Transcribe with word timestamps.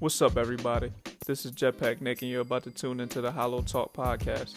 What's 0.00 0.22
up, 0.22 0.38
everybody? 0.38 0.90
This 1.26 1.44
is 1.44 1.52
Jetpack 1.52 2.00
Nick, 2.00 2.22
and 2.22 2.30
you're 2.30 2.40
about 2.40 2.62
to 2.62 2.70
tune 2.70 3.00
into 3.00 3.20
the 3.20 3.30
HolloTalk 3.30 3.92
podcast. 3.92 4.54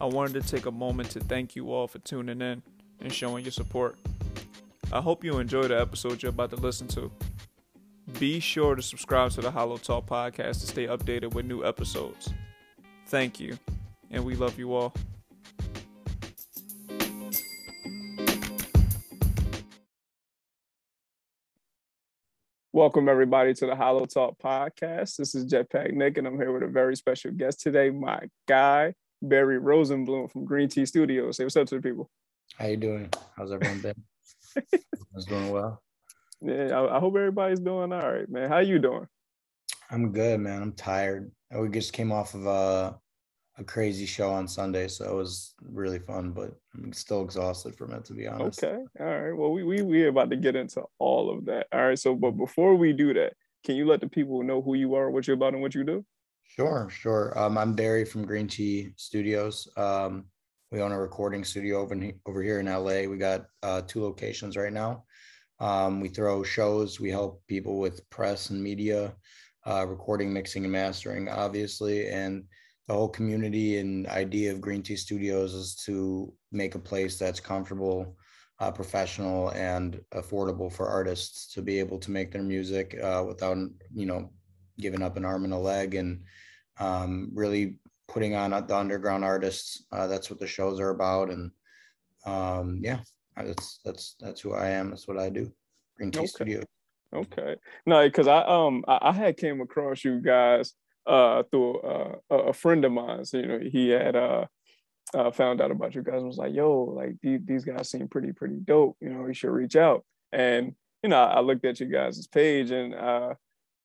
I 0.00 0.04
wanted 0.04 0.40
to 0.40 0.48
take 0.48 0.66
a 0.66 0.70
moment 0.70 1.10
to 1.10 1.18
thank 1.18 1.56
you 1.56 1.72
all 1.72 1.88
for 1.88 1.98
tuning 1.98 2.40
in 2.40 2.62
and 3.00 3.12
showing 3.12 3.44
your 3.44 3.50
support. 3.50 3.98
I 4.92 5.00
hope 5.00 5.24
you 5.24 5.40
enjoy 5.40 5.66
the 5.66 5.80
episode 5.80 6.22
you're 6.22 6.30
about 6.30 6.50
to 6.50 6.56
listen 6.56 6.86
to. 6.88 7.10
Be 8.20 8.38
sure 8.38 8.76
to 8.76 8.82
subscribe 8.82 9.32
to 9.32 9.40
the 9.40 9.50
HolloTalk 9.50 10.06
podcast 10.06 10.60
to 10.60 10.68
stay 10.68 10.86
updated 10.86 11.34
with 11.34 11.44
new 11.44 11.64
episodes. 11.64 12.32
Thank 13.08 13.40
you, 13.40 13.58
and 14.12 14.24
we 14.24 14.36
love 14.36 14.60
you 14.60 14.74
all. 14.74 14.94
Welcome 22.74 23.08
everybody 23.08 23.54
to 23.54 23.66
the 23.66 23.74
HolloTalk 23.76 24.36
podcast. 24.40 25.14
This 25.14 25.36
is 25.36 25.46
Jetpack 25.46 25.92
Nick, 25.92 26.18
and 26.18 26.26
I'm 26.26 26.36
here 26.36 26.50
with 26.50 26.64
a 26.64 26.66
very 26.66 26.96
special 26.96 27.30
guest 27.30 27.60
today, 27.60 27.88
my 27.90 28.18
guy 28.48 28.94
Barry 29.22 29.60
Rosenblum 29.60 30.32
from 30.32 30.44
Green 30.44 30.68
Tea 30.68 30.84
Studios. 30.84 31.36
Say 31.36 31.44
what's 31.44 31.54
up 31.54 31.68
to 31.68 31.76
the 31.76 31.80
people. 31.80 32.10
How 32.58 32.66
you 32.66 32.76
doing? 32.76 33.12
How's 33.36 33.52
everyone 33.52 33.80
been? 33.80 34.02
Everyone's 34.56 35.26
doing 35.28 35.52
well. 35.52 35.82
Yeah, 36.40 36.76
I, 36.76 36.96
I, 36.96 36.98
hope 36.98 37.14
everybody's 37.14 37.60
doing 37.60 37.92
all 37.92 38.12
right, 38.12 38.28
man. 38.28 38.48
How 38.48 38.58
you 38.58 38.80
doing? 38.80 39.06
I'm 39.88 40.10
good, 40.10 40.40
man. 40.40 40.60
I'm 40.60 40.72
tired. 40.72 41.30
We 41.56 41.68
just 41.68 41.92
came 41.92 42.10
off 42.10 42.34
of 42.34 42.44
a 42.44 42.98
a 43.56 43.64
crazy 43.64 44.06
show 44.06 44.30
on 44.30 44.48
Sunday, 44.48 44.88
so 44.88 45.04
it 45.04 45.14
was 45.14 45.54
really 45.62 46.00
fun, 46.00 46.32
but 46.32 46.52
I'm 46.74 46.92
still 46.92 47.22
exhausted 47.22 47.76
from 47.76 47.92
it 47.92 48.04
to 48.06 48.12
be 48.12 48.26
honest. 48.26 48.62
Okay. 48.62 48.82
All 48.98 49.06
right. 49.06 49.32
Well, 49.32 49.52
we 49.52 49.62
we 49.62 49.82
we're 49.82 50.08
about 50.08 50.30
to 50.30 50.36
get 50.36 50.56
into 50.56 50.82
all 50.98 51.30
of 51.30 51.44
that. 51.46 51.68
All 51.72 51.86
right. 51.86 51.98
So, 51.98 52.14
but 52.14 52.32
before 52.32 52.74
we 52.74 52.92
do 52.92 53.14
that, 53.14 53.34
can 53.64 53.76
you 53.76 53.86
let 53.86 54.00
the 54.00 54.08
people 54.08 54.42
know 54.42 54.60
who 54.60 54.74
you 54.74 54.94
are, 54.94 55.10
what 55.10 55.26
you're 55.26 55.36
about, 55.36 55.52
and 55.52 55.62
what 55.62 55.74
you 55.74 55.84
do? 55.84 56.04
Sure, 56.46 56.88
sure. 56.90 57.36
Um, 57.38 57.56
I'm 57.56 57.74
Barry 57.74 58.04
from 58.04 58.26
Green 58.26 58.46
Tea 58.46 58.90
Studios. 58.96 59.68
Um, 59.76 60.26
we 60.70 60.80
own 60.80 60.92
a 60.92 61.00
recording 61.00 61.44
studio 61.44 61.80
over, 61.80 61.94
in, 61.94 62.20
over 62.26 62.42
here 62.42 62.60
in 62.60 62.66
LA. 62.66 63.08
We 63.08 63.16
got 63.16 63.46
uh, 63.62 63.82
two 63.86 64.02
locations 64.02 64.56
right 64.56 64.72
now. 64.72 65.04
Um, 65.60 66.00
we 66.00 66.08
throw 66.08 66.42
shows. 66.42 67.00
We 67.00 67.10
help 67.10 67.42
people 67.46 67.78
with 67.78 68.08
press 68.10 68.50
and 68.50 68.62
media, 68.62 69.14
uh, 69.66 69.86
recording, 69.86 70.32
mixing, 70.32 70.64
and 70.64 70.72
mastering, 70.72 71.28
obviously. 71.28 72.08
And 72.08 72.44
the 72.86 72.94
whole 72.94 73.08
community 73.08 73.78
and 73.78 74.06
idea 74.08 74.52
of 74.52 74.60
Green 74.60 74.82
Tea 74.82 74.96
Studios 74.96 75.54
is 75.54 75.74
to 75.86 76.32
make 76.52 76.74
a 76.74 76.78
place 76.78 77.18
that's 77.18 77.40
comfortable, 77.40 78.16
uh, 78.60 78.70
professional, 78.70 79.50
and 79.50 80.00
affordable 80.12 80.70
for 80.70 80.88
artists 80.88 81.52
to 81.54 81.62
be 81.62 81.78
able 81.78 81.98
to 81.98 82.10
make 82.10 82.30
their 82.30 82.42
music 82.42 82.98
uh, 83.02 83.24
without, 83.26 83.56
you 83.94 84.06
know, 84.06 84.30
giving 84.78 85.02
up 85.02 85.16
an 85.16 85.24
arm 85.24 85.44
and 85.44 85.54
a 85.54 85.58
leg, 85.58 85.94
and 85.94 86.22
um, 86.78 87.30
really 87.32 87.78
putting 88.06 88.34
on 88.34 88.50
the 88.50 88.76
underground 88.76 89.24
artists. 89.24 89.84
Uh, 89.90 90.06
that's 90.06 90.28
what 90.28 90.38
the 90.38 90.46
shows 90.46 90.78
are 90.78 90.90
about, 90.90 91.30
and 91.30 91.50
um, 92.26 92.80
yeah, 92.82 92.98
that's 93.36 93.80
that's 93.84 94.16
that's 94.20 94.42
who 94.42 94.52
I 94.52 94.68
am. 94.68 94.90
That's 94.90 95.08
what 95.08 95.18
I 95.18 95.30
do. 95.30 95.50
Green 95.96 96.10
Tea 96.10 96.20
okay. 96.20 96.26
Studio. 96.26 96.62
Okay. 97.14 97.56
No, 97.86 98.04
because 98.04 98.26
I 98.26 98.42
um 98.42 98.84
I, 98.86 98.98
I 99.02 99.12
had 99.12 99.36
came 99.38 99.60
across 99.60 100.04
you 100.04 100.20
guys 100.20 100.74
uh, 101.06 101.42
through 101.50 101.80
uh, 101.80 102.16
a 102.30 102.52
friend 102.52 102.84
of 102.84 102.92
mine. 102.92 103.24
So, 103.24 103.38
you 103.38 103.46
know, 103.46 103.58
he 103.58 103.90
had 103.90 104.16
uh, 104.16 104.46
uh, 105.14 105.30
found 105.30 105.60
out 105.60 105.70
about 105.70 105.94
you 105.94 106.02
guys 106.02 106.16
and 106.16 106.26
was 106.26 106.38
like, 106.38 106.54
yo, 106.54 106.82
like 106.84 107.16
these, 107.22 107.40
these 107.44 107.64
guys 107.64 107.90
seem 107.90 108.08
pretty, 108.08 108.32
pretty 108.32 108.58
dope. 108.64 108.96
You 109.00 109.10
know, 109.10 109.26
you 109.26 109.34
should 109.34 109.50
reach 109.50 109.76
out. 109.76 110.04
And, 110.32 110.74
you 111.02 111.10
know, 111.10 111.22
I 111.22 111.40
looked 111.40 111.64
at 111.64 111.80
you 111.80 111.86
guys' 111.86 112.26
page 112.26 112.70
and 112.70 112.94
uh, 112.94 113.34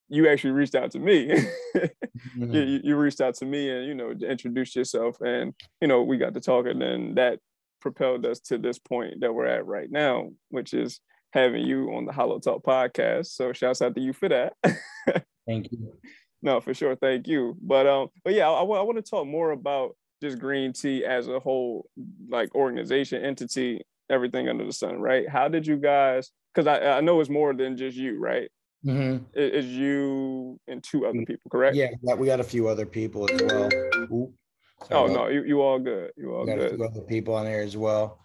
you 0.07 0.27
actually 0.29 0.51
reached 0.51 0.75
out 0.75 0.91
to 0.91 0.99
me. 0.99 1.27
mm-hmm. 1.75 2.51
you, 2.51 2.79
you 2.83 2.95
reached 2.95 3.21
out 3.21 3.35
to 3.35 3.45
me 3.45 3.69
and, 3.69 3.85
you 3.87 3.93
know, 3.93 4.11
introduced 4.11 4.75
yourself. 4.75 5.19
And, 5.21 5.53
you 5.81 5.87
know, 5.87 6.03
we 6.03 6.17
got 6.17 6.33
to 6.33 6.39
talking 6.39 6.71
and 6.71 6.81
then 6.81 7.15
that 7.15 7.39
propelled 7.81 8.25
us 8.25 8.39
to 8.39 8.57
this 8.57 8.79
point 8.79 9.21
that 9.21 9.33
we're 9.33 9.45
at 9.45 9.65
right 9.65 9.89
now, 9.89 10.29
which 10.49 10.73
is 10.73 10.99
having 11.31 11.63
you 11.63 11.93
on 11.93 12.05
the 12.05 12.11
HolloTalk 12.11 12.63
podcast. 12.63 13.27
So 13.27 13.53
shouts 13.53 13.81
out 13.81 13.95
to 13.95 14.01
you 14.01 14.13
for 14.13 14.29
that. 14.29 14.53
Thank 15.47 15.71
you 15.71 15.93
no, 16.41 16.61
for 16.61 16.73
sure. 16.73 16.95
Thank 16.95 17.27
you. 17.27 17.57
But 17.61 17.87
um, 17.87 18.07
but 18.23 18.33
yeah, 18.33 18.49
I, 18.49 18.61
I 18.61 18.81
want 18.81 18.97
to 18.97 19.09
talk 19.09 19.27
more 19.27 19.51
about 19.51 19.95
just 20.21 20.39
green 20.39 20.73
tea 20.73 21.05
as 21.05 21.27
a 21.27 21.39
whole, 21.39 21.89
like 22.29 22.53
organization, 22.55 23.23
entity, 23.23 23.81
everything 24.09 24.49
under 24.49 24.65
the 24.65 24.73
sun, 24.73 24.99
right? 24.99 25.27
How 25.27 25.47
did 25.47 25.65
you 25.67 25.77
guys? 25.77 26.31
Because 26.53 26.67
I, 26.67 26.97
I 26.97 27.01
know 27.01 27.19
it's 27.19 27.29
more 27.29 27.53
than 27.53 27.77
just 27.77 27.97
you, 27.97 28.19
right? 28.19 28.49
Mm-hmm. 28.85 29.25
It, 29.33 29.55
it's 29.55 29.67
you 29.67 30.59
and 30.67 30.83
two 30.83 31.05
other 31.05 31.25
people, 31.25 31.49
correct? 31.51 31.75
Yeah, 31.75 31.89
we 32.17 32.27
got 32.27 32.39
a 32.39 32.45
few 32.45 32.67
other 32.67 32.85
people 32.85 33.29
as 33.29 33.41
well. 33.41 33.69
Ooh, 34.11 34.33
oh 34.91 35.07
no, 35.07 35.27
you, 35.27 35.43
you 35.43 35.61
all 35.61 35.79
good. 35.79 36.11
You 36.15 36.33
all 36.33 36.45
we 36.45 36.51
got 36.51 36.59
good. 36.59 36.73
a 36.73 36.75
few 36.75 36.85
other 36.85 37.01
people 37.01 37.35
on 37.35 37.45
there 37.45 37.61
as 37.61 37.75
well. 37.75 38.19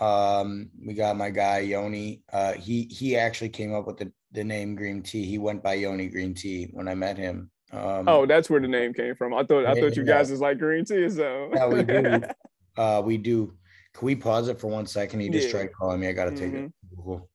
Um, 0.00 0.70
we 0.84 0.94
got 0.94 1.16
my 1.16 1.30
guy 1.30 1.60
Yoni. 1.60 2.22
Uh, 2.32 2.52
he 2.52 2.84
he 2.84 3.16
actually 3.16 3.48
came 3.48 3.74
up 3.74 3.86
with 3.86 3.96
the 3.96 4.12
the 4.32 4.44
name 4.44 4.74
Green 4.74 5.02
Tea. 5.02 5.24
He 5.24 5.38
went 5.38 5.62
by 5.62 5.74
Yoni 5.74 6.08
Green 6.08 6.34
Tea 6.34 6.68
when 6.72 6.86
I 6.86 6.94
met 6.94 7.16
him. 7.16 7.50
Um, 7.72 8.08
oh, 8.08 8.26
that's 8.26 8.48
where 8.48 8.60
the 8.60 8.68
name 8.68 8.94
came 8.94 9.14
from. 9.16 9.34
I 9.34 9.42
thought 9.42 9.66
I 9.66 9.74
thought 9.74 9.96
you 9.96 10.04
guys 10.04 10.30
is 10.30 10.40
like 10.40 10.58
green 10.58 10.84
tea, 10.84 11.08
so 11.10 11.50
yeah, 11.52 11.66
we 11.66 11.82
do. 11.82 12.20
uh, 12.76 13.02
we 13.04 13.18
do. 13.18 13.54
Can 13.94 14.06
we 14.06 14.14
pause 14.14 14.48
it 14.48 14.60
for 14.60 14.68
one 14.68 14.86
second? 14.86 15.20
He 15.20 15.28
just 15.28 15.48
yeah. 15.48 15.52
tried 15.52 15.72
calling 15.72 16.00
me. 16.00 16.08
I 16.08 16.12
got 16.12 16.26
to 16.26 16.36
take 16.36 16.52
mm-hmm. 16.52 16.66
it. 16.66 16.72
Google. 16.94 17.28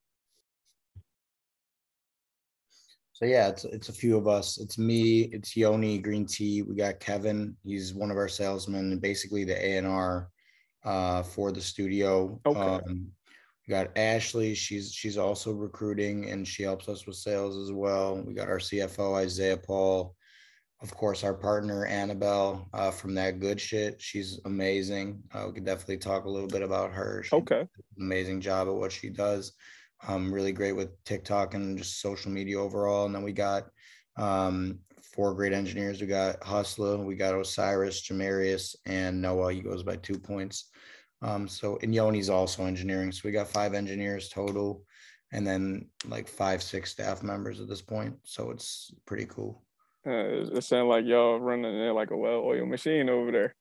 So 3.14 3.26
yeah, 3.26 3.50
it's 3.50 3.66
it's 3.66 3.90
a 3.90 3.94
few 3.94 4.18
of 4.18 4.28
us. 4.28 4.58
It's 4.58 4.78
me. 4.78 5.30
It's 5.34 5.56
Yoni 5.56 6.00
Green 6.00 6.26
Tea. 6.26 6.62
We 6.62 6.76
got 6.76 7.00
Kevin. 7.00 7.56
He's 7.64 7.94
one 7.94 8.10
of 8.10 8.18
our 8.18 8.30
salesmen, 8.30 8.98
basically 9.00 9.44
the 9.44 9.64
A 9.64 9.78
and 9.78 9.86
R 9.86 10.30
uh, 10.84 11.24
for 11.24 11.52
the 11.52 11.62
studio. 11.62 12.40
Okay. 12.46 12.60
Um, 12.60 13.12
we 13.68 13.72
got 13.72 13.96
Ashley. 13.98 14.56
She's 14.56 14.94
she's 14.94 15.18
also 15.18 15.52
recruiting, 15.52 16.30
and 16.30 16.48
she 16.48 16.64
helps 16.64 16.88
us 16.88 17.06
with 17.06 17.16
sales 17.18 17.58
as 17.58 17.72
well. 17.72 18.24
We 18.26 18.34
got 18.34 18.48
our 18.50 18.58
CFO 18.58 19.16
Isaiah 19.16 19.58
Paul 19.58 20.16
of 20.82 20.96
course, 20.96 21.24
our 21.24 21.34
partner 21.34 21.86
Annabelle 21.86 22.68
uh, 22.74 22.90
from 22.90 23.14
that 23.16 23.40
good 23.40 23.62
shit. 23.62 24.02
She's 24.02 24.40
amazing. 24.46 25.22
Uh, 25.32 25.44
we 25.48 25.54
could 25.54 25.66
definitely 25.66 25.98
talk 25.98 26.26
a 26.26 26.30
little 26.30 26.48
bit 26.48 26.64
about 26.64 26.92
her. 26.92 27.22
She 27.24 27.36
okay. 27.36 27.68
amazing 28.00 28.42
job 28.42 28.68
at 28.68 28.74
what 28.74 28.92
she 28.92 29.10
does. 29.10 29.54
Um, 30.08 30.34
really 30.34 30.52
great 30.52 30.72
with 30.72 30.90
TikTok 31.04 31.54
and 31.54 31.78
just 31.78 32.02
social 32.02 32.32
media 32.32 32.60
overall. 32.60 33.06
And 33.06 33.14
then 33.14 33.22
we 33.22 33.32
got 33.32 33.66
um, 34.18 34.80
four 35.14 35.36
great 35.36 35.54
engineers. 35.54 36.02
We 36.02 36.08
got 36.08 36.44
Hustler, 36.44 36.98
we 36.98 37.16
got 37.16 37.40
Osiris, 37.40 38.02
Jamarius, 38.02 38.76
and 38.88 39.22
Noah. 39.22 39.54
He 39.54 39.62
goes 39.62 39.84
by 39.84 39.98
two 39.98 40.18
points. 40.18 40.70
Um, 41.22 41.48
so 41.48 41.78
and 41.84 41.94
Yoni's 41.94 42.32
also 42.32 42.66
engineering. 42.66 43.12
So 43.12 43.22
we 43.26 43.32
got 43.32 43.48
five 43.48 43.76
engineers 43.76 44.30
total, 44.30 44.84
and 45.32 45.46
then 45.46 45.90
like 46.08 46.28
five, 46.28 46.64
six 46.64 46.90
staff 46.90 47.22
members 47.22 47.62
at 47.62 47.68
this 47.68 47.84
point. 47.84 48.16
So 48.24 48.50
it's 48.50 48.92
pretty 49.06 49.26
cool. 49.26 49.62
Uh, 50.06 50.58
it 50.58 50.64
sounds 50.64 50.88
like 50.88 51.06
y'all 51.06 51.40
running 51.40 51.76
it 51.76 51.92
like 51.92 52.10
a 52.10 52.18
well-oiled 52.18 52.68
machine 52.68 53.08
over 53.08 53.32
there. 53.32 53.56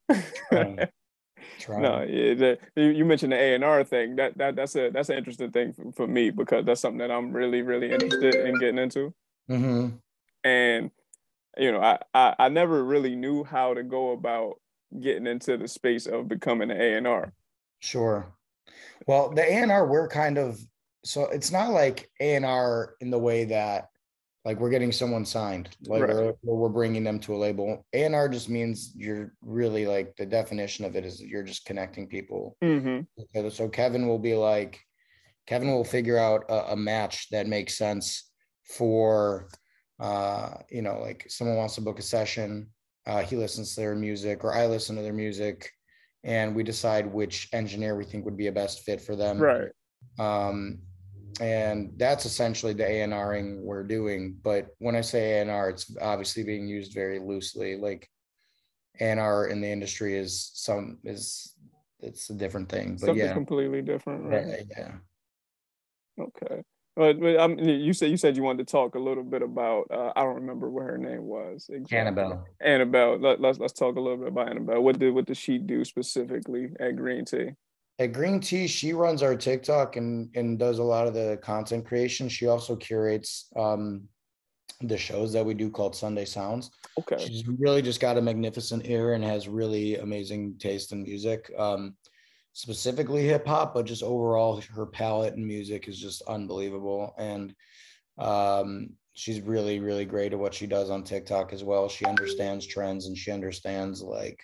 no, 1.68 2.02
yeah, 2.08 2.34
the, 2.34 2.58
you 2.76 3.04
mentioned 3.04 3.32
the 3.32 3.36
A 3.36 3.54
and 3.54 3.64
R 3.64 3.84
thing. 3.84 4.16
That 4.16 4.38
that 4.38 4.56
that's 4.56 4.74
a 4.74 4.90
that's 4.90 5.10
an 5.10 5.18
interesting 5.18 5.50
thing 5.50 5.74
for, 5.74 5.92
for, 5.92 6.06
me 6.06 6.30
because 6.30 6.64
that's 6.64 6.80
something 6.80 6.98
that 6.98 7.10
I'm 7.10 7.32
really 7.32 7.60
really 7.60 7.90
interested 7.90 8.34
in 8.34 8.58
getting 8.58 8.78
into. 8.78 9.12
Mm-hmm. 9.50 9.96
And 10.44 10.90
you 11.58 11.72
know, 11.72 11.82
I, 11.82 11.98
I 12.14 12.34
I 12.38 12.48
never 12.48 12.82
really 12.84 13.16
knew 13.16 13.44
how 13.44 13.74
to 13.74 13.82
go 13.82 14.12
about 14.12 14.54
getting 14.98 15.26
into 15.26 15.58
the 15.58 15.68
space 15.68 16.06
of 16.06 16.26
becoming 16.26 16.70
an 16.70 16.80
A 16.80 16.96
and 16.96 17.06
R. 17.06 17.34
Sure. 17.80 18.32
Well, 19.06 19.30
the 19.30 19.42
A 19.42 19.62
and 19.62 19.70
R 19.70 19.86
we're 19.86 20.08
kind 20.08 20.38
of 20.38 20.58
so 21.04 21.24
it's 21.24 21.52
not 21.52 21.70
like 21.70 22.10
A 22.20 22.34
and 22.36 22.46
R 22.46 22.94
in 23.00 23.10
the 23.10 23.18
way 23.18 23.44
that 23.44 23.89
like 24.44 24.58
we're 24.58 24.70
getting 24.70 24.92
someone 24.92 25.24
signed 25.24 25.68
like 25.86 26.02
right. 26.02 26.34
we're, 26.42 26.54
we're 26.54 26.68
bringing 26.68 27.04
them 27.04 27.18
to 27.20 27.34
a 27.34 27.36
label 27.36 27.84
A&R 27.92 28.28
just 28.28 28.48
means 28.48 28.92
you're 28.96 29.32
really 29.42 29.86
like 29.86 30.16
the 30.16 30.26
definition 30.26 30.84
of 30.84 30.96
it 30.96 31.04
is 31.04 31.20
you're 31.20 31.42
just 31.42 31.64
connecting 31.64 32.06
people 32.06 32.56
mm-hmm. 32.62 33.48
so 33.48 33.68
kevin 33.68 34.08
will 34.08 34.18
be 34.18 34.34
like 34.34 34.80
kevin 35.46 35.70
will 35.70 35.84
figure 35.84 36.18
out 36.18 36.44
a, 36.48 36.72
a, 36.72 36.76
match 36.76 37.28
that 37.30 37.46
makes 37.46 37.76
sense 37.76 38.30
for 38.64 39.48
uh 40.00 40.54
you 40.70 40.82
know 40.82 40.98
like 41.00 41.26
someone 41.28 41.56
wants 41.56 41.74
to 41.74 41.80
book 41.80 41.98
a 41.98 42.02
session 42.02 42.68
uh 43.06 43.20
he 43.20 43.36
listens 43.36 43.74
to 43.74 43.80
their 43.80 43.94
music 43.94 44.44
or 44.44 44.54
i 44.54 44.66
listen 44.66 44.96
to 44.96 45.02
their 45.02 45.12
music 45.12 45.70
and 46.22 46.54
we 46.54 46.62
decide 46.62 47.06
which 47.06 47.48
engineer 47.52 47.96
we 47.96 48.04
think 48.04 48.24
would 48.24 48.36
be 48.36 48.46
a 48.46 48.52
best 48.52 48.84
fit 48.84 49.00
for 49.00 49.16
them 49.16 49.38
right 49.38 49.72
um 50.18 50.78
and 51.40 51.92
that's 51.96 52.24
essentially 52.24 52.72
the 52.72 52.84
ANRing 52.84 53.60
we're 53.62 53.84
doing. 53.84 54.36
But 54.42 54.68
when 54.78 54.96
I 54.96 55.00
say 55.00 55.42
ANR, 55.44 55.70
it's 55.70 55.96
obviously 56.00 56.42
being 56.42 56.66
used 56.66 56.94
very 56.94 57.18
loosely. 57.18 57.76
Like 57.76 58.08
ANR 59.00 59.50
in 59.50 59.60
the 59.60 59.68
industry 59.68 60.16
is 60.16 60.50
some 60.54 60.98
is 61.04 61.54
it's 62.00 62.30
a 62.30 62.34
different 62.34 62.68
thing. 62.68 62.92
But 62.92 63.06
Something 63.06 63.16
yeah, 63.16 63.32
completely 63.32 63.82
different, 63.82 64.24
right? 64.24 64.64
Yeah. 64.70 64.92
Okay. 66.18 66.62
But, 66.96 67.20
but 67.20 67.36
um, 67.36 67.58
you 67.58 67.92
said 67.92 68.10
you 68.10 68.16
said 68.16 68.36
you 68.36 68.42
wanted 68.42 68.66
to 68.66 68.72
talk 68.72 68.94
a 68.94 68.98
little 68.98 69.22
bit 69.22 69.42
about. 69.42 69.86
Uh, 69.90 70.12
I 70.16 70.22
don't 70.22 70.34
remember 70.34 70.68
what 70.68 70.84
her 70.84 70.98
name 70.98 71.24
was. 71.24 71.70
Exactly. 71.72 71.98
Annabelle. 71.98 72.46
Annabelle. 72.60 73.18
Let, 73.18 73.36
us 73.36 73.40
let's, 73.40 73.58
let's 73.58 73.72
talk 73.72 73.96
a 73.96 74.00
little 74.00 74.18
bit 74.18 74.28
about 74.28 74.50
Annabelle. 74.50 74.82
What 74.82 74.98
did 74.98 75.14
what 75.14 75.26
does 75.26 75.38
she 75.38 75.58
do 75.58 75.84
specifically 75.84 76.68
at 76.80 76.96
Green 76.96 77.24
Tea? 77.24 77.50
At 78.00 78.14
Green 78.14 78.40
Tea, 78.40 78.66
she 78.66 78.94
runs 78.94 79.22
our 79.22 79.36
TikTok 79.36 79.96
and 79.96 80.30
and 80.34 80.58
does 80.58 80.78
a 80.78 80.82
lot 80.82 81.06
of 81.06 81.12
the 81.12 81.38
content 81.42 81.84
creation. 81.84 82.30
She 82.30 82.46
also 82.46 82.74
curates 82.74 83.46
um, 83.54 84.08
the 84.80 84.96
shows 84.96 85.34
that 85.34 85.44
we 85.44 85.52
do 85.52 85.70
called 85.70 85.94
Sunday 85.94 86.24
Sounds. 86.24 86.70
Okay. 86.98 87.18
She's 87.18 87.46
really 87.46 87.82
just 87.82 88.00
got 88.00 88.16
a 88.16 88.22
magnificent 88.22 88.86
ear 88.86 89.12
and 89.12 89.22
has 89.22 89.48
really 89.48 89.96
amazing 89.96 90.56
taste 90.58 90.92
in 90.92 91.02
music. 91.02 91.52
Um, 91.58 91.94
specifically 92.54 93.26
hip 93.26 93.46
hop, 93.46 93.74
but 93.74 93.84
just 93.84 94.02
overall 94.02 94.62
her 94.74 94.86
palette 94.86 95.34
and 95.34 95.46
music 95.46 95.86
is 95.86 96.00
just 96.00 96.22
unbelievable. 96.22 97.14
And 97.18 97.54
um, 98.18 98.90
she's 99.12 99.42
really, 99.42 99.78
really 99.78 100.06
great 100.06 100.32
at 100.32 100.38
what 100.38 100.54
she 100.54 100.66
does 100.66 100.88
on 100.88 101.04
TikTok 101.04 101.52
as 101.52 101.62
well. 101.62 101.88
She 101.88 102.06
understands 102.06 102.66
trends 102.66 103.06
and 103.06 103.16
she 103.16 103.30
understands 103.30 104.02
like 104.02 104.42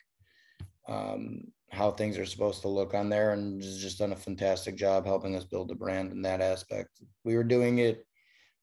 um, 0.86 1.40
how 1.70 1.90
things 1.90 2.16
are 2.18 2.26
supposed 2.26 2.62
to 2.62 2.68
look 2.68 2.94
on 2.94 3.08
there 3.08 3.32
and 3.32 3.62
has 3.62 3.78
just 3.78 3.98
done 3.98 4.12
a 4.12 4.16
fantastic 4.16 4.76
job 4.76 5.04
helping 5.04 5.36
us 5.36 5.44
build 5.44 5.68
the 5.68 5.74
brand 5.74 6.12
in 6.12 6.22
that 6.22 6.40
aspect. 6.40 7.00
We 7.24 7.36
were 7.36 7.44
doing 7.44 7.78
it 7.78 8.06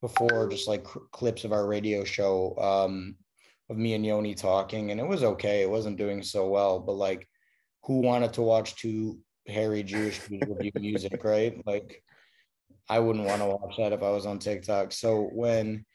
before, 0.01 0.49
just 0.49 0.67
like 0.67 0.85
clips 1.11 1.43
of 1.43 1.51
our 1.51 1.67
radio 1.67 2.03
show 2.03 2.55
um, 2.57 3.15
of 3.69 3.77
me 3.77 3.93
and 3.93 4.05
Yoni 4.05 4.35
talking, 4.35 4.91
and 4.91 4.99
it 4.99 5.07
was 5.07 5.23
okay. 5.23 5.61
It 5.61 5.69
wasn't 5.69 5.97
doing 5.97 6.23
so 6.23 6.47
well, 6.47 6.79
but 6.79 6.93
like, 6.93 7.27
who 7.83 7.99
wanted 7.99 8.33
to 8.33 8.41
watch 8.41 8.75
two 8.75 9.19
hairy 9.47 9.83
Jewish 9.83 10.25
people 10.25 10.55
review 10.59 10.71
music, 10.75 11.23
right? 11.23 11.61
Like, 11.65 12.01
I 12.89 12.99
wouldn't 12.99 13.25
want 13.25 13.41
to 13.41 13.47
watch 13.47 13.77
that 13.77 13.93
if 13.93 14.03
I 14.03 14.09
was 14.09 14.25
on 14.25 14.39
TikTok. 14.39 14.91
So 14.91 15.29
when 15.33 15.85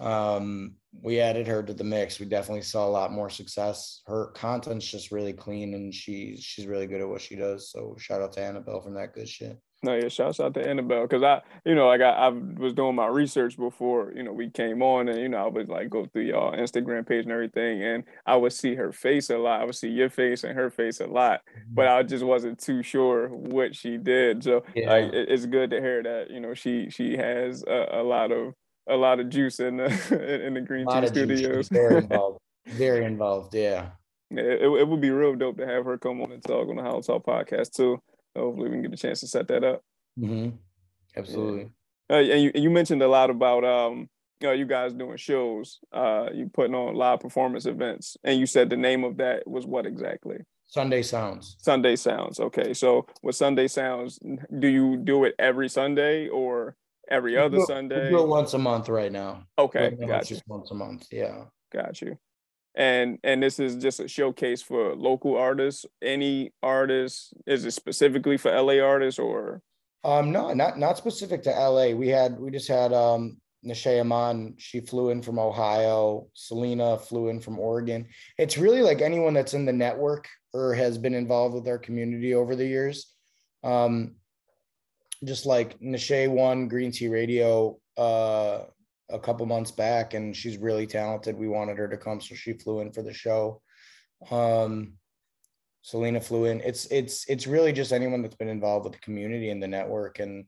um, 0.00 0.74
we 1.02 1.20
added 1.20 1.46
her 1.46 1.62
to 1.62 1.74
the 1.74 1.84
mix, 1.84 2.18
we 2.18 2.26
definitely 2.26 2.62
saw 2.62 2.86
a 2.86 2.90
lot 2.90 3.12
more 3.12 3.30
success. 3.30 4.02
Her 4.06 4.32
content's 4.34 4.90
just 4.90 5.12
really 5.12 5.32
clean, 5.32 5.74
and 5.74 5.94
she's 5.94 6.42
she's 6.42 6.66
really 6.66 6.86
good 6.86 7.00
at 7.00 7.08
what 7.08 7.20
she 7.20 7.36
does. 7.36 7.70
So 7.70 7.96
shout 7.98 8.22
out 8.22 8.32
to 8.34 8.42
Annabelle 8.42 8.80
from 8.80 8.94
that 8.94 9.14
good 9.14 9.28
shit. 9.28 9.58
No, 9.82 9.94
yeah, 9.94 10.08
shouts 10.08 10.40
out 10.40 10.54
to 10.54 10.66
Annabelle 10.66 11.02
because 11.02 11.22
I, 11.22 11.42
you 11.64 11.74
know, 11.74 11.86
like 11.86 12.00
I, 12.00 12.10
I 12.10 12.28
was 12.28 12.72
doing 12.72 12.94
my 12.94 13.06
research 13.06 13.56
before, 13.56 14.12
you 14.16 14.22
know, 14.22 14.32
we 14.32 14.48
came 14.48 14.82
on 14.82 15.08
and 15.08 15.20
you 15.20 15.28
know 15.28 15.44
I 15.44 15.48
would 15.48 15.68
like 15.68 15.90
go 15.90 16.06
through 16.06 16.22
y'all 16.22 16.52
Instagram 16.52 17.06
page 17.06 17.24
and 17.24 17.32
everything, 17.32 17.82
and 17.82 18.04
I 18.24 18.36
would 18.36 18.52
see 18.52 18.74
her 18.74 18.90
face 18.90 19.28
a 19.28 19.36
lot. 19.36 19.60
I 19.60 19.64
would 19.64 19.74
see 19.74 19.90
your 19.90 20.08
face 20.08 20.44
and 20.44 20.56
her 20.56 20.70
face 20.70 21.00
a 21.00 21.06
lot, 21.06 21.42
mm-hmm. 21.50 21.74
but 21.74 21.88
I 21.88 22.02
just 22.02 22.24
wasn't 22.24 22.58
too 22.58 22.82
sure 22.82 23.28
what 23.28 23.76
she 23.76 23.98
did. 23.98 24.42
So 24.42 24.64
yeah. 24.74 24.90
like, 24.90 25.12
it, 25.12 25.28
it's 25.28 25.46
good 25.46 25.70
to 25.70 25.80
hear 25.80 26.02
that 26.02 26.30
you 26.30 26.40
know 26.40 26.54
she 26.54 26.88
she 26.88 27.16
has 27.16 27.62
a, 27.62 28.00
a 28.00 28.02
lot 28.02 28.32
of 28.32 28.54
a 28.88 28.96
lot 28.96 29.20
of 29.20 29.28
juice 29.28 29.60
in 29.60 29.78
the 29.78 30.44
in 30.46 30.54
the 30.54 30.60
Green 30.60 30.86
Tea 30.86 31.06
Studios. 31.06 31.68
Very 31.68 31.96
involved. 31.98 32.38
Very 32.66 33.04
involved. 33.04 33.54
Yeah. 33.54 33.90
It, 34.30 34.62
it, 34.62 34.88
would 34.88 35.00
be 35.00 35.10
real 35.10 35.36
dope 35.36 35.58
to 35.58 35.66
have 35.66 35.84
her 35.84 35.98
come 35.98 36.20
on 36.20 36.32
and 36.32 36.42
talk 36.42 36.68
on 36.68 36.74
the 36.74 36.82
HolloTalk 36.82 37.24
podcast 37.24 37.70
too 37.72 38.02
hopefully 38.36 38.68
we 38.68 38.76
can 38.76 38.82
get 38.82 38.92
a 38.92 38.96
chance 38.96 39.20
to 39.20 39.26
set 39.26 39.48
that 39.48 39.64
up. 39.64 39.82
Mm-hmm. 40.18 40.56
Absolutely. 41.16 41.70
Yeah. 42.10 42.16
Uh, 42.16 42.20
and 42.20 42.42
you, 42.42 42.52
you 42.54 42.70
mentioned 42.70 43.02
a 43.02 43.08
lot 43.08 43.30
about 43.30 43.64
um, 43.64 44.08
you, 44.40 44.48
know, 44.48 44.52
you 44.52 44.66
guys 44.66 44.92
doing 44.92 45.16
shows, 45.16 45.80
uh, 45.92 46.28
you 46.32 46.48
putting 46.52 46.74
on 46.74 46.94
live 46.94 47.20
performance 47.20 47.66
events, 47.66 48.16
and 48.22 48.38
you 48.38 48.46
said 48.46 48.70
the 48.70 48.76
name 48.76 49.02
of 49.02 49.16
that 49.16 49.46
was 49.48 49.66
what 49.66 49.86
exactly? 49.86 50.38
Sunday 50.66 51.02
Sounds. 51.02 51.56
Sunday 51.58 51.96
Sounds. 51.96 52.38
Okay, 52.38 52.74
so 52.74 53.06
with 53.22 53.36
Sunday 53.36 53.66
Sounds, 53.66 54.18
do 54.58 54.68
you 54.68 54.96
do 54.96 55.24
it 55.24 55.34
every 55.38 55.68
Sunday 55.68 56.28
or 56.28 56.76
every 57.10 57.36
other 57.36 57.60
Sunday? 57.60 58.04
We 58.04 58.10
do 58.10 58.22
it 58.22 58.28
once 58.28 58.54
a 58.54 58.58
month 58.58 58.88
right 58.88 59.12
now. 59.12 59.46
Okay, 59.58 59.96
right 59.98 60.08
gotcha. 60.08 60.28
Just 60.28 60.46
once 60.46 60.70
a 60.70 60.74
month. 60.74 61.06
Yeah. 61.10 61.44
Got 61.72 62.00
you 62.00 62.18
and 62.76 63.18
and 63.24 63.42
this 63.42 63.58
is 63.58 63.76
just 63.76 64.00
a 64.00 64.06
showcase 64.06 64.60
for 64.60 64.94
local 64.94 65.36
artists 65.36 65.86
any 66.02 66.52
artists 66.62 67.32
is 67.46 67.64
it 67.64 67.70
specifically 67.70 68.36
for 68.36 68.52
la 68.60 68.78
artists 68.84 69.18
or 69.18 69.62
um 70.04 70.30
no 70.30 70.52
not 70.52 70.78
not 70.78 70.98
specific 70.98 71.42
to 71.42 71.50
la 71.50 71.90
we 71.92 72.08
had 72.08 72.38
we 72.38 72.50
just 72.50 72.68
had 72.68 72.92
um 72.92 73.38
Nashay 73.64 74.00
Aman, 74.00 74.54
she 74.58 74.80
flew 74.80 75.10
in 75.10 75.22
from 75.22 75.40
Ohio. 75.40 76.28
Selena 76.34 76.98
flew 76.98 77.30
in 77.30 77.40
from 77.40 77.58
Oregon. 77.58 78.06
It's 78.38 78.56
really 78.56 78.80
like 78.80 79.00
anyone 79.00 79.34
that's 79.34 79.54
in 79.54 79.64
the 79.64 79.72
network 79.72 80.28
or 80.52 80.72
has 80.74 80.98
been 80.98 81.14
involved 81.14 81.54
with 81.54 81.66
our 81.66 81.78
community 81.78 82.32
over 82.32 82.54
the 82.54 82.66
years. 82.66 83.12
Um, 83.64 84.14
just 85.26 85.46
like 85.46 85.78
Nashay 85.80 86.28
won 86.28 86.68
Green 86.68 86.90
Tea 86.90 87.08
Radio 87.08 87.78
uh, 87.96 88.60
a 89.10 89.18
couple 89.18 89.44
months 89.46 89.70
back 89.70 90.14
and 90.14 90.34
she's 90.34 90.56
really 90.56 90.86
talented. 90.86 91.36
We 91.36 91.48
wanted 91.48 91.78
her 91.78 91.88
to 91.88 91.96
come, 91.96 92.20
so 92.20 92.34
she 92.34 92.52
flew 92.52 92.80
in 92.80 92.92
for 92.92 93.02
the 93.02 93.12
show. 93.12 93.60
Um, 94.30 94.94
Selena 95.82 96.20
flew 96.20 96.46
in. 96.46 96.60
It's 96.62 96.86
it's 96.86 97.28
it's 97.28 97.46
really 97.46 97.72
just 97.72 97.92
anyone 97.92 98.22
that's 98.22 98.34
been 98.34 98.48
involved 98.48 98.84
with 98.84 98.94
the 98.94 98.98
community 99.00 99.50
and 99.50 99.62
the 99.62 99.68
network, 99.68 100.18
and 100.18 100.44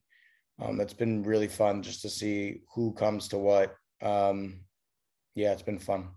um, 0.61 0.81
it's 0.81 0.95
been 0.95 1.23
really 1.23 1.47
fun 1.47 1.83
just 1.83 2.03
to 2.03 2.09
see 2.09 2.63
who 2.75 2.93
comes 2.93 3.29
to 3.29 3.39
what. 3.39 3.77
Um, 4.03 4.61
yeah, 5.37 5.53
it's 5.53 5.63
been 5.63 5.79
fun. 5.79 6.09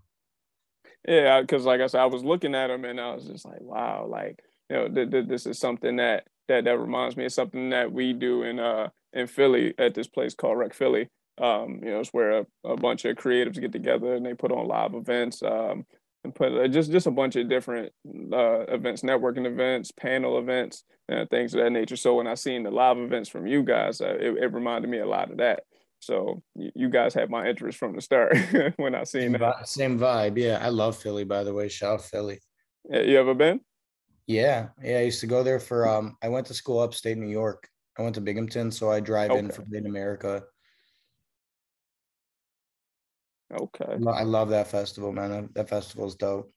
Yeah, 1.06 1.40
because 1.40 1.64
like 1.64 1.80
I 1.80 1.86
said, 1.86 2.00
I 2.00 2.06
was 2.06 2.24
looking 2.24 2.54
at 2.54 2.68
them 2.68 2.84
and 2.84 3.00
I 3.00 3.14
was 3.14 3.24
just 3.26 3.44
like, 3.44 3.60
wow, 3.60 4.06
like 4.08 4.42
you 4.68 4.76
know, 4.76 4.88
th- 4.88 5.10
th- 5.10 5.28
this 5.28 5.46
is 5.46 5.58
something 5.58 5.96
that 5.96 6.26
that 6.52 6.64
that 6.64 6.78
reminds 6.78 7.16
me 7.16 7.24
of 7.24 7.32
something 7.32 7.70
that 7.70 7.92
we 7.92 8.12
do 8.12 8.42
in 8.42 8.58
uh 8.58 8.88
in 9.12 9.26
Philly 9.26 9.74
at 9.78 9.94
this 9.94 10.06
place 10.06 10.34
called 10.34 10.58
Rec 10.58 10.74
Philly. 10.74 11.08
Um, 11.38 11.80
you 11.82 11.90
know, 11.90 12.00
it's 12.00 12.10
where 12.10 12.40
a, 12.40 12.46
a, 12.64 12.76
bunch 12.76 13.04
of 13.04 13.16
creatives 13.16 13.60
get 13.60 13.72
together 13.72 14.14
and 14.14 14.24
they 14.24 14.34
put 14.34 14.52
on 14.52 14.68
live 14.68 14.94
events 14.94 15.42
um, 15.42 15.86
and 16.24 16.34
put 16.34 16.52
uh, 16.52 16.68
just 16.68 16.92
just 16.92 17.06
a 17.06 17.10
bunch 17.10 17.36
of 17.36 17.48
different 17.48 17.90
uh, 18.32 18.60
events, 18.68 19.02
networking 19.02 19.46
events, 19.46 19.90
panel 19.92 20.38
events, 20.38 20.84
and 21.08 21.28
things 21.30 21.54
of 21.54 21.62
that 21.62 21.70
nature. 21.70 21.96
So 21.96 22.16
when 22.16 22.26
I 22.26 22.34
seen 22.34 22.62
the 22.62 22.70
live 22.70 22.98
events 22.98 23.30
from 23.30 23.46
you 23.46 23.62
guys, 23.62 24.00
uh, 24.00 24.14
it, 24.20 24.42
it, 24.42 24.52
reminded 24.52 24.90
me 24.90 24.98
a 24.98 25.06
lot 25.06 25.30
of 25.30 25.38
that. 25.38 25.64
So 26.00 26.42
you 26.54 26.90
guys 26.90 27.14
had 27.14 27.30
my 27.30 27.48
interest 27.48 27.78
from 27.78 27.94
the 27.94 28.02
start 28.02 28.36
when 28.76 28.94
I 28.94 29.04
seen 29.04 29.22
same 29.22 29.32
that. 29.32 29.40
Vibe, 29.40 29.66
same 29.66 29.98
vibe, 29.98 30.36
yeah. 30.36 30.58
I 30.60 30.68
love 30.68 30.96
Philly, 30.96 31.24
by 31.24 31.44
the 31.44 31.54
way. 31.54 31.68
Shout 31.68 32.02
Philly. 32.02 32.40
You 32.90 33.18
ever 33.18 33.34
been? 33.34 33.60
Yeah, 34.26 34.68
yeah. 34.82 34.98
I 34.98 35.02
used 35.02 35.20
to 35.20 35.26
go 35.26 35.42
there 35.42 35.60
for. 35.60 35.88
Um, 35.88 36.16
I 36.22 36.28
went 36.28 36.46
to 36.46 36.54
school 36.54 36.80
upstate 36.80 37.18
New 37.18 37.28
York. 37.28 37.68
I 37.98 38.02
went 38.02 38.14
to 38.14 38.20
Binghamton, 38.20 38.70
so 38.70 38.90
I 38.90 39.00
drive 39.00 39.30
okay. 39.30 39.40
in 39.40 39.50
from 39.50 39.66
Made 39.68 39.80
in 39.80 39.86
America 39.86 40.42
Okay. 43.60 43.98
I 44.08 44.22
love 44.22 44.48
that 44.50 44.68
festival, 44.68 45.12
man. 45.12 45.50
That 45.54 45.68
festival 45.68 46.06
is 46.06 46.14
dope. 46.14 46.52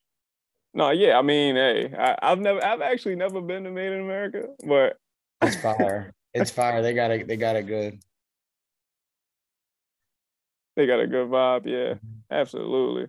No, 0.74 0.91
yeah, 0.91 1.17
I 1.17 1.22
mean, 1.22 1.55
hey, 1.55 1.93
I, 1.98 2.29
have 2.29 2.39
never, 2.39 2.63
I've 2.63 2.81
actually 2.81 3.15
never 3.15 3.41
been 3.41 3.63
to 3.63 3.72
Made 3.72 3.93
in 3.93 4.01
America, 4.01 4.48
but 4.65 4.98
it's 5.41 5.55
fire. 5.57 6.13
it's 6.34 6.51
fire. 6.51 6.81
They 6.81 6.93
got 6.93 7.12
it. 7.12 7.27
They 7.27 7.38
got 7.38 7.55
it 7.55 7.63
good. 7.63 8.00
They 10.75 10.86
got 10.86 11.00
a 11.00 11.07
good 11.07 11.29
vibe. 11.29 11.65
Yeah, 11.65 11.95
mm-hmm. 11.95 12.19
absolutely. 12.31 13.07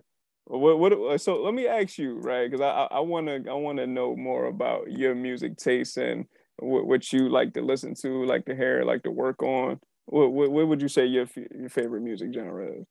What, 0.49 0.79
what, 0.79 1.21
so 1.21 1.41
let 1.41 1.53
me 1.53 1.67
ask 1.67 1.97
you, 1.97 2.19
right? 2.19 2.49
Because 2.49 2.61
I, 2.61 2.87
I 2.95 2.99
want 3.01 3.27
to, 3.27 3.43
I 3.49 3.53
want 3.53 3.79
to 3.79 3.87
know 3.87 4.15
more 4.15 4.45
about 4.45 4.89
your 4.89 5.13
music 5.13 5.57
taste 5.57 5.97
and 5.97 6.25
what, 6.59 6.87
what 6.87 7.11
you 7.11 7.27
like 7.27 7.53
to 7.55 7.61
listen 7.61 7.93
to, 7.95 8.23
like 8.23 8.45
to 8.45 8.55
hear, 8.55 8.83
like 8.83 9.03
to 9.03 9.11
work 9.11 9.43
on. 9.43 9.79
What, 10.05 10.31
what, 10.31 10.51
what 10.51 10.67
would 10.69 10.81
you 10.81 10.87
say 10.87 11.05
your, 11.05 11.27
your 11.53 11.67
favorite 11.67 12.01
music 12.01 12.29
genre 12.33 12.65
is? 12.79 12.85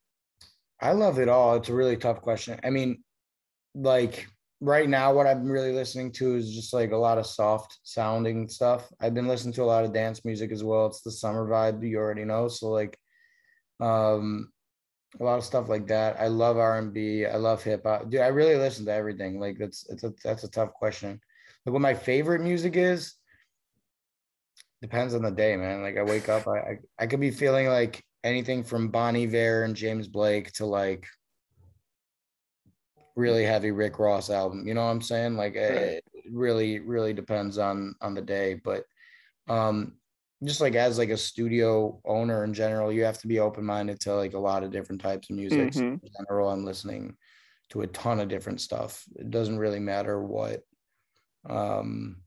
I 0.82 0.92
love 0.92 1.18
it 1.18 1.30
all. 1.30 1.54
It's 1.54 1.70
a 1.70 1.75
really 1.75 1.96
tough 1.96 2.20
question. 2.20 2.60
I 2.62 2.68
mean, 2.68 3.02
like 3.75 4.26
right 4.60 4.88
now, 4.88 5.14
what 5.14 5.26
I'm 5.26 5.50
really 5.50 5.72
listening 5.72 6.12
to 6.12 6.36
is 6.36 6.54
just 6.54 6.75
like 6.75 6.92
a 6.92 6.96
lot 6.96 7.16
of 7.16 7.26
soft 7.26 7.78
sounding 7.84 8.50
stuff. 8.50 8.86
I've 9.00 9.14
been 9.14 9.28
listening 9.28 9.54
to 9.54 9.62
a 9.62 9.64
lot 9.64 9.86
of 9.86 9.94
dance 9.94 10.26
music 10.26 10.52
as 10.52 10.62
well. 10.62 10.88
It's 10.88 11.00
the 11.00 11.10
summer 11.10 11.48
vibe, 11.48 11.88
you 11.88 11.96
already 11.96 12.25
know. 12.25 12.48
So 12.48 12.68
like, 12.68 12.98
um, 13.80 14.50
a 15.18 15.25
lot 15.25 15.38
of 15.38 15.44
stuff 15.44 15.68
like 15.68 15.86
that. 15.88 16.20
I 16.20 16.28
love 16.28 16.58
R 16.58 16.78
and 16.78 16.92
B. 16.92 17.26
I 17.26 17.36
love 17.36 17.62
hip 17.62 17.82
hop. 17.84 18.10
Dude, 18.10 18.20
I 18.20 18.28
really 18.28 18.56
listen 18.56 18.84
to 18.86 18.92
everything. 18.92 19.40
Like 19.40 19.58
that's 19.58 19.88
it's 19.88 20.04
a 20.04 20.12
that's 20.22 20.44
a 20.44 20.50
tough 20.50 20.72
question. 20.75 21.20
Like 21.64 21.72
what 21.72 21.82
my 21.82 21.94
favorite 21.94 22.42
music 22.42 22.76
is 22.76 23.14
depends 24.82 25.14
on 25.14 25.22
the 25.22 25.30
day, 25.30 25.56
man. 25.56 25.82
Like 25.82 25.96
I 25.96 26.02
wake 26.02 26.28
up, 26.28 26.46
I 26.46 26.58
I, 26.58 26.78
I 26.98 27.06
could 27.06 27.20
be 27.20 27.30
feeling 27.30 27.68
like 27.68 28.04
anything 28.25 28.62
from 28.62 28.88
Bon 28.88 29.16
Iver 29.16 29.64
and 29.64 29.75
James 29.75 30.08
Blake 30.08 30.52
to 30.54 30.66
like 30.66 31.06
really 33.14 33.44
heavy 33.44 33.70
Rick 33.70 33.98
Ross 33.98 34.28
album. 34.28 34.66
You 34.68 34.75
know 34.75 34.84
what 34.84 34.90
I'm 34.90 35.02
saying? 35.02 35.36
Like 35.36 35.54
it 35.54 36.04
really, 36.30 36.80
really 36.80 37.14
depends 37.14 37.58
on 37.58 37.94
on 38.00 38.14
the 38.14 38.22
day. 38.22 38.60
But 38.62 38.84
um 39.48 39.94
just 40.44 40.60
like 40.60 40.74
as 40.74 40.98
like 40.98 41.08
a 41.10 41.16
studio 41.16 42.00
owner 42.04 42.44
in 42.44 42.54
general, 42.54 42.92
you 42.92 43.04
have 43.04 43.18
to 43.18 43.26
be 43.28 43.40
open 43.40 43.64
minded 43.64 44.00
to 44.00 44.14
like 44.14 44.34
a 44.34 44.38
lot 44.38 44.62
of 44.64 44.70
different 44.70 45.00
types 45.00 45.30
of 45.30 45.36
music. 45.36 45.72
Mm-hmm. 45.72 45.96
in 46.02 46.10
general, 46.18 46.50
I'm 46.50 46.64
listening 46.64 47.16
to 47.70 47.82
a 47.82 47.86
ton 47.88 48.20
of 48.20 48.28
different 48.28 48.60
stuff. 48.60 49.04
It 49.16 49.30
doesn't 49.30 49.58
really 49.58 49.80
matter 49.80 50.22
what 50.22 50.62
um 51.48 52.22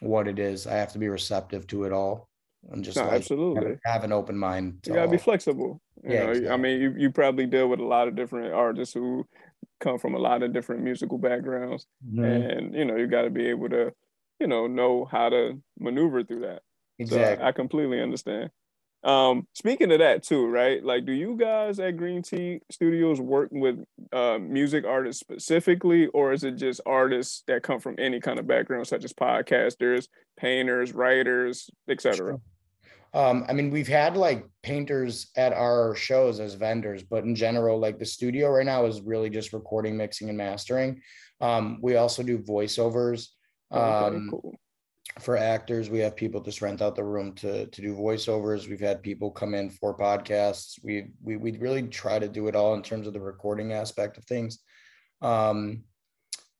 what 0.00 0.28
it 0.28 0.38
is. 0.38 0.66
I 0.66 0.74
have 0.74 0.92
to 0.92 0.98
be 0.98 1.08
receptive 1.08 1.66
to 1.68 1.84
it 1.84 1.92
all. 1.92 2.30
and 2.70 2.84
just 2.84 2.96
No, 2.96 3.02
like 3.02 3.12
absolutely. 3.16 3.78
have, 3.84 4.04
an 4.04 4.12
open 4.12 4.36
mind. 4.38 4.82
to 4.84 4.90
You 4.90 4.94
gotta 4.96 5.08
be 5.08 5.18
flexible. 5.18 5.82
You 6.02 6.10
Yeah, 6.10 6.26
know, 6.32 6.50
I 6.50 6.56
mean, 6.56 6.80
you, 6.80 6.94
you 6.96 7.10
probably 7.10 7.46
deal 7.46 7.68
with 7.68 7.80
a 7.80 7.84
lot 7.84 8.08
of 8.08 8.16
different 8.16 8.52
artists 8.52 8.94
who 8.94 9.26
come 9.80 9.98
from 9.98 10.14
a 10.14 10.18
lot 10.18 10.42
of 10.42 10.52
different 10.52 10.82
musical 10.82 11.18
backgrounds, 11.18 11.86
Mhm. 12.02 12.24
and 12.24 12.74
you 12.74 12.84
know, 12.84 12.96
you 12.96 13.06
got 13.06 13.22
to 13.22 13.30
be 13.30 13.46
able 13.48 13.68
to, 13.70 13.94
you 14.40 14.46
know, 14.46 14.66
know 14.66 15.04
how 15.06 15.28
to 15.30 15.62
maneuver 15.78 16.24
through 16.24 16.40
that. 16.40 16.62
So 17.04 17.16
I- 17.16 17.20
Exactly. 17.20 17.46
I, 17.46 17.52
completely 17.52 18.00
understand. 18.00 18.50
Um, 19.04 19.46
speaking 19.52 19.92
of 19.92 19.98
that 20.00 20.22
too, 20.24 20.46
right? 20.46 20.82
Like, 20.82 21.04
do 21.04 21.12
you 21.12 21.36
guys 21.36 21.78
at 21.78 21.96
Green 21.96 22.22
Tea 22.22 22.60
Studios 22.70 23.20
work 23.20 23.50
with 23.52 23.84
uh, 24.12 24.38
music 24.38 24.84
artists 24.84 25.20
specifically, 25.20 26.06
or 26.08 26.32
is 26.32 26.42
it 26.42 26.56
just 26.56 26.80
artists 26.86 27.42
that 27.46 27.62
come 27.62 27.78
from 27.78 27.94
any 27.98 28.18
kind 28.20 28.38
of 28.38 28.46
background, 28.46 28.86
such 28.86 29.04
as 29.04 29.12
podcasters, 29.12 30.08
painters, 30.36 30.92
writers, 30.92 31.70
etc.? 31.88 32.40
Um, 33.14 33.44
I 33.48 33.52
mean, 33.52 33.70
we've 33.70 33.86
had 33.88 34.16
like 34.16 34.44
painters 34.62 35.28
at 35.36 35.52
our 35.52 35.94
shows 35.94 36.40
as 36.40 36.54
vendors, 36.54 37.02
but 37.04 37.24
in 37.24 37.34
general, 37.34 37.78
like 37.78 37.98
the 37.98 38.04
studio 38.04 38.50
right 38.50 38.66
now 38.66 38.86
is 38.86 39.00
really 39.00 39.30
just 39.30 39.52
recording, 39.52 39.96
mixing, 39.96 40.28
and 40.28 40.36
mastering. 40.36 41.00
Um, 41.40 41.78
we 41.80 41.96
also 41.96 42.22
do 42.22 42.38
voiceovers. 42.38 43.28
Okay, 43.72 44.16
Um, 44.16 44.28
cool. 44.30 44.54
For 45.20 45.36
actors, 45.36 45.88
we 45.88 45.98
have 46.00 46.14
people 46.14 46.40
just 46.40 46.60
rent 46.60 46.82
out 46.82 46.94
the 46.94 47.04
room 47.04 47.32
to 47.34 47.66
to 47.66 47.80
do 47.80 47.94
voiceovers. 47.94 48.68
We've 48.68 48.80
had 48.80 49.02
people 49.02 49.30
come 49.30 49.54
in 49.54 49.70
for 49.70 49.96
podcasts. 49.96 50.78
We 50.82 51.08
we 51.22 51.36
we 51.36 51.52
really 51.58 51.82
try 51.84 52.18
to 52.18 52.28
do 52.28 52.48
it 52.48 52.56
all 52.56 52.74
in 52.74 52.82
terms 52.82 53.06
of 53.06 53.12
the 53.12 53.20
recording 53.20 53.72
aspect 53.72 54.18
of 54.18 54.24
things. 54.24 54.58
Um, 55.22 55.84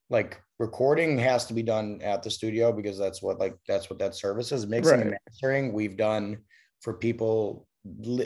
like 0.08 0.40
recording 0.58 1.18
has 1.18 1.46
to 1.46 1.54
be 1.54 1.62
done 1.62 2.00
at 2.02 2.22
the 2.22 2.30
studio 2.30 2.72
because 2.72 2.96
that's 2.96 3.22
what 3.22 3.38
like 3.38 3.56
that's 3.68 3.90
what 3.90 3.98
that 3.98 4.14
service 4.14 4.52
is. 4.52 4.66
Mixing 4.66 5.02
and 5.02 5.16
mastering 5.26 5.72
we've 5.72 5.96
done 5.96 6.38
for 6.80 6.94
people. 6.94 7.66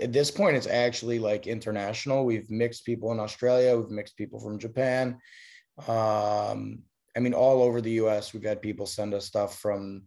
At 0.00 0.12
this 0.12 0.30
point, 0.30 0.56
it's 0.56 0.66
actually 0.66 1.18
like 1.18 1.46
international. 1.46 2.24
We've 2.24 2.50
mixed 2.50 2.86
people 2.86 3.12
in 3.12 3.20
Australia. 3.20 3.76
We've 3.76 3.90
mixed 3.90 4.16
people 4.16 4.40
from 4.40 4.58
Japan. 4.58 5.18
Um, 5.86 6.80
I 7.16 7.20
mean, 7.20 7.34
all 7.34 7.62
over 7.62 7.80
the 7.80 7.92
US, 8.02 8.32
we've 8.32 8.44
had 8.44 8.62
people 8.62 8.86
send 8.86 9.14
us 9.14 9.26
stuff 9.26 9.58
from 9.58 10.02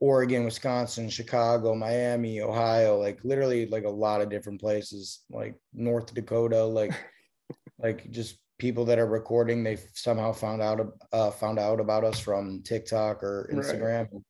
Oregon, 0.00 0.44
Wisconsin, 0.44 1.08
Chicago, 1.08 1.74
Miami, 1.74 2.40
Ohio, 2.40 2.98
like 2.98 3.20
literally 3.24 3.66
like 3.66 3.84
a 3.84 3.90
lot 3.90 4.20
of 4.20 4.28
different 4.28 4.60
places, 4.60 5.24
like 5.30 5.54
North 5.72 6.12
Dakota, 6.12 6.64
like 6.64 6.92
like 7.78 8.10
just 8.10 8.38
people 8.58 8.84
that 8.84 8.98
are 8.98 9.06
recording. 9.06 9.64
They 9.64 9.78
somehow 9.94 10.32
found 10.32 10.62
out 10.62 10.80
uh, 11.12 11.30
found 11.30 11.58
out 11.58 11.80
about 11.80 12.04
us 12.04 12.18
from 12.18 12.62
TikTok 12.62 13.22
or 13.22 13.48
Right. 13.50 13.64
Instagram. 13.64 14.22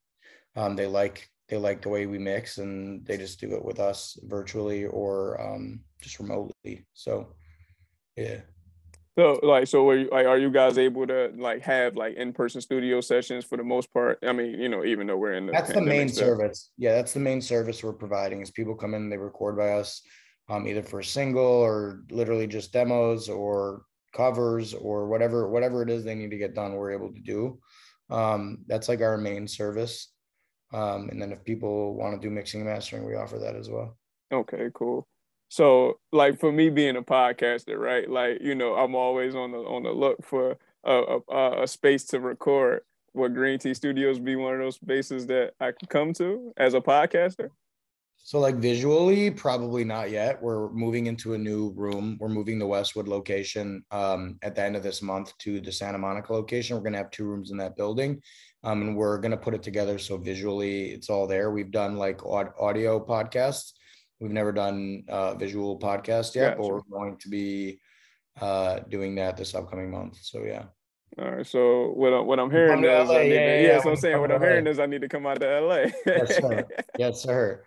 Um, 0.57 0.77
they 0.77 0.87
like 0.87 1.29
they 1.49 1.57
like 1.57 1.83
the 1.83 1.89
way 1.89 2.07
we 2.07 2.19
mix, 2.19 2.59
and 2.59 3.05
they 3.05 3.17
just 3.17 3.41
do 3.41 3.55
it 3.55 3.65
with 3.65 3.81
us 3.81 4.19
virtually 4.25 4.87
or 4.87 5.41
um, 5.41 5.81
just 6.01 6.19
remotely. 6.19 6.87
So, 6.95 7.35
yeah. 8.17 8.41
So 9.17 9.39
like 9.45 9.69
so 9.69 9.89
are 9.89 9.97
you, 9.97 10.09
like 10.11 10.27
are 10.27 10.39
you 10.39 10.51
guys 10.51 10.77
able 10.77 11.07
to 11.07 11.33
like 11.37 11.63
have 11.63 11.95
like 11.95 12.17
in-person 12.17 12.61
studio 12.61 13.01
sessions 13.01 13.45
for 13.45 13.57
the 13.57 13.63
most 13.63 13.93
part? 13.93 14.19
I 14.27 14.33
mean, 14.33 14.59
you 14.59 14.69
know, 14.69 14.85
even 14.85 15.07
though 15.07 15.17
we're 15.17 15.35
in 15.35 15.47
the 15.47 15.53
That's 15.53 15.73
the 15.73 15.81
main 15.81 16.09
still. 16.09 16.27
service. 16.27 16.71
Yeah, 16.77 16.95
that's 16.95 17.13
the 17.13 17.21
main 17.21 17.41
service 17.41 17.83
we're 17.85 17.93
providing 17.93 18.43
is 18.43 18.51
people 18.51 18.75
come 18.75 18.93
in, 18.93 19.09
they 19.09 19.17
record 19.17 19.57
by 19.57 19.75
us, 19.75 20.03
um, 20.49 20.67
either 20.67 20.83
for 20.83 20.99
a 20.99 21.05
single 21.05 21.45
or 21.45 22.03
literally 22.11 22.49
just 22.49 22.73
demos 22.73 23.29
or 23.29 23.83
covers 24.13 24.75
or 24.75 25.07
whatever, 25.07 25.49
whatever 25.49 25.83
it 25.83 25.91
is 25.91 26.03
they 26.03 26.17
need 26.17 26.31
to 26.31 26.39
get 26.39 26.55
done, 26.55 26.75
we're 26.75 26.93
able 26.93 27.13
to 27.13 27.21
do. 27.21 27.61
Um, 28.11 28.65
that's 28.67 28.89
like 28.89 29.01
our 29.01 29.17
main 29.17 29.47
service. 29.47 30.11
Um, 30.73 31.09
and 31.11 31.23
then 31.23 31.31
if 31.31 31.45
people 31.45 31.95
want 31.95 32.21
to 32.21 32.29
do 32.29 32.35
mixing 32.35 32.63
and 32.63 32.71
mastering, 32.71 33.07
we 33.07 33.15
offer 33.15 33.39
that 33.39 33.55
as 33.55 33.71
well. 33.71 33.97
Okay, 34.33 34.71
cool. 34.75 35.07
So 35.49 36.01
like 36.13 36.39
for 36.39 36.51
me 36.51 36.71
being 36.71 36.97
a 36.97 37.03
podcaster, 37.03 37.79
right? 37.79 38.09
Like, 38.09 38.41
you 38.41 38.55
know, 38.55 38.75
I'm 38.75 38.95
always 38.95 39.35
on 39.35 39.53
the 39.53 39.59
on 39.59 39.83
the 39.83 39.93
look 39.93 40.25
for 40.25 40.57
a 40.85 41.19
a, 41.29 41.63
a 41.63 41.69
space 41.69 42.05
to 42.07 42.21
record. 42.21 42.83
Would 43.15 43.35
Green 43.35 43.61
Tea 43.61 43.75
Studios 43.75 44.19
be 44.19 44.35
one 44.35 44.55
of 44.55 44.61
those 44.61 44.75
spaces 44.75 45.27
that 45.29 45.53
I 45.61 45.67
can 45.67 45.87
come 45.89 46.13
to 46.15 46.53
as 46.57 46.75
a 46.75 46.81
podcaster? 46.81 47.51
So 48.27 48.41
like 48.41 48.57
visually, 48.57 49.31
probably 49.31 49.85
not 49.85 50.11
yet. 50.11 50.43
We're 50.43 50.71
moving 50.71 51.09
into 51.09 51.35
a 51.35 51.39
new 51.39 51.75
room. 51.77 52.17
We're 52.19 52.31
moving 52.31 52.59
the 52.59 52.67
Westwood 52.67 53.07
location 53.07 53.85
um, 53.91 54.39
at 54.43 54.55
the 54.55 54.63
end 54.63 54.77
of 54.77 54.83
this 54.83 55.03
month 55.03 55.37
to 55.41 55.61
the 55.61 55.71
Santa 55.71 55.99
Monica 55.99 56.33
location. 56.33 56.75
We're 56.75 56.85
gonna 56.85 56.97
have 56.97 57.11
two 57.11 57.27
rooms 57.27 57.51
in 57.51 57.59
that 57.59 57.77
building, 57.77 58.23
um, 58.63 58.81
and 58.81 58.97
we're 58.97 59.19
gonna 59.19 59.37
put 59.37 59.53
it 59.53 59.63
together 59.63 59.99
so 59.99 60.17
visually 60.17 60.93
it's 60.93 61.11
all 61.11 61.27
there. 61.27 61.51
We've 61.51 61.71
done 61.71 61.97
like 61.97 62.25
aud- 62.25 62.55
audio 62.59 62.99
podcasts. 62.99 63.75
We've 64.25 64.33
never 64.33 64.53
done 64.53 65.05
uh, 65.07 65.35
visual 65.35 65.79
podcast 65.79 66.35
yet, 66.35 66.57
but 66.57 66.63
Gotcha. 66.63 66.73
we're 66.73 66.99
going 66.99 67.19
to 67.19 67.29
be 67.29 67.79
uh, 68.41 68.79
doing 68.89 69.15
that 69.17 69.37
this 69.37 69.55
upcoming 69.55 69.91
month. 69.91 70.17
So 70.23 70.45
yeah. 70.45 70.65
All 71.19 71.31
right. 71.31 71.47
So 71.47 71.91
what 71.91 72.15
I'm, 72.15 72.27
what 72.27 72.41
I'm 72.41 72.51
hearing 72.51 72.81
to 72.81 73.03
is 73.03 73.11
I 73.11 73.13
LA, 73.13 73.19
need 73.19 73.29
to, 73.29 73.35
yeah, 73.35 73.41
yeah, 73.41 73.61
yeah, 73.61 73.77
what 73.77 73.85
when 73.85 73.93
I'm 73.93 74.01
saying. 74.01 74.15
come 74.15 74.21
What 74.23 74.33
I'm 74.33 74.41
hearing 74.41 74.67
is 74.67 74.79
I 74.79 74.87
need 74.87 75.03
to 75.03 75.11
come 75.11 75.27
out 75.27 75.41
to 75.41 75.61
LA. 75.61 75.85
Yes, 76.07 76.37
sir. 76.37 76.65
Yes, 76.99 77.23
sir. 77.23 77.65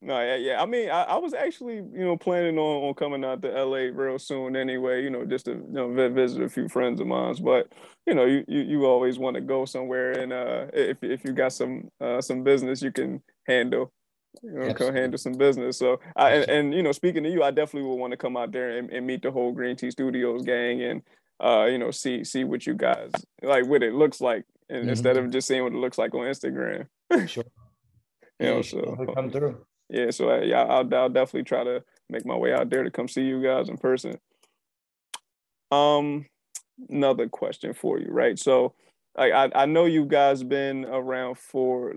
No, 0.00 0.18
yeah, 0.22 0.36
yeah. 0.36 0.62
I 0.62 0.64
mean, 0.64 0.88
I, 0.88 1.02
I 1.02 1.16
was 1.18 1.34
actually, 1.34 1.74
you 1.74 2.06
know, 2.06 2.16
planning 2.16 2.56
on, 2.56 2.88
on 2.88 2.94
coming 2.94 3.22
out 3.22 3.42
to 3.42 3.48
LA 3.50 3.90
real 3.92 4.18
soon 4.18 4.56
anyway, 4.56 5.02
you 5.02 5.10
know, 5.10 5.26
just 5.26 5.44
to, 5.44 5.50
you 5.50 5.66
know, 5.68 5.92
visit 6.10 6.40
a 6.40 6.48
few 6.48 6.70
friends 6.70 7.02
of 7.02 7.06
mine. 7.06 7.34
But, 7.42 7.70
you 8.06 8.14
know, 8.14 8.24
you, 8.24 8.46
you, 8.48 8.62
you 8.62 8.86
always 8.86 9.18
want 9.18 9.34
to 9.34 9.42
go 9.42 9.66
somewhere 9.66 10.12
and 10.12 10.32
uh 10.32 10.68
if 10.72 10.96
if 11.02 11.22
you 11.22 11.34
got 11.34 11.52
some 11.52 11.90
uh 12.00 12.22
some 12.22 12.42
business 12.44 12.80
you 12.80 12.92
can 12.92 13.22
handle, 13.46 13.92
you 14.42 14.50
know, 14.52 14.74
come 14.74 14.94
handle 14.94 15.18
some 15.18 15.32
business. 15.34 15.78
So 15.78 16.00
I 16.16 16.30
and, 16.30 16.50
and 16.50 16.74
you 16.74 16.82
know, 16.82 16.92
speaking 16.92 17.22
to 17.24 17.30
you, 17.30 17.42
I 17.42 17.50
definitely 17.50 17.88
would 17.88 17.96
want 17.96 18.12
to 18.12 18.16
come 18.16 18.36
out 18.36 18.52
there 18.52 18.78
and, 18.78 18.90
and 18.90 19.06
meet 19.06 19.22
the 19.22 19.30
whole 19.30 19.52
Green 19.52 19.76
Tea 19.76 19.90
Studios 19.90 20.42
gang 20.42 20.82
and 20.82 21.02
uh, 21.42 21.66
you 21.70 21.78
know, 21.78 21.90
see 21.90 22.24
see 22.24 22.44
what 22.44 22.66
you 22.66 22.74
guys 22.74 23.10
like 23.42 23.66
what 23.66 23.82
it 23.82 23.94
looks 23.94 24.20
like 24.20 24.44
and 24.68 24.86
Mhm. 24.86 24.90
instead 24.90 25.16
of 25.16 25.30
just 25.30 25.48
seeing 25.48 25.62
what 25.62 25.72
it 25.72 25.78
looks 25.78 25.98
like 25.98 26.14
on 26.14 26.20
Instagram. 26.20 26.86
Sure. 27.26 27.44
You 28.38 28.46
know, 28.46 28.56
you 28.56 28.62
so 28.62 28.80
definitely 28.80 29.14
come 29.14 29.30
through. 29.30 29.66
yeah, 29.90 30.10
so 30.10 30.30
uh, 30.30 30.40
yeah, 30.40 30.62
I'll, 30.62 30.94
I'll 30.94 31.10
definitely 31.10 31.42
try 31.44 31.62
to 31.62 31.84
make 32.08 32.24
my 32.24 32.34
way 32.36 32.54
out 32.54 32.70
there 32.70 32.84
to 32.84 32.90
come 32.90 33.06
see 33.06 33.20
you 33.22 33.42
guys 33.42 33.68
in 33.68 33.76
person. 33.76 34.18
Um, 35.70 36.24
another 36.88 37.28
question 37.28 37.74
for 37.74 37.98
you, 37.98 38.08
right? 38.10 38.38
So, 38.38 38.74
I 39.16 39.30
I, 39.30 39.62
I 39.62 39.66
know 39.66 39.84
you 39.84 40.06
guys 40.06 40.42
been 40.42 40.86
around 40.86 41.36
for, 41.36 41.94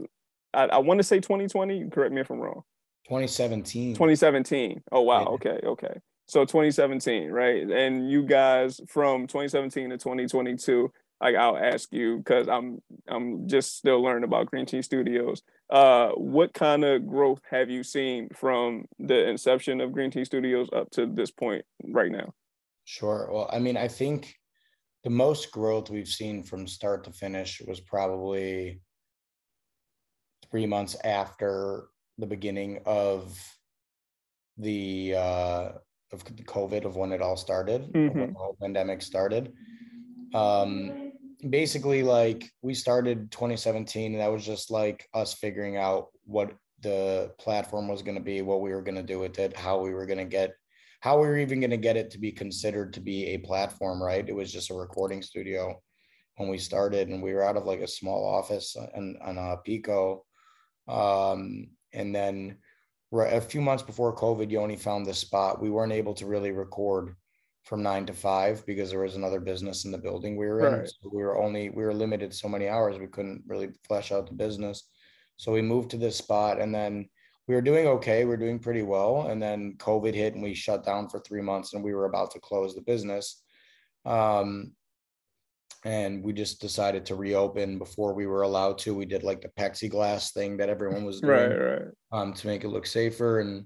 I, 0.53 0.65
I 0.65 0.77
want 0.79 0.99
to 0.99 1.03
say 1.03 1.19
2020. 1.19 1.89
Correct 1.89 2.13
me 2.13 2.21
if 2.21 2.29
I'm 2.29 2.39
wrong. 2.39 2.63
2017. 3.05 3.93
2017. 3.93 4.83
Oh 4.91 5.01
wow. 5.01 5.25
Okay. 5.25 5.59
Okay. 5.63 5.93
So 6.25 6.45
2017, 6.45 7.29
right? 7.29 7.69
And 7.69 8.09
you 8.09 8.23
guys 8.23 8.79
from 8.87 9.27
2017 9.27 9.89
to 9.89 9.97
2022. 9.97 10.91
Like 11.21 11.35
I'll 11.35 11.57
ask 11.57 11.91
you 11.91 12.17
because 12.17 12.47
I'm 12.49 12.81
I'm 13.07 13.47
just 13.47 13.77
still 13.77 14.01
learning 14.01 14.23
about 14.25 14.47
Green 14.47 14.65
Tea 14.65 14.81
Studios. 14.81 15.41
Uh, 15.69 16.09
what 16.11 16.53
kind 16.53 16.83
of 16.83 17.07
growth 17.07 17.39
have 17.49 17.69
you 17.69 17.83
seen 17.83 18.29
from 18.35 18.85
the 18.99 19.29
inception 19.29 19.79
of 19.79 19.93
Green 19.93 20.11
Tea 20.11 20.25
Studios 20.25 20.69
up 20.73 20.89
to 20.91 21.05
this 21.05 21.31
point 21.31 21.63
right 21.85 22.11
now? 22.11 22.33
Sure. 22.85 23.29
Well, 23.31 23.49
I 23.51 23.59
mean, 23.59 23.77
I 23.77 23.87
think 23.87 24.35
the 25.03 25.09
most 25.09 25.51
growth 25.51 25.89
we've 25.89 26.07
seen 26.07 26.43
from 26.43 26.67
start 26.67 27.05
to 27.05 27.11
finish 27.11 27.61
was 27.65 27.79
probably 27.79 28.81
three 30.53 30.67
months 30.67 30.95
after 31.03 31.85
the 32.19 32.27
beginning 32.27 32.79
of 32.85 33.35
the 34.59 35.15
uh, 35.15 35.69
of 36.11 36.23
COVID 36.23 36.85
of 36.85 36.95
when 36.95 37.11
it 37.11 37.23
all 37.23 37.35
started, 37.35 37.85
of 37.85 38.15
when 38.15 38.33
the 38.33 38.39
whole 38.39 38.55
pandemic 38.61 39.01
started. 39.01 39.51
Um, 40.35 41.11
basically, 41.49 42.03
like 42.03 42.47
we 42.61 42.75
started 42.75 43.31
2017, 43.31 44.11
and 44.11 44.21
that 44.21 44.31
was 44.31 44.45
just 44.45 44.69
like 44.69 45.09
us 45.15 45.33
figuring 45.33 45.75
out 45.75 46.09
what 46.25 46.53
the 46.81 47.31
platform 47.39 47.87
was 47.87 48.03
going 48.03 48.17
to 48.17 48.23
be, 48.23 48.43
what 48.43 48.61
we 48.61 48.69
were 48.75 48.83
going 48.83 48.93
to 48.93 49.01
do 49.01 49.17
with 49.17 49.39
it, 49.39 49.57
how 49.57 49.79
we 49.79 49.91
were 49.91 50.05
going 50.05 50.19
to 50.19 50.25
get 50.25 50.51
how 50.99 51.19
we 51.19 51.27
were 51.27 51.39
even 51.39 51.59
going 51.59 51.71
to 51.71 51.77
get 51.77 51.97
it 51.97 52.11
to 52.11 52.19
be 52.19 52.31
considered 52.31 52.93
to 52.93 53.01
be 53.01 53.25
a 53.29 53.39
platform, 53.39 54.01
right? 54.01 54.29
It 54.29 54.35
was 54.35 54.53
just 54.53 54.69
a 54.69 54.75
recording 54.75 55.23
studio 55.23 55.81
when 56.37 56.47
we 56.47 56.59
started, 56.59 57.09
and 57.09 57.23
we 57.23 57.33
were 57.33 57.43
out 57.43 57.57
of 57.57 57.65
like 57.65 57.79
a 57.79 57.87
small 57.87 58.23
office 58.23 58.75
on 58.77 59.17
on 59.23 59.39
uh, 59.39 59.55
Pico, 59.65 60.25
um, 60.87 61.67
and 61.93 62.13
then 62.13 62.57
a 63.13 63.41
few 63.41 63.61
months 63.61 63.83
before 63.83 64.15
COVID, 64.15 64.49
Yoni 64.49 64.75
found 64.75 65.05
this 65.05 65.19
spot. 65.19 65.61
We 65.61 65.69
weren't 65.69 65.91
able 65.91 66.13
to 66.15 66.25
really 66.25 66.51
record 66.51 67.15
from 67.63 67.81
nine 67.81 68.05
to 68.05 68.13
five 68.13 68.65
because 68.65 68.89
there 68.89 68.99
was 68.99 69.15
another 69.15 69.39
business 69.39 69.85
in 69.85 69.91
the 69.91 69.97
building 69.97 70.35
we 70.35 70.47
were 70.47 70.67
in. 70.67 70.79
Right. 70.79 70.89
So 70.89 71.09
we 71.13 71.23
were 71.23 71.41
only 71.41 71.69
we 71.69 71.83
were 71.83 71.93
limited 71.93 72.33
so 72.33 72.49
many 72.49 72.67
hours. 72.67 72.97
We 72.97 73.07
couldn't 73.07 73.43
really 73.47 73.69
flesh 73.87 74.11
out 74.11 74.27
the 74.27 74.33
business. 74.33 74.89
So 75.37 75.51
we 75.51 75.61
moved 75.61 75.91
to 75.91 75.97
this 75.97 76.17
spot, 76.17 76.59
and 76.59 76.73
then 76.73 77.07
we 77.47 77.55
were 77.55 77.61
doing 77.61 77.87
okay. 77.87 78.23
We 78.23 78.31
were 78.31 78.37
doing 78.37 78.59
pretty 78.59 78.81
well, 78.81 79.27
and 79.27 79.41
then 79.41 79.75
COVID 79.77 80.13
hit, 80.13 80.33
and 80.33 80.43
we 80.43 80.53
shut 80.53 80.85
down 80.85 81.09
for 81.09 81.19
three 81.19 81.41
months, 81.41 81.73
and 81.73 81.83
we 81.83 81.93
were 81.93 82.05
about 82.05 82.31
to 82.31 82.39
close 82.39 82.75
the 82.75 82.81
business. 82.81 83.43
Um, 84.05 84.73
and 85.85 86.23
we 86.23 86.33
just 86.33 86.61
decided 86.61 87.05
to 87.05 87.15
reopen 87.15 87.77
before 87.77 88.13
we 88.13 88.25
were 88.25 88.43
allowed 88.43 88.77
to. 88.79 88.95
We 88.95 89.05
did 89.05 89.23
like 89.23 89.41
the 89.41 89.49
plexiglass 89.49 90.31
thing 90.31 90.57
that 90.57 90.69
everyone 90.69 91.03
was 91.03 91.21
doing, 91.21 91.33
right, 91.33 91.55
right. 91.55 91.81
Um, 92.11 92.33
to 92.33 92.47
make 92.47 92.63
it 92.63 92.69
look 92.69 92.85
safer, 92.85 93.39
and 93.41 93.65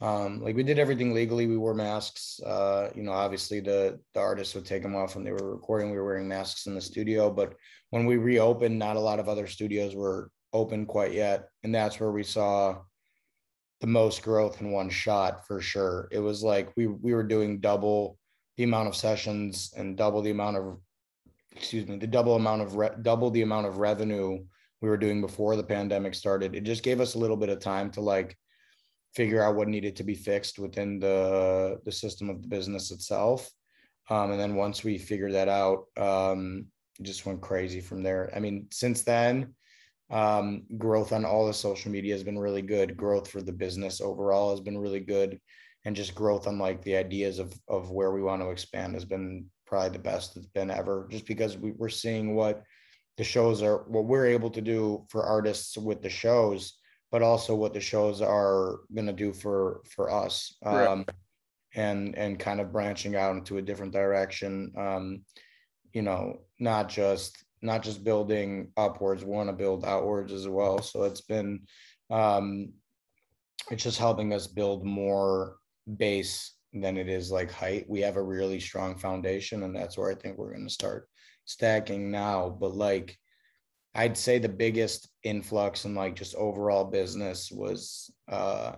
um, 0.00 0.42
like 0.42 0.54
we 0.54 0.62
did 0.62 0.78
everything 0.78 1.12
legally. 1.12 1.46
We 1.46 1.56
wore 1.56 1.74
masks. 1.74 2.40
Uh, 2.44 2.90
you 2.94 3.02
know, 3.02 3.12
obviously 3.12 3.60
the 3.60 3.98
the 4.14 4.20
artists 4.20 4.54
would 4.54 4.66
take 4.66 4.82
them 4.82 4.94
off 4.94 5.14
when 5.14 5.24
they 5.24 5.32
were 5.32 5.54
recording. 5.54 5.90
We 5.90 5.96
were 5.96 6.04
wearing 6.04 6.28
masks 6.28 6.66
in 6.66 6.74
the 6.74 6.80
studio, 6.80 7.30
but 7.30 7.54
when 7.90 8.06
we 8.06 8.16
reopened, 8.16 8.78
not 8.78 8.96
a 8.96 9.00
lot 9.00 9.18
of 9.18 9.28
other 9.28 9.46
studios 9.46 9.94
were 9.94 10.30
open 10.52 10.86
quite 10.86 11.12
yet, 11.12 11.48
and 11.64 11.74
that's 11.74 11.98
where 11.98 12.12
we 12.12 12.22
saw 12.22 12.78
the 13.80 13.86
most 13.86 14.22
growth 14.22 14.60
in 14.60 14.70
one 14.70 14.88
shot 14.88 15.46
for 15.46 15.60
sure. 15.60 16.08
It 16.12 16.20
was 16.20 16.42
like 16.42 16.72
we 16.76 16.86
we 16.86 17.12
were 17.12 17.24
doing 17.24 17.58
double 17.58 18.18
the 18.56 18.64
amount 18.64 18.88
of 18.88 18.96
sessions 18.96 19.72
and 19.76 19.96
double 19.96 20.22
the 20.22 20.30
amount 20.30 20.56
of 20.56 20.78
excuse 21.56 21.86
me 21.86 21.96
the 21.96 22.06
double 22.06 22.36
amount 22.36 22.62
of 22.62 22.76
re- 22.76 22.90
double 23.02 23.30
the 23.30 23.42
amount 23.42 23.66
of 23.66 23.78
revenue 23.78 24.38
we 24.82 24.88
were 24.88 24.96
doing 24.96 25.20
before 25.20 25.56
the 25.56 25.62
pandemic 25.62 26.14
started. 26.14 26.54
It 26.54 26.64
just 26.64 26.82
gave 26.82 27.00
us 27.00 27.14
a 27.14 27.18
little 27.18 27.36
bit 27.36 27.48
of 27.48 27.60
time 27.60 27.90
to 27.92 28.00
like 28.00 28.36
figure 29.14 29.42
out 29.42 29.56
what 29.56 29.68
needed 29.68 29.96
to 29.96 30.04
be 30.04 30.14
fixed 30.14 30.58
within 30.58 30.98
the 31.00 31.80
the 31.84 31.92
system 31.92 32.28
of 32.28 32.42
the 32.42 32.48
business 32.48 32.90
itself. 32.90 33.50
Um, 34.08 34.30
and 34.30 34.40
then 34.40 34.54
once 34.54 34.84
we 34.84 34.98
figured 34.98 35.32
that 35.32 35.48
out, 35.48 35.86
um, 35.96 36.66
it 37.00 37.02
just 37.02 37.26
went 37.26 37.40
crazy 37.40 37.80
from 37.80 38.02
there. 38.02 38.30
I 38.36 38.38
mean, 38.38 38.68
since 38.70 39.02
then, 39.02 39.54
um, 40.10 40.62
growth 40.78 41.12
on 41.12 41.24
all 41.24 41.46
the 41.46 41.54
social 41.54 41.90
media 41.90 42.14
has 42.14 42.22
been 42.22 42.38
really 42.38 42.62
good. 42.62 42.96
Growth 42.96 43.28
for 43.28 43.42
the 43.42 43.52
business 43.52 44.00
overall 44.00 44.50
has 44.50 44.60
been 44.60 44.78
really 44.78 45.00
good, 45.00 45.40
and 45.84 45.96
just 45.96 46.14
growth 46.14 46.46
on 46.46 46.58
like 46.58 46.82
the 46.82 46.96
ideas 46.96 47.38
of 47.38 47.58
of 47.66 47.90
where 47.90 48.12
we 48.12 48.22
want 48.22 48.42
to 48.42 48.50
expand 48.50 48.94
has 48.94 49.04
been 49.04 49.46
probably 49.66 49.90
the 49.90 49.98
best 49.98 50.36
it's 50.36 50.46
been 50.46 50.70
ever. 50.70 51.06
Just 51.10 51.26
because 51.26 51.56
we, 51.56 51.72
we're 51.72 51.88
seeing 51.88 52.34
what 52.34 52.62
the 53.16 53.24
shows 53.24 53.62
are, 53.62 53.84
what 53.88 54.04
we're 54.04 54.26
able 54.26 54.50
to 54.50 54.60
do 54.60 55.06
for 55.10 55.24
artists 55.24 55.76
with 55.76 56.02
the 56.02 56.10
shows, 56.10 56.78
but 57.10 57.22
also 57.22 57.54
what 57.54 57.72
the 57.72 57.80
shows 57.80 58.20
are 58.20 58.80
going 58.94 59.06
to 59.06 59.12
do 59.12 59.32
for 59.32 59.82
for 59.94 60.10
us. 60.10 60.54
Right. 60.64 60.86
Um, 60.86 61.04
and 61.74 62.16
and 62.16 62.38
kind 62.38 62.60
of 62.60 62.72
branching 62.72 63.16
out 63.16 63.36
into 63.36 63.58
a 63.58 63.62
different 63.62 63.92
direction. 63.92 64.72
Um, 64.76 65.24
you 65.92 66.02
know, 66.02 66.40
not 66.58 66.88
just 66.88 67.44
not 67.62 67.82
just 67.82 68.04
building 68.04 68.72
upwards, 68.76 69.24
we 69.24 69.30
want 69.30 69.48
to 69.48 69.54
build 69.54 69.84
outwards 69.84 70.32
as 70.32 70.48
well. 70.48 70.82
So 70.82 71.04
it's 71.04 71.22
been 71.22 71.60
um 72.10 72.72
it's 73.70 73.82
just 73.82 73.98
helping 73.98 74.32
us 74.32 74.46
build 74.46 74.84
more 74.84 75.56
base 75.96 76.52
than 76.72 76.96
it 76.96 77.08
is 77.08 77.30
like 77.30 77.50
height. 77.50 77.86
We 77.88 78.00
have 78.00 78.16
a 78.16 78.22
really 78.22 78.60
strong 78.60 78.96
foundation, 78.98 79.62
and 79.62 79.74
that's 79.74 79.96
where 79.96 80.10
I 80.10 80.14
think 80.14 80.36
we're 80.38 80.52
going 80.52 80.66
to 80.66 80.72
start 80.72 81.08
stacking 81.44 82.10
now. 82.10 82.48
But 82.50 82.74
like, 82.74 83.18
I'd 83.94 84.16
say 84.16 84.38
the 84.38 84.48
biggest 84.48 85.08
influx 85.22 85.84
in 85.84 85.94
like 85.94 86.16
just 86.16 86.34
overall 86.34 86.84
business 86.84 87.50
was 87.50 88.10
uh, 88.28 88.76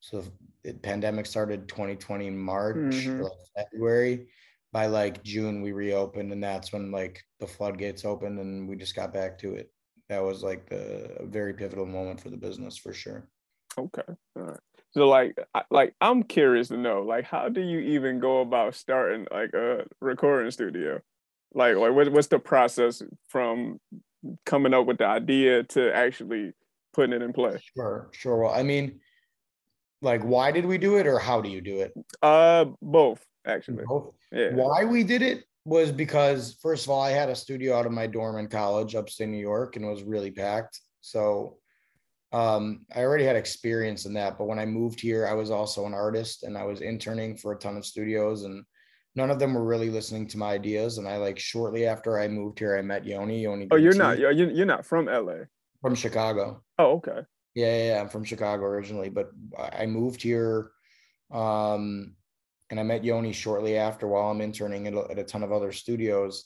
so 0.00 0.24
the 0.64 0.74
pandemic 0.74 1.26
started 1.26 1.68
2020 1.68 2.30
March 2.30 2.76
Mhm. 2.76 3.20
or 3.20 3.24
like 3.24 3.66
February. 3.70 4.28
By 4.72 4.86
like 4.86 5.22
June, 5.22 5.62
we 5.62 5.72
reopened, 5.72 6.32
and 6.32 6.42
that's 6.42 6.72
when 6.72 6.90
like 6.90 7.22
the 7.40 7.46
floodgates 7.46 8.04
opened, 8.04 8.38
and 8.40 8.68
we 8.68 8.76
just 8.76 8.96
got 8.96 9.12
back 9.12 9.38
to 9.38 9.54
it. 9.54 9.72
That 10.08 10.22
was 10.22 10.42
like 10.42 10.68
the 10.68 11.16
a 11.22 11.26
very 11.26 11.54
pivotal 11.54 11.86
moment 11.86 12.20
for 12.20 12.28
the 12.30 12.36
business 12.36 12.76
for 12.76 12.92
sure. 12.92 13.30
Okay. 13.78 14.02
All 14.36 14.42
right. 14.42 14.60
So 14.96 15.06
like 15.06 15.36
like 15.70 15.94
I'm 16.00 16.22
curious 16.22 16.68
to 16.68 16.78
know 16.78 17.02
like 17.02 17.24
how 17.24 17.50
do 17.50 17.60
you 17.60 17.80
even 17.80 18.18
go 18.18 18.40
about 18.40 18.74
starting 18.74 19.26
like 19.30 19.52
a 19.52 19.84
recording 20.00 20.50
studio? 20.50 21.02
Like 21.52 21.76
like 21.76 21.92
what, 21.92 22.10
what's 22.10 22.28
the 22.28 22.38
process 22.38 23.02
from 23.28 23.78
coming 24.46 24.72
up 24.72 24.86
with 24.86 24.96
the 24.96 25.04
idea 25.04 25.64
to 25.64 25.94
actually 25.94 26.54
putting 26.94 27.12
it 27.12 27.20
in 27.20 27.34
play? 27.34 27.58
Sure, 27.76 28.08
sure. 28.12 28.38
Well, 28.38 28.54
I 28.54 28.62
mean, 28.62 29.00
like, 30.00 30.22
why 30.22 30.50
did 30.50 30.64
we 30.64 30.78
do 30.78 30.96
it, 30.96 31.06
or 31.06 31.18
how 31.18 31.42
do 31.42 31.50
you 31.50 31.60
do 31.60 31.80
it? 31.80 31.92
Uh 32.22 32.64
both 32.80 33.22
actually. 33.46 33.84
Both. 33.86 34.14
Yeah. 34.32 34.54
Why 34.54 34.84
we 34.84 35.04
did 35.04 35.20
it 35.20 35.44
was 35.66 35.92
because 35.92 36.56
first 36.62 36.86
of 36.86 36.90
all, 36.90 37.02
I 37.02 37.10
had 37.10 37.28
a 37.28 37.36
studio 37.36 37.76
out 37.76 37.84
of 37.84 37.92
my 37.92 38.06
dorm 38.06 38.38
in 38.38 38.48
college, 38.48 38.94
upstate 38.94 39.28
New 39.28 39.36
York, 39.36 39.76
and 39.76 39.84
it 39.84 39.88
was 39.88 40.04
really 40.04 40.30
packed. 40.30 40.80
So 41.02 41.58
um, 42.36 42.84
I 42.94 43.00
already 43.02 43.24
had 43.24 43.36
experience 43.36 44.04
in 44.04 44.12
that. 44.14 44.36
But 44.36 44.46
when 44.46 44.58
I 44.58 44.66
moved 44.66 45.00
here, 45.00 45.26
I 45.26 45.32
was 45.32 45.50
also 45.50 45.86
an 45.86 45.94
artist 45.94 46.42
and 46.42 46.56
I 46.58 46.64
was 46.64 46.82
interning 46.82 47.34
for 47.34 47.52
a 47.52 47.58
ton 47.58 47.78
of 47.78 47.86
studios 47.86 48.42
and 48.44 48.62
none 49.14 49.30
of 49.30 49.38
them 49.38 49.54
were 49.54 49.64
really 49.64 49.88
listening 49.88 50.26
to 50.28 50.38
my 50.38 50.50
ideas. 50.52 50.98
And 50.98 51.08
I 51.08 51.16
like 51.16 51.38
shortly 51.38 51.86
after 51.86 52.18
I 52.20 52.28
moved 52.28 52.58
here, 52.58 52.76
I 52.76 52.82
met 52.82 53.06
Yoni. 53.06 53.40
Yoni 53.40 53.68
Oh, 53.70 53.76
you're 53.76 53.94
Gucci 53.94 53.98
not 53.98 54.18
you're 54.18 54.32
you're 54.32 54.66
not 54.66 54.84
from 54.84 55.06
LA. 55.06 55.44
from 55.80 55.94
Chicago. 55.94 56.62
Oh, 56.78 56.96
okay. 56.96 57.20
Yeah, 57.54 57.74
yeah, 57.74 57.86
yeah, 57.94 58.00
I'm 58.02 58.10
from 58.10 58.24
Chicago 58.24 58.64
originally, 58.64 59.08
but 59.08 59.30
I 59.58 59.84
I 59.84 59.86
moved 59.86 60.20
here 60.20 60.72
um 61.32 62.14
and 62.70 62.78
I 62.78 62.82
met 62.82 63.02
Yoni 63.04 63.32
shortly 63.32 63.78
after 63.78 64.06
while 64.06 64.30
I'm 64.30 64.40
interning 64.42 64.86
at 64.88 64.94
a, 64.94 65.06
at 65.10 65.18
a 65.18 65.24
ton 65.24 65.42
of 65.42 65.52
other 65.52 65.72
studios. 65.72 66.44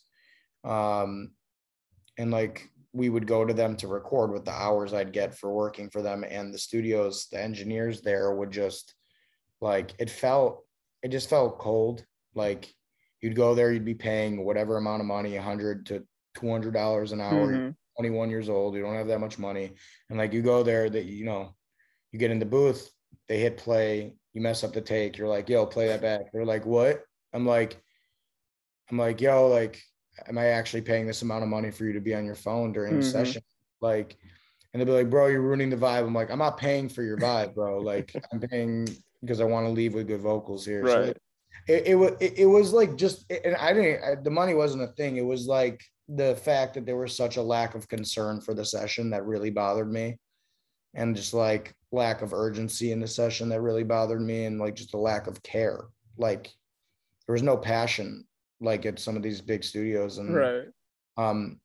Um 0.62 1.32
and 2.16 2.30
like 2.30 2.70
we 2.92 3.08
would 3.08 3.26
go 3.26 3.44
to 3.44 3.54
them 3.54 3.76
to 3.76 3.88
record 3.88 4.32
with 4.32 4.44
the 4.44 4.50
hours 4.50 4.92
I'd 4.92 5.12
get 5.12 5.36
for 5.36 5.52
working 5.52 5.90
for 5.90 6.02
them 6.02 6.24
and 6.28 6.52
the 6.52 6.58
studios, 6.58 7.26
the 7.30 7.40
engineers 7.40 8.00
there 8.02 8.34
would 8.34 8.50
just 8.50 8.94
like 9.60 9.94
it 9.98 10.10
felt 10.10 10.64
it 11.02 11.08
just 11.08 11.30
felt 11.30 11.58
cold. 11.58 12.04
Like 12.34 12.72
you'd 13.20 13.36
go 13.36 13.54
there, 13.54 13.72
you'd 13.72 13.84
be 13.84 13.94
paying 13.94 14.44
whatever 14.44 14.76
amount 14.76 15.00
of 15.00 15.06
money, 15.06 15.36
a 15.36 15.42
hundred 15.42 15.86
to 15.86 16.04
two 16.34 16.50
hundred 16.50 16.74
dollars 16.74 17.12
an 17.12 17.20
hour. 17.20 17.52
Mhm. 17.52 17.76
21 17.96 18.30
years 18.30 18.48
old, 18.48 18.74
you 18.74 18.80
don't 18.80 18.94
have 18.94 19.08
that 19.08 19.20
much 19.20 19.38
money. 19.38 19.74
And 20.08 20.16
like 20.16 20.32
you 20.32 20.40
go 20.40 20.62
there 20.62 20.88
that 20.88 21.04
you 21.04 21.26
know, 21.26 21.54
you 22.12 22.18
get 22.18 22.30
in 22.30 22.38
the 22.38 22.46
booth, 22.46 22.90
they 23.28 23.38
hit 23.38 23.58
play, 23.58 24.14
you 24.32 24.40
mess 24.40 24.64
up 24.64 24.72
the 24.72 24.80
take, 24.80 25.18
you're 25.18 25.28
like, 25.28 25.48
yo, 25.50 25.66
play 25.66 25.88
that 25.88 26.00
back. 26.00 26.32
They're 26.32 26.46
like, 26.46 26.64
what? 26.64 27.02
I'm 27.34 27.44
like, 27.44 27.78
I'm 28.90 28.96
like, 28.96 29.20
yo, 29.20 29.48
like, 29.48 29.82
am 30.28 30.38
I 30.38 30.46
actually 30.46 30.82
paying 30.82 31.06
this 31.06 31.22
amount 31.22 31.42
of 31.42 31.48
money 31.48 31.70
for 31.70 31.84
you 31.84 31.92
to 31.92 32.00
be 32.00 32.14
on 32.14 32.24
your 32.24 32.34
phone 32.34 32.72
during 32.72 32.94
the 32.94 33.00
Mhm. 33.00 33.12
session? 33.12 33.42
Like, 33.80 34.16
and 34.72 34.80
they'll 34.80 34.86
be 34.86 34.92
like, 34.92 35.10
bro, 35.10 35.26
you're 35.26 35.40
ruining 35.40 35.70
the 35.70 35.76
vibe. 35.76 36.06
I'm 36.06 36.14
like, 36.14 36.30
I'm 36.30 36.38
not 36.38 36.56
paying 36.56 36.88
for 36.88 37.02
your 37.02 37.16
vibe, 37.16 37.54
bro. 37.54 37.78
Like, 37.80 38.14
I'm 38.32 38.40
paying 38.40 38.88
because 39.20 39.40
I 39.40 39.44
want 39.44 39.66
to 39.66 39.70
leave 39.72 39.94
with 39.94 40.06
good 40.06 40.20
vocals 40.20 40.64
here. 40.64 40.86
So 40.86 41.02
Right. 41.02 41.16
it, 41.66 41.86
it 41.88 41.94
was 41.94 42.12
it, 42.20 42.38
it 42.38 42.46
was 42.46 42.72
like 42.72 42.96
just 42.96 43.30
and 43.30 43.56
I 43.56 43.72
didn't 43.72 44.02
I, 44.02 44.14
the 44.22 44.30
money 44.30 44.54
wasn't 44.54 44.82
a 44.82 44.92
thing. 44.92 45.16
It 45.16 45.24
was 45.24 45.46
like 45.46 45.82
the 46.08 46.34
fact 46.36 46.74
that 46.74 46.86
there 46.86 46.96
was 46.96 47.16
such 47.16 47.36
a 47.36 47.42
lack 47.42 47.74
of 47.74 47.88
concern 47.88 48.40
for 48.40 48.54
the 48.54 48.64
session 48.64 49.10
that 49.10 49.26
really 49.26 49.50
bothered 49.50 49.90
me, 49.90 50.18
and 50.94 51.14
just 51.14 51.34
like 51.34 51.74
lack 51.92 52.22
of 52.22 52.32
urgency 52.32 52.92
in 52.92 53.00
the 53.00 53.06
session 53.06 53.48
that 53.50 53.60
really 53.60 53.84
bothered 53.84 54.20
me, 54.20 54.44
and 54.44 54.58
like 54.58 54.74
just 54.74 54.94
a 54.94 54.98
lack 54.98 55.26
of 55.26 55.42
care. 55.42 55.80
Like 56.16 56.50
there 57.26 57.34
was 57.34 57.42
no 57.42 57.56
passion 57.56 58.24
like 58.60 58.86
at 58.86 58.98
some 58.98 59.16
of 59.16 59.22
these 59.22 59.40
big 59.40 59.64
studios, 59.64 60.18
and 60.18 60.34
Right. 60.34 60.68
um 61.16 61.60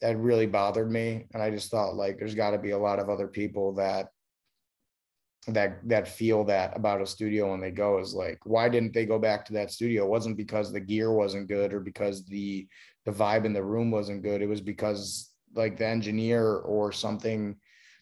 that 0.00 0.18
really 0.18 0.46
bothered 0.46 0.90
me 0.90 1.26
and 1.32 1.42
i 1.42 1.48
just 1.48 1.70
thought 1.70 1.94
like 1.94 2.18
there's 2.18 2.34
got 2.34 2.50
to 2.50 2.58
be 2.58 2.72
a 2.72 2.78
lot 2.78 2.98
of 2.98 3.08
other 3.08 3.26
people 3.26 3.72
that 3.72 4.08
that 5.48 5.80
that 5.88 6.06
feel 6.06 6.44
that 6.44 6.76
about 6.76 7.02
a 7.02 7.06
studio 7.06 7.50
when 7.50 7.60
they 7.60 7.70
go 7.70 7.98
is 7.98 8.14
like 8.14 8.38
why 8.44 8.68
didn't 8.68 8.92
they 8.94 9.04
go 9.04 9.18
back 9.18 9.44
to 9.44 9.52
that 9.52 9.72
studio? 9.72 10.04
It 10.04 10.10
wasn't 10.10 10.36
because 10.36 10.72
the 10.72 10.80
gear 10.80 11.12
wasn't 11.12 11.48
good 11.48 11.72
or 11.72 11.80
because 11.80 12.24
the 12.26 12.68
the 13.04 13.10
vibe 13.10 13.44
in 13.44 13.52
the 13.52 13.64
room 13.64 13.90
wasn't 13.90 14.22
good. 14.22 14.40
It 14.40 14.48
was 14.48 14.60
because 14.60 15.30
like 15.54 15.76
the 15.76 15.86
engineer 15.86 16.58
or 16.58 16.92
something 16.92 17.56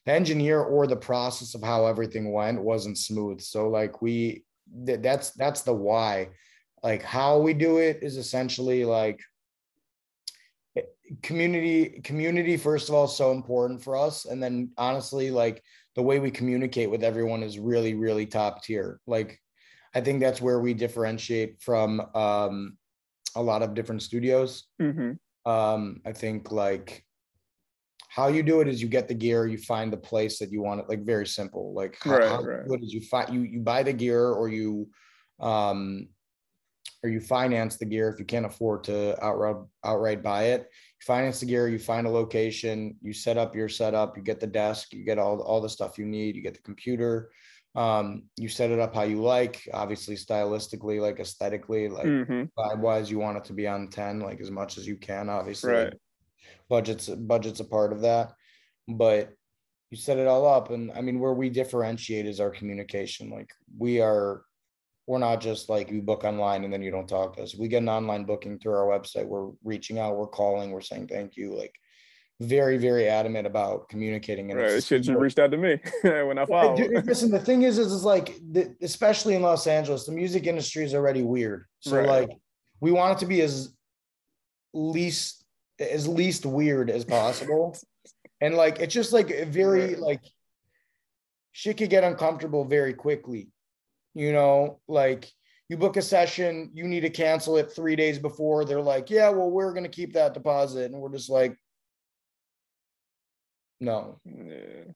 the 0.04 0.12
engineer 0.12 0.60
or 0.60 0.86
the 0.86 0.96
process 0.96 1.54
of 1.54 1.62
how 1.62 1.86
everything 1.86 2.30
went 2.32 2.62
wasn't 2.62 2.98
smooth. 2.98 3.40
So 3.40 3.68
like 3.68 4.02
we 4.02 4.44
that, 4.84 5.02
that's 5.02 5.30
that's 5.30 5.62
the 5.62 5.72
why 5.72 6.28
like 6.82 7.02
how 7.02 7.38
we 7.38 7.54
do 7.54 7.78
it 7.78 7.98
is 8.02 8.16
essentially 8.16 8.84
like 8.84 9.20
community 11.22 12.00
community 12.04 12.56
first 12.56 12.88
of 12.88 12.94
all 12.94 13.04
is 13.06 13.16
so 13.16 13.32
important 13.32 13.82
for 13.82 13.96
us. 13.96 14.26
And 14.26 14.42
then 14.42 14.70
honestly 14.78 15.30
like 15.30 15.62
the 15.96 16.02
way 16.02 16.20
we 16.20 16.30
communicate 16.30 16.90
with 16.90 17.02
everyone 17.02 17.42
is 17.42 17.58
really 17.58 17.94
really 17.94 18.26
top 18.26 18.62
tier. 18.62 19.00
Like 19.06 19.38
i 19.94 20.00
think 20.00 20.20
that's 20.20 20.40
where 20.40 20.60
we 20.60 20.72
differentiate 20.72 21.60
from 21.60 22.00
um 22.14 22.76
a 23.34 23.42
lot 23.42 23.62
of 23.62 23.74
different 23.74 24.02
studios. 24.02 24.64
Hmm 24.80 25.12
um 25.46 26.02
i 26.04 26.12
think 26.12 26.52
like 26.52 27.02
how 28.10 28.26
you 28.28 28.42
do 28.42 28.60
it 28.60 28.68
is 28.68 28.82
you 28.82 28.88
get 28.88 29.08
the 29.08 29.14
gear 29.14 29.46
you 29.46 29.56
find 29.56 29.90
the 29.90 29.96
place 29.96 30.38
that 30.38 30.50
you 30.50 30.60
want 30.60 30.80
it 30.80 30.88
like 30.88 31.02
very 31.04 31.26
simple. 31.26 31.72
Like 31.72 31.96
how, 32.02 32.10
Right, 32.10 32.28
how 32.28 32.40
you 32.40 32.46
right. 32.46 32.68
do 32.68 32.74
it 32.74 32.82
is 32.82 32.92
you 32.92 33.00
find 33.00 33.32
you 33.32 33.40
you 33.42 33.60
buy 33.60 33.82
the 33.82 33.92
gear 33.92 34.30
or 34.30 34.48
you 34.48 34.88
um 35.38 36.08
or 37.02 37.10
you 37.10 37.20
finance 37.20 37.76
the 37.76 37.84
gear 37.84 38.08
if 38.10 38.18
you 38.18 38.24
can't 38.24 38.46
afford 38.46 38.84
to 38.84 39.22
outright 39.24 39.56
outright 39.84 40.22
buy 40.22 40.44
it. 40.44 40.62
You 40.62 41.04
finance 41.06 41.40
the 41.40 41.46
gear, 41.46 41.68
you 41.68 41.78
find 41.78 42.06
a 42.06 42.10
location, 42.10 42.96
you 43.00 43.12
set 43.12 43.38
up 43.38 43.54
your 43.54 43.68
setup, 43.68 44.16
you 44.16 44.22
get 44.22 44.40
the 44.40 44.46
desk, 44.46 44.92
you 44.92 45.04
get 45.04 45.18
all, 45.18 45.40
all 45.40 45.60
the 45.60 45.68
stuff 45.68 45.98
you 45.98 46.04
need, 46.04 46.36
you 46.36 46.42
get 46.42 46.54
the 46.54 46.62
computer, 46.62 47.30
um, 47.74 48.24
you 48.36 48.48
set 48.48 48.70
it 48.70 48.78
up 48.78 48.94
how 48.94 49.02
you 49.02 49.22
like, 49.22 49.68
obviously 49.72 50.16
stylistically, 50.16 51.00
like 51.00 51.20
aesthetically, 51.20 51.88
like 51.88 52.06
mm-hmm. 52.06 52.42
vibe 52.58 52.78
wise, 52.80 53.10
you 53.10 53.18
want 53.18 53.38
it 53.38 53.44
to 53.44 53.52
be 53.52 53.66
on 53.66 53.88
10, 53.88 54.20
like 54.20 54.40
as 54.40 54.50
much 54.50 54.76
as 54.76 54.86
you 54.86 54.96
can, 54.96 55.28
obviously. 55.28 55.72
Right. 55.72 55.94
Budget's 56.68 57.08
budget's 57.08 57.60
a 57.60 57.64
part 57.64 57.92
of 57.92 58.02
that. 58.02 58.32
But 58.88 59.32
you 59.90 59.96
set 59.96 60.18
it 60.18 60.26
all 60.26 60.46
up. 60.46 60.70
And 60.70 60.92
I 60.92 61.00
mean, 61.00 61.18
where 61.18 61.32
we 61.32 61.48
differentiate 61.50 62.26
is 62.26 62.40
our 62.40 62.50
communication. 62.50 63.30
Like 63.30 63.50
we 63.76 64.00
are 64.00 64.42
we're 65.10 65.18
not 65.18 65.40
just 65.40 65.68
like 65.68 65.90
you 65.90 66.00
book 66.00 66.22
online 66.22 66.62
and 66.62 66.72
then 66.72 66.82
you 66.82 66.92
don't 66.92 67.08
talk 67.08 67.34
to 67.34 67.42
us. 67.42 67.56
We 67.56 67.66
get 67.66 67.82
an 67.82 67.88
online 67.88 68.22
booking 68.22 68.60
through 68.60 68.74
our 68.74 68.86
website. 68.86 69.26
We're 69.26 69.48
reaching 69.64 69.98
out, 69.98 70.16
we're 70.16 70.28
calling, 70.28 70.70
we're 70.70 70.80
saying 70.82 71.08
thank 71.08 71.36
you. 71.36 71.52
Like 71.52 71.74
very, 72.38 72.78
very 72.78 73.08
adamant 73.08 73.44
about 73.44 73.88
communicating. 73.88 74.52
And 74.52 74.60
right, 74.60 74.80
should 74.80 75.04
you 75.04 75.18
reached 75.18 75.40
out 75.40 75.50
to 75.50 75.56
me 75.56 75.80
when 76.02 76.38
I 76.38 76.46
followed. 76.46 76.78
Listen, 77.04 77.32
the 77.32 77.40
thing 77.40 77.62
is, 77.62 77.76
is, 77.76 77.90
is 77.90 78.04
like, 78.04 78.36
the, 78.52 78.72
especially 78.82 79.34
in 79.34 79.42
Los 79.42 79.66
Angeles, 79.66 80.06
the 80.06 80.12
music 80.12 80.46
industry 80.46 80.84
is 80.84 80.94
already 80.94 81.22
weird. 81.22 81.64
So 81.80 81.96
right. 81.96 82.06
like, 82.06 82.30
we 82.80 82.92
want 82.92 83.16
it 83.16 83.18
to 83.18 83.26
be 83.26 83.42
as 83.42 83.74
least 84.72 85.44
as 85.80 86.06
least 86.06 86.46
weird 86.46 86.88
as 86.88 87.04
possible, 87.04 87.76
and 88.40 88.54
like 88.54 88.78
it's 88.78 88.94
just 88.94 89.12
like 89.12 89.48
very 89.48 89.88
right. 89.88 89.98
like 89.98 90.20
shit 91.50 91.78
could 91.78 91.90
get 91.90 92.04
uncomfortable 92.04 92.64
very 92.64 92.94
quickly 92.94 93.48
you 94.14 94.32
know 94.32 94.80
like 94.88 95.30
you 95.68 95.76
book 95.76 95.96
a 95.96 96.02
session 96.02 96.70
you 96.74 96.88
need 96.88 97.00
to 97.00 97.10
cancel 97.10 97.56
it 97.56 97.72
three 97.72 97.96
days 97.96 98.18
before. 98.18 98.64
They're 98.64 98.80
like 98.80 99.08
yeah 99.10 99.30
well 99.30 99.50
we're 99.50 99.72
going 99.72 99.84
to 99.84 99.90
keep 99.90 100.14
that 100.14 100.34
deposit. 100.34 100.90
And 100.90 101.00
we're 101.00 101.12
just 101.12 101.30
like 101.30 101.56
no. 103.80 104.20
Yeah. 104.26 104.92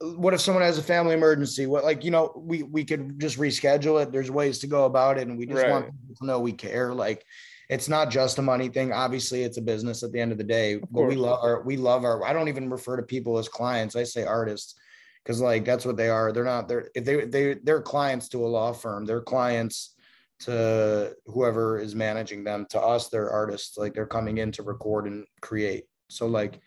what 0.00 0.34
if 0.34 0.40
someone 0.40 0.64
has 0.64 0.78
a 0.78 0.82
family 0.82 1.14
emergency? 1.14 1.66
What 1.66 1.84
like 1.84 2.04
you 2.04 2.10
know 2.10 2.32
we 2.34 2.62
we 2.62 2.84
could 2.84 3.20
just 3.20 3.38
reschedule 3.38 4.02
it. 4.02 4.12
There's 4.12 4.30
ways 4.30 4.58
to 4.60 4.66
go 4.66 4.86
about 4.86 5.18
it 5.18 5.28
and 5.28 5.38
we 5.38 5.46
just 5.46 5.62
right. 5.62 5.70
want 5.70 5.86
people 5.86 6.16
to 6.20 6.26
know 6.26 6.40
we 6.40 6.52
care. 6.52 6.94
Like 6.94 7.22
it's 7.68 7.88
not 7.88 8.10
just 8.10 8.38
a 8.38 8.42
money 8.42 8.68
thing. 8.68 8.92
Obviously 8.92 9.42
it's 9.44 9.58
a 9.58 9.62
business 9.62 10.02
at 10.02 10.10
the 10.12 10.20
end 10.20 10.32
of 10.32 10.38
the 10.38 10.44
day. 10.44 10.74
Of 10.74 10.84
but 10.90 11.02
we 11.02 11.16
love 11.16 11.38
our 11.42 11.62
we 11.62 11.76
love 11.76 12.04
our 12.04 12.24
i 12.24 12.32
don't 12.32 12.48
even 12.48 12.70
refer 12.70 12.96
to 12.96 13.02
people 13.02 13.36
as 13.36 13.48
clients. 13.48 13.94
I 13.94 14.04
say 14.04 14.24
artists 14.24 14.74
because 15.24 15.40
like 15.40 15.64
that's 15.64 15.86
what 15.86 15.96
they 15.96 16.08
are. 16.08 16.32
They're 16.32 16.44
not 16.44 16.68
they're 16.68 16.88
if 16.94 17.04
they 17.04 17.24
they 17.24 17.54
they're 17.54 17.82
clients 17.82 18.28
to 18.30 18.44
a 18.44 18.48
law 18.48 18.72
firm. 18.72 19.04
They're 19.04 19.20
clients 19.20 19.94
to 20.40 21.14
whoever 21.26 21.78
is 21.78 21.94
managing 21.94 22.44
them. 22.44 22.66
To 22.70 22.80
us, 22.80 23.08
they're 23.08 23.30
artists. 23.30 23.78
Like 23.78 23.94
they're 23.94 24.06
coming 24.06 24.38
in 24.38 24.52
to 24.52 24.62
record 24.62 25.06
and 25.06 25.24
create. 25.40 25.84
So 26.10 26.26
like, 26.26 26.60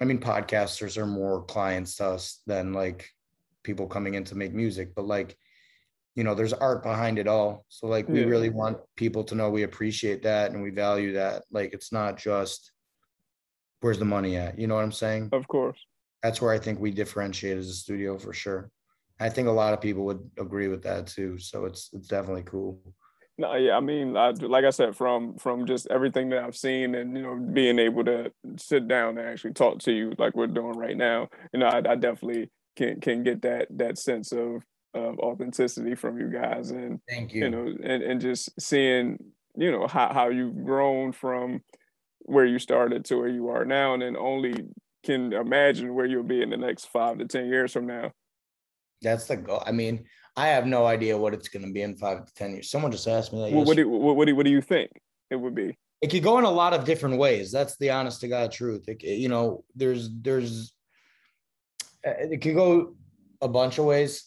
I 0.00 0.04
mean, 0.04 0.18
podcasters 0.18 0.96
are 0.96 1.06
more 1.06 1.44
clients 1.44 1.96
to 1.96 2.06
us 2.06 2.40
than 2.46 2.72
like 2.72 3.08
people 3.64 3.86
coming 3.86 4.14
in 4.14 4.24
to 4.24 4.36
make 4.36 4.54
music. 4.54 4.94
But 4.94 5.06
like, 5.06 5.36
you 6.14 6.22
know, 6.22 6.36
there's 6.36 6.52
art 6.52 6.84
behind 6.84 7.18
it 7.18 7.26
all. 7.26 7.64
So 7.68 7.88
like, 7.88 8.08
we 8.08 8.20
yeah. 8.20 8.26
really 8.26 8.50
want 8.50 8.78
people 8.94 9.24
to 9.24 9.34
know 9.34 9.50
we 9.50 9.64
appreciate 9.64 10.22
that 10.22 10.52
and 10.52 10.62
we 10.62 10.70
value 10.70 11.14
that. 11.14 11.42
Like, 11.50 11.72
it's 11.72 11.90
not 11.90 12.16
just 12.16 12.70
where's 13.80 13.98
the 13.98 14.04
money 14.04 14.36
at. 14.36 14.58
You 14.58 14.68
know 14.68 14.76
what 14.76 14.84
I'm 14.84 14.92
saying? 14.92 15.30
Of 15.32 15.48
course 15.48 15.78
that's 16.24 16.40
where 16.40 16.52
I 16.52 16.58
think 16.58 16.80
we 16.80 16.90
differentiate 16.90 17.58
as 17.58 17.68
a 17.68 17.74
studio 17.74 18.16
for 18.16 18.32
sure. 18.32 18.70
I 19.20 19.28
think 19.28 19.46
a 19.46 19.52
lot 19.52 19.74
of 19.74 19.82
people 19.82 20.06
would 20.06 20.30
agree 20.38 20.68
with 20.68 20.82
that 20.84 21.06
too. 21.06 21.38
So 21.38 21.66
it's 21.66 21.90
it's 21.92 22.08
definitely 22.08 22.44
cool. 22.44 22.80
No, 23.36 23.54
yeah, 23.56 23.76
I 23.76 23.80
mean, 23.80 24.16
I, 24.16 24.30
like 24.30 24.64
I 24.64 24.70
said, 24.70 24.96
from 24.96 25.36
from 25.36 25.66
just 25.66 25.86
everything 25.90 26.30
that 26.30 26.42
I've 26.42 26.56
seen, 26.56 26.94
and 26.94 27.14
you 27.14 27.22
know, 27.22 27.36
being 27.36 27.78
able 27.78 28.04
to 28.06 28.32
sit 28.56 28.88
down 28.88 29.18
and 29.18 29.28
actually 29.28 29.52
talk 29.52 29.80
to 29.80 29.92
you 29.92 30.14
like 30.18 30.34
we're 30.34 30.46
doing 30.46 30.78
right 30.78 30.96
now, 30.96 31.28
you 31.52 31.60
know, 31.60 31.66
I, 31.66 31.78
I 31.78 31.94
definitely 31.96 32.50
can 32.74 33.00
can 33.02 33.22
get 33.22 33.42
that 33.42 33.68
that 33.76 33.98
sense 33.98 34.32
of 34.32 34.64
of 34.94 35.18
authenticity 35.18 35.94
from 35.94 36.18
you 36.18 36.30
guys, 36.30 36.70
and 36.70 37.00
thank 37.06 37.34
you, 37.34 37.44
you 37.44 37.50
know, 37.50 37.66
and 37.82 38.02
and 38.02 38.20
just 38.20 38.48
seeing, 38.58 39.18
you 39.56 39.70
know, 39.70 39.86
how 39.86 40.10
how 40.14 40.28
you've 40.30 40.64
grown 40.64 41.12
from 41.12 41.60
where 42.20 42.46
you 42.46 42.58
started 42.58 43.04
to 43.04 43.16
where 43.16 43.28
you 43.28 43.48
are 43.48 43.66
now, 43.66 43.92
and 43.92 44.02
then 44.02 44.16
only 44.16 44.54
can 45.04 45.32
imagine 45.32 45.94
where 45.94 46.06
you'll 46.06 46.22
be 46.22 46.42
in 46.42 46.50
the 46.50 46.56
next 46.56 46.86
five 46.86 47.18
to 47.18 47.26
10 47.26 47.46
years 47.46 47.72
from 47.72 47.86
now. 47.86 48.10
That's 49.02 49.26
the 49.26 49.36
goal. 49.36 49.62
I 49.64 49.72
mean, 49.72 50.04
I 50.36 50.48
have 50.48 50.66
no 50.66 50.86
idea 50.86 51.16
what 51.16 51.34
it's 51.34 51.48
going 51.48 51.64
to 51.66 51.72
be 51.72 51.82
in 51.82 51.96
five 51.96 52.24
to 52.24 52.34
10 52.34 52.52
years. 52.52 52.70
Someone 52.70 52.90
just 52.90 53.06
asked 53.06 53.32
me 53.32 53.40
that. 53.40 53.52
Well, 53.52 53.64
what, 53.64 53.76
do, 53.76 53.88
what, 53.88 54.16
what, 54.16 54.26
do, 54.26 54.34
what 54.34 54.44
do 54.44 54.50
you 54.50 54.60
think 54.60 54.90
it 55.30 55.36
would 55.36 55.54
be? 55.54 55.76
It 56.00 56.08
could 56.08 56.22
go 56.22 56.38
in 56.38 56.44
a 56.44 56.50
lot 56.50 56.74
of 56.74 56.84
different 56.84 57.18
ways. 57.18 57.52
That's 57.52 57.76
the 57.78 57.90
honest 57.90 58.20
to 58.22 58.28
God 58.28 58.50
truth. 58.50 58.88
It, 58.88 59.02
you 59.02 59.28
know, 59.28 59.64
there's, 59.74 60.10
there's, 60.20 60.74
uh, 62.06 62.12
it 62.18 62.42
could 62.42 62.54
go 62.54 62.94
a 63.40 63.48
bunch 63.48 63.78
of 63.78 63.84
ways. 63.84 64.24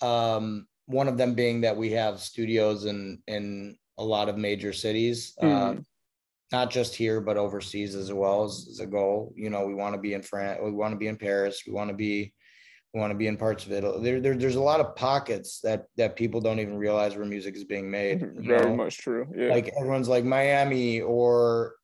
Um, 0.00 0.66
one 0.86 1.08
of 1.08 1.16
them 1.16 1.34
being 1.34 1.62
that 1.62 1.76
we 1.76 1.90
have 1.92 2.20
studios 2.20 2.86
in, 2.86 3.22
in 3.26 3.76
a 3.98 4.04
lot 4.04 4.28
of 4.28 4.36
major 4.36 4.72
cities. 4.72 5.34
Mm 5.42 5.84
not 6.52 6.70
just 6.70 6.94
here 6.94 7.20
but 7.20 7.36
overseas 7.36 7.94
as 7.94 8.12
well 8.12 8.44
as, 8.44 8.68
as 8.70 8.80
a 8.80 8.86
goal. 8.86 9.32
You 9.36 9.50
know, 9.50 9.66
we 9.66 9.74
want 9.74 9.94
to 9.94 10.00
be 10.00 10.14
in 10.14 10.22
France, 10.22 10.60
we 10.62 10.70
want 10.70 10.92
to 10.92 10.98
be 10.98 11.08
in 11.08 11.16
Paris, 11.16 11.62
we 11.66 11.72
want 11.72 11.90
to 11.90 11.96
be 11.96 12.32
we 12.94 13.00
want 13.00 13.10
to 13.10 13.16
be 13.16 13.26
in 13.26 13.36
parts 13.36 13.66
of 13.66 13.72
Italy. 13.72 14.02
There, 14.02 14.20
there, 14.20 14.36
there's 14.36 14.56
a 14.56 14.60
lot 14.62 14.80
of 14.80 14.96
pockets 14.96 15.60
that 15.62 15.86
that 15.96 16.16
people 16.16 16.40
don't 16.40 16.60
even 16.60 16.78
realize 16.78 17.14
where 17.14 17.26
music 17.26 17.56
is 17.56 17.64
being 17.64 17.90
made. 17.90 18.26
Very 18.36 18.70
know? 18.70 18.76
much 18.76 18.98
true. 18.98 19.26
Yeah. 19.36 19.48
Like 19.48 19.70
everyone's 19.78 20.08
like 20.08 20.24
Miami 20.24 21.00
or 21.00 21.74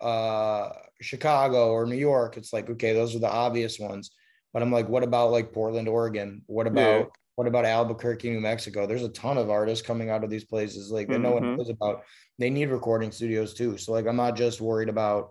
uh 0.00 0.70
Chicago 1.00 1.70
or 1.70 1.86
New 1.86 1.96
York. 1.96 2.36
It's 2.36 2.52
like, 2.52 2.70
okay, 2.70 2.92
those 2.92 3.16
are 3.16 3.20
the 3.20 3.30
obvious 3.30 3.78
ones. 3.78 4.10
But 4.52 4.62
I'm 4.62 4.70
like, 4.70 4.88
what 4.88 5.02
about 5.02 5.32
like 5.32 5.52
Portland, 5.52 5.88
Oregon? 5.88 6.42
What 6.46 6.66
about. 6.66 7.10
What 7.36 7.46
about 7.46 7.64
Albuquerque, 7.64 8.30
New 8.30 8.40
Mexico? 8.40 8.86
There's 8.86 9.02
a 9.02 9.08
ton 9.10 9.38
of 9.38 9.50
artists 9.50 9.84
coming 9.84 10.10
out 10.10 10.24
of 10.24 10.30
these 10.30 10.44
places 10.44 10.90
like 10.90 11.08
that 11.08 11.14
mm-hmm. 11.14 11.22
no 11.22 11.32
one 11.32 11.42
mm-hmm. 11.42 11.56
knows 11.56 11.68
about 11.68 12.02
they 12.38 12.50
need 12.50 12.70
recording 12.70 13.10
studios 13.10 13.54
too. 13.54 13.76
So 13.76 13.92
like 13.92 14.06
I'm 14.06 14.16
not 14.16 14.36
just 14.36 14.60
worried 14.60 14.88
about 14.88 15.30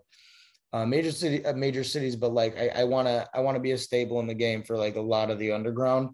uh, 0.74 0.86
major 0.86 1.12
city 1.12 1.46
uh, 1.46 1.54
major 1.54 1.84
cities, 1.84 2.16
but 2.16 2.34
like 2.34 2.58
I 2.58 2.84
want 2.84 3.08
to 3.08 3.28
I 3.34 3.40
want 3.40 3.56
to 3.56 3.62
be 3.62 3.72
a 3.72 3.78
stable 3.78 4.20
in 4.20 4.28
the 4.28 4.34
game 4.34 4.64
for 4.64 4.78
like 4.78 4.96
a 4.96 5.02
lot 5.02 5.30
of 5.30 5.40
the 5.40 5.52
underground. 5.52 6.10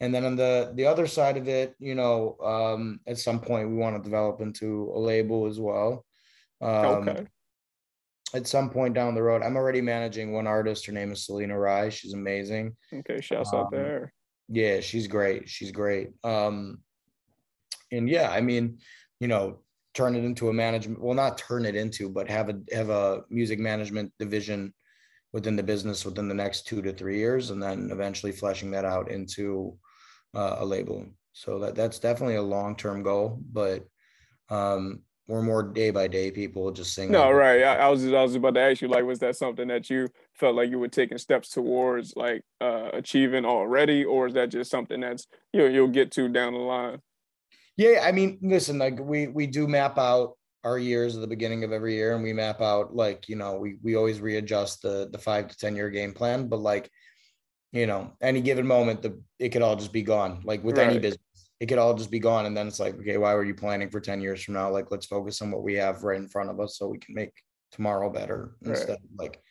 And 0.00 0.14
then 0.14 0.24
on 0.24 0.36
the 0.36 0.72
the 0.74 0.86
other 0.86 1.06
side 1.06 1.36
of 1.36 1.48
it, 1.48 1.74
you 1.78 1.94
know, 1.94 2.36
um, 2.42 3.00
at 3.06 3.18
some 3.18 3.40
point 3.40 3.68
we 3.68 3.76
want 3.76 3.96
to 3.96 4.02
develop 4.02 4.40
into 4.40 4.92
a 4.94 4.98
label 4.98 5.46
as 5.46 5.60
well. 5.60 6.04
Um, 6.60 7.08
okay. 7.08 7.26
At 8.34 8.46
some 8.48 8.70
point 8.70 8.94
down 8.94 9.14
the 9.14 9.22
road, 9.22 9.42
I'm 9.42 9.56
already 9.56 9.80
managing 9.80 10.32
one 10.32 10.46
artist. 10.46 10.86
Her 10.86 10.92
name 10.92 11.12
is 11.12 11.24
Selena 11.24 11.56
Rye. 11.56 11.90
She's 11.90 12.14
amazing. 12.14 12.76
Okay, 12.92 13.20
shouts 13.20 13.52
um, 13.52 13.60
out 13.60 13.70
there. 13.70 14.12
Yeah, 14.48 14.80
she's 14.80 15.06
great. 15.06 15.48
She's 15.48 15.72
great. 15.72 16.10
Um, 16.22 16.78
and 17.90 18.08
yeah, 18.08 18.30
I 18.30 18.40
mean, 18.40 18.78
you 19.20 19.28
know, 19.28 19.60
turn 19.94 20.16
it 20.16 20.24
into 20.24 20.48
a 20.48 20.52
management 20.52 21.00
well 21.00 21.14
not 21.14 21.38
turn 21.38 21.64
it 21.64 21.76
into 21.76 22.08
but 22.08 22.28
have 22.28 22.48
a 22.48 22.60
have 22.72 22.90
a 22.90 23.22
music 23.30 23.58
management 23.58 24.12
division 24.18 24.74
within 25.32 25.56
the 25.56 25.62
business 25.62 26.04
within 26.04 26.28
the 26.28 26.34
next 26.34 26.66
two 26.66 26.82
to 26.82 26.92
three 26.92 27.18
years 27.18 27.50
and 27.50 27.62
then 27.62 27.88
eventually 27.90 28.32
fleshing 28.32 28.70
that 28.70 28.84
out 28.84 29.10
into 29.10 29.76
uh, 30.34 30.56
a 30.58 30.64
label 30.64 31.06
so 31.32 31.58
that 31.58 31.74
that's 31.74 31.98
definitely 31.98 32.34
a 32.34 32.42
long-term 32.42 33.02
goal 33.02 33.38
but 33.52 33.84
um 34.50 35.00
we're 35.26 35.40
more 35.40 35.62
day 35.62 35.90
by 35.90 36.06
day 36.06 36.30
people 36.30 36.70
just 36.70 36.92
saying 36.92 37.10
no 37.10 37.30
right 37.30 37.62
I, 37.62 37.76
I, 37.76 37.88
was 37.88 38.04
i 38.06 38.20
was 38.20 38.34
about 38.34 38.54
to 38.54 38.60
ask 38.60 38.82
you 38.82 38.88
like 38.88 39.04
was 39.04 39.20
that 39.20 39.36
something 39.36 39.68
that 39.68 39.88
you 39.88 40.08
felt 40.34 40.56
like 40.56 40.70
you 40.70 40.78
were 40.78 40.88
taking 40.88 41.18
steps 41.18 41.48
towards 41.50 42.14
like 42.16 42.42
uh 42.60 42.90
achieving 42.92 43.44
already 43.44 44.04
or 44.04 44.26
is 44.26 44.34
that 44.34 44.50
just 44.50 44.70
something 44.70 45.00
that's 45.00 45.26
you 45.52 45.60
know 45.60 45.66
you'll 45.66 45.88
get 45.88 46.10
to 46.10 46.28
down 46.28 46.52
the 46.52 46.58
line 46.58 46.98
yeah, 47.76 48.02
I 48.04 48.12
mean, 48.12 48.38
listen, 48.40 48.78
like 48.78 48.98
we 49.00 49.26
we 49.26 49.46
do 49.46 49.66
map 49.66 49.98
out 49.98 50.36
our 50.62 50.78
years 50.78 51.14
at 51.14 51.20
the 51.20 51.26
beginning 51.26 51.64
of 51.64 51.72
every 51.72 51.94
year, 51.94 52.14
and 52.14 52.22
we 52.22 52.32
map 52.32 52.60
out 52.60 52.94
like 52.94 53.28
you 53.28 53.36
know 53.36 53.56
we 53.56 53.76
we 53.82 53.96
always 53.96 54.20
readjust 54.20 54.82
the 54.82 55.08
the 55.10 55.18
five 55.18 55.48
to 55.48 55.56
ten 55.56 55.74
year 55.74 55.90
game 55.90 56.12
plan, 56.12 56.48
but 56.48 56.60
like 56.60 56.88
you 57.72 57.86
know 57.86 58.12
any 58.20 58.40
given 58.40 58.66
moment 58.66 59.02
the 59.02 59.20
it 59.38 59.48
could 59.48 59.62
all 59.62 59.76
just 59.76 59.92
be 59.92 60.02
gone. 60.02 60.40
Like 60.44 60.62
with 60.62 60.78
right. 60.78 60.88
any 60.88 60.98
business, 61.00 61.50
it 61.58 61.66
could 61.66 61.78
all 61.78 61.94
just 61.94 62.12
be 62.12 62.20
gone, 62.20 62.46
and 62.46 62.56
then 62.56 62.68
it's 62.68 62.80
like 62.80 62.94
okay, 62.94 63.16
why 63.16 63.34
were 63.34 63.44
you 63.44 63.54
planning 63.54 63.90
for 63.90 64.00
ten 64.00 64.20
years 64.20 64.44
from 64.44 64.54
now? 64.54 64.70
Like 64.70 64.92
let's 64.92 65.06
focus 65.06 65.42
on 65.42 65.50
what 65.50 65.64
we 65.64 65.74
have 65.74 66.04
right 66.04 66.18
in 66.18 66.28
front 66.28 66.50
of 66.50 66.60
us 66.60 66.78
so 66.78 66.86
we 66.86 66.98
can 66.98 67.14
make 67.14 67.32
tomorrow 67.72 68.08
better 68.08 68.54
instead 68.64 68.90
right. 68.90 68.98
of 68.98 69.18
like 69.18 69.42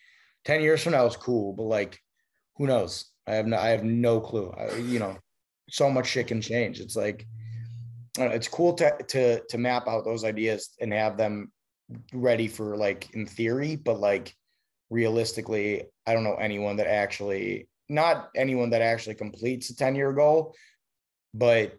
ten 0.45 0.61
years 0.61 0.83
from 0.83 0.93
now 0.93 1.05
is 1.05 1.17
cool, 1.17 1.53
but 1.53 1.63
like 1.63 1.99
who 2.57 2.67
knows? 2.67 3.11
I 3.27 3.35
have 3.35 3.47
no 3.47 3.57
I 3.57 3.69
have 3.69 3.83
no 3.83 4.19
clue. 4.19 4.51
I, 4.51 4.75
you 4.77 4.99
know, 4.99 5.17
so 5.69 5.89
much 5.89 6.07
shit 6.07 6.27
can 6.27 6.41
change. 6.41 6.79
It's 6.79 6.95
like 6.95 7.25
uh, 8.19 8.25
it's 8.25 8.47
cool 8.47 8.73
to 8.73 8.95
to 9.09 9.41
to 9.49 9.57
map 9.57 9.87
out 9.87 10.05
those 10.05 10.23
ideas 10.23 10.71
and 10.79 10.93
have 10.93 11.17
them 11.17 11.51
ready 12.13 12.47
for 12.47 12.77
like 12.77 13.13
in 13.13 13.25
theory, 13.25 13.75
but 13.75 13.99
like 13.99 14.33
realistically, 14.89 15.83
I 16.05 16.13
don't 16.13 16.23
know 16.23 16.35
anyone 16.35 16.77
that 16.77 16.87
actually 16.87 17.67
not 17.89 18.29
anyone 18.35 18.69
that 18.71 18.81
actually 18.81 19.15
completes 19.15 19.69
a 19.69 19.75
10 19.75 19.95
year 19.95 20.13
goal, 20.13 20.55
but 21.33 21.77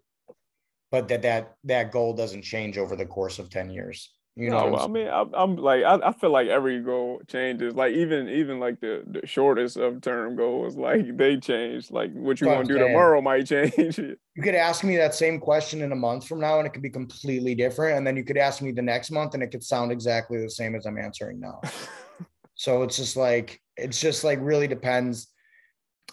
but 0.90 1.08
that 1.08 1.22
that 1.22 1.54
that 1.64 1.92
goal 1.92 2.14
doesn't 2.14 2.42
change 2.42 2.78
over 2.78 2.96
the 2.96 3.06
course 3.06 3.38
of 3.38 3.50
10 3.50 3.70
years. 3.70 4.13
You 4.36 4.50
know, 4.50 4.70
no, 4.70 4.76
I 4.78 4.88
mean, 4.88 5.06
I, 5.06 5.24
am 5.36 5.54
like, 5.54 5.84
I, 5.84 6.08
I, 6.08 6.12
feel 6.12 6.30
like 6.30 6.48
every 6.48 6.80
goal 6.80 7.22
changes. 7.28 7.76
Like 7.76 7.94
even 7.94 8.28
even 8.28 8.58
like 8.58 8.80
the, 8.80 9.04
the 9.06 9.24
shortest 9.24 9.76
of 9.76 10.00
term 10.00 10.34
goals, 10.34 10.76
like 10.76 11.16
they 11.16 11.36
change. 11.36 11.92
Like 11.92 12.12
what 12.12 12.40
you 12.40 12.48
want 12.48 12.66
to 12.66 12.74
do 12.74 12.80
tomorrow 12.80 13.20
might 13.20 13.46
change. 13.46 13.96
you 13.96 14.42
could 14.42 14.56
ask 14.56 14.82
me 14.82 14.96
that 14.96 15.14
same 15.14 15.38
question 15.38 15.82
in 15.82 15.92
a 15.92 15.96
month 15.96 16.26
from 16.26 16.40
now, 16.40 16.58
and 16.58 16.66
it 16.66 16.72
could 16.72 16.82
be 16.82 16.90
completely 16.90 17.54
different. 17.54 17.96
And 17.96 18.04
then 18.04 18.16
you 18.16 18.24
could 18.24 18.36
ask 18.36 18.60
me 18.60 18.72
the 18.72 18.82
next 18.82 19.12
month, 19.12 19.34
and 19.34 19.42
it 19.42 19.52
could 19.52 19.62
sound 19.62 19.92
exactly 19.92 20.42
the 20.42 20.50
same 20.50 20.74
as 20.74 20.84
I'm 20.84 20.98
answering 20.98 21.38
now. 21.38 21.60
so 22.56 22.82
it's 22.82 22.96
just 22.96 23.16
like 23.16 23.60
it's 23.76 24.00
just 24.00 24.24
like 24.24 24.40
really 24.42 24.66
depends. 24.66 25.28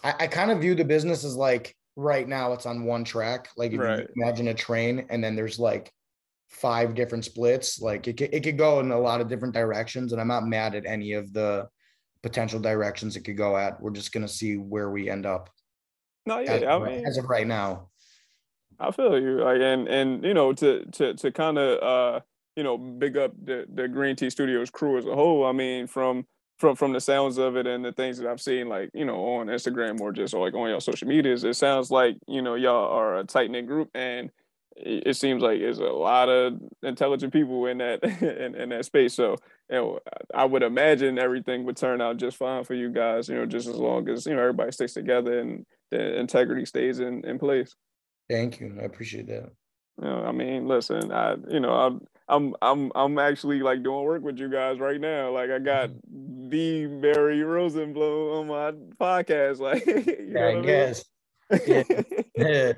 I, 0.04 0.14
I 0.20 0.26
kind 0.28 0.52
of 0.52 0.60
view 0.60 0.76
the 0.76 0.84
business 0.84 1.24
as 1.24 1.34
like 1.34 1.74
right 1.96 2.28
now 2.28 2.52
it's 2.52 2.66
on 2.66 2.84
one 2.84 3.02
track. 3.02 3.48
Like 3.56 3.72
if 3.72 3.80
right. 3.80 3.98
you 3.98 4.22
imagine 4.22 4.46
a 4.46 4.54
train, 4.54 5.06
and 5.10 5.24
then 5.24 5.34
there's 5.34 5.58
like 5.58 5.92
five 6.52 6.94
different 6.94 7.24
splits. 7.24 7.80
Like 7.80 8.06
it 8.06 8.16
could, 8.16 8.32
it 8.32 8.42
could 8.42 8.58
go 8.58 8.80
in 8.80 8.90
a 8.90 8.98
lot 8.98 9.20
of 9.20 9.28
different 9.28 9.54
directions, 9.54 10.12
and 10.12 10.20
I'm 10.20 10.28
not 10.28 10.46
mad 10.46 10.74
at 10.74 10.86
any 10.86 11.12
of 11.12 11.32
the 11.32 11.68
potential 12.22 12.60
directions 12.60 13.16
it 13.16 13.22
could 13.22 13.36
go 13.36 13.56
at. 13.56 13.80
We're 13.80 13.90
just 13.90 14.12
gonna 14.12 14.28
see 14.28 14.56
where 14.56 14.90
we 14.90 15.10
end 15.10 15.26
up. 15.26 15.50
No, 16.26 16.38
yeah, 16.38 16.52
as, 16.52 16.62
I 16.62 16.78
mean, 16.78 17.06
as 17.06 17.18
of 17.18 17.24
right 17.24 17.46
now. 17.46 17.88
I 18.78 18.90
feel 18.90 19.20
you. 19.20 19.42
Like 19.42 19.60
and 19.60 19.88
and 19.88 20.24
you 20.24 20.34
know 20.34 20.52
to 20.52 20.84
to 20.92 21.14
to 21.14 21.32
kind 21.32 21.58
of 21.58 21.82
uh 21.82 22.20
you 22.56 22.62
know 22.62 22.78
big 22.78 23.16
up 23.16 23.32
the 23.42 23.66
the 23.72 23.88
Green 23.88 24.16
Tea 24.16 24.30
Studios 24.30 24.70
crew 24.70 24.98
as 24.98 25.06
a 25.06 25.14
whole. 25.14 25.44
I 25.44 25.52
mean 25.52 25.86
from 25.86 26.26
from 26.58 26.76
from 26.76 26.92
the 26.92 27.00
sounds 27.00 27.38
of 27.38 27.56
it 27.56 27.66
and 27.66 27.84
the 27.84 27.92
things 27.92 28.18
that 28.18 28.28
I've 28.28 28.40
seen, 28.40 28.68
like 28.68 28.90
you 28.94 29.04
know, 29.04 29.16
on 29.16 29.48
Instagram 29.48 30.00
or 30.00 30.12
just 30.12 30.34
like 30.34 30.54
on 30.54 30.68
your 30.68 30.80
social 30.80 31.08
medias, 31.08 31.44
it 31.44 31.54
sounds 31.54 31.90
like 31.90 32.16
you 32.28 32.42
know 32.42 32.54
y'all 32.54 32.92
are 32.92 33.18
a 33.18 33.24
tight 33.24 33.50
knit 33.50 33.66
group, 33.66 33.90
and 33.94 34.30
it 34.84 35.16
seems 35.16 35.42
like 35.42 35.60
there's 35.60 35.78
a 35.78 35.84
lot 35.84 36.28
of 36.28 36.58
intelligent 36.82 37.32
people 37.32 37.66
in 37.66 37.78
that 37.78 38.02
in, 38.22 38.54
in 38.54 38.68
that 38.70 38.84
space. 38.84 39.14
So 39.14 39.36
you 39.70 39.76
know, 39.76 40.00
I 40.34 40.44
would 40.44 40.62
imagine 40.62 41.18
everything 41.18 41.64
would 41.64 41.76
turn 41.76 42.00
out 42.00 42.16
just 42.16 42.36
fine 42.36 42.64
for 42.64 42.74
you 42.74 42.90
guys. 42.90 43.28
You 43.28 43.36
know, 43.36 43.46
just 43.46 43.68
as 43.68 43.76
long 43.76 44.08
as 44.08 44.26
you 44.26 44.34
know 44.34 44.40
everybody 44.40 44.72
sticks 44.72 44.94
together 44.94 45.38
and 45.40 45.64
the 45.90 46.18
integrity 46.18 46.64
stays 46.64 47.00
in 47.00 47.24
in 47.24 47.38
place. 47.38 47.74
Thank 48.28 48.60
you. 48.60 48.76
I 48.80 48.84
appreciate 48.84 49.26
that. 49.28 49.50
You 50.00 50.08
know, 50.08 50.24
I 50.24 50.32
mean, 50.32 50.66
listen, 50.66 51.12
I 51.12 51.36
you 51.48 51.60
know, 51.60 51.72
I'm 51.72 52.06
I'm 52.28 52.54
I'm 52.62 52.92
I'm 52.94 53.18
actually 53.18 53.60
like 53.60 53.82
doing 53.82 54.04
work 54.04 54.22
with 54.22 54.38
you 54.38 54.48
guys 54.48 54.78
right 54.78 55.00
now. 55.00 55.30
Like 55.30 55.50
I 55.50 55.58
got 55.58 55.90
mm-hmm. 55.90 56.48
the 56.48 56.86
Barry 56.86 57.40
Rosenblum 57.40 58.38
on 58.38 58.46
my 58.48 58.72
podcast. 59.00 59.58
Like, 59.60 59.86
you 59.86 60.32
know 60.32 60.58
I 60.58 60.62
guess. 60.62 61.04
yeah 62.36 62.72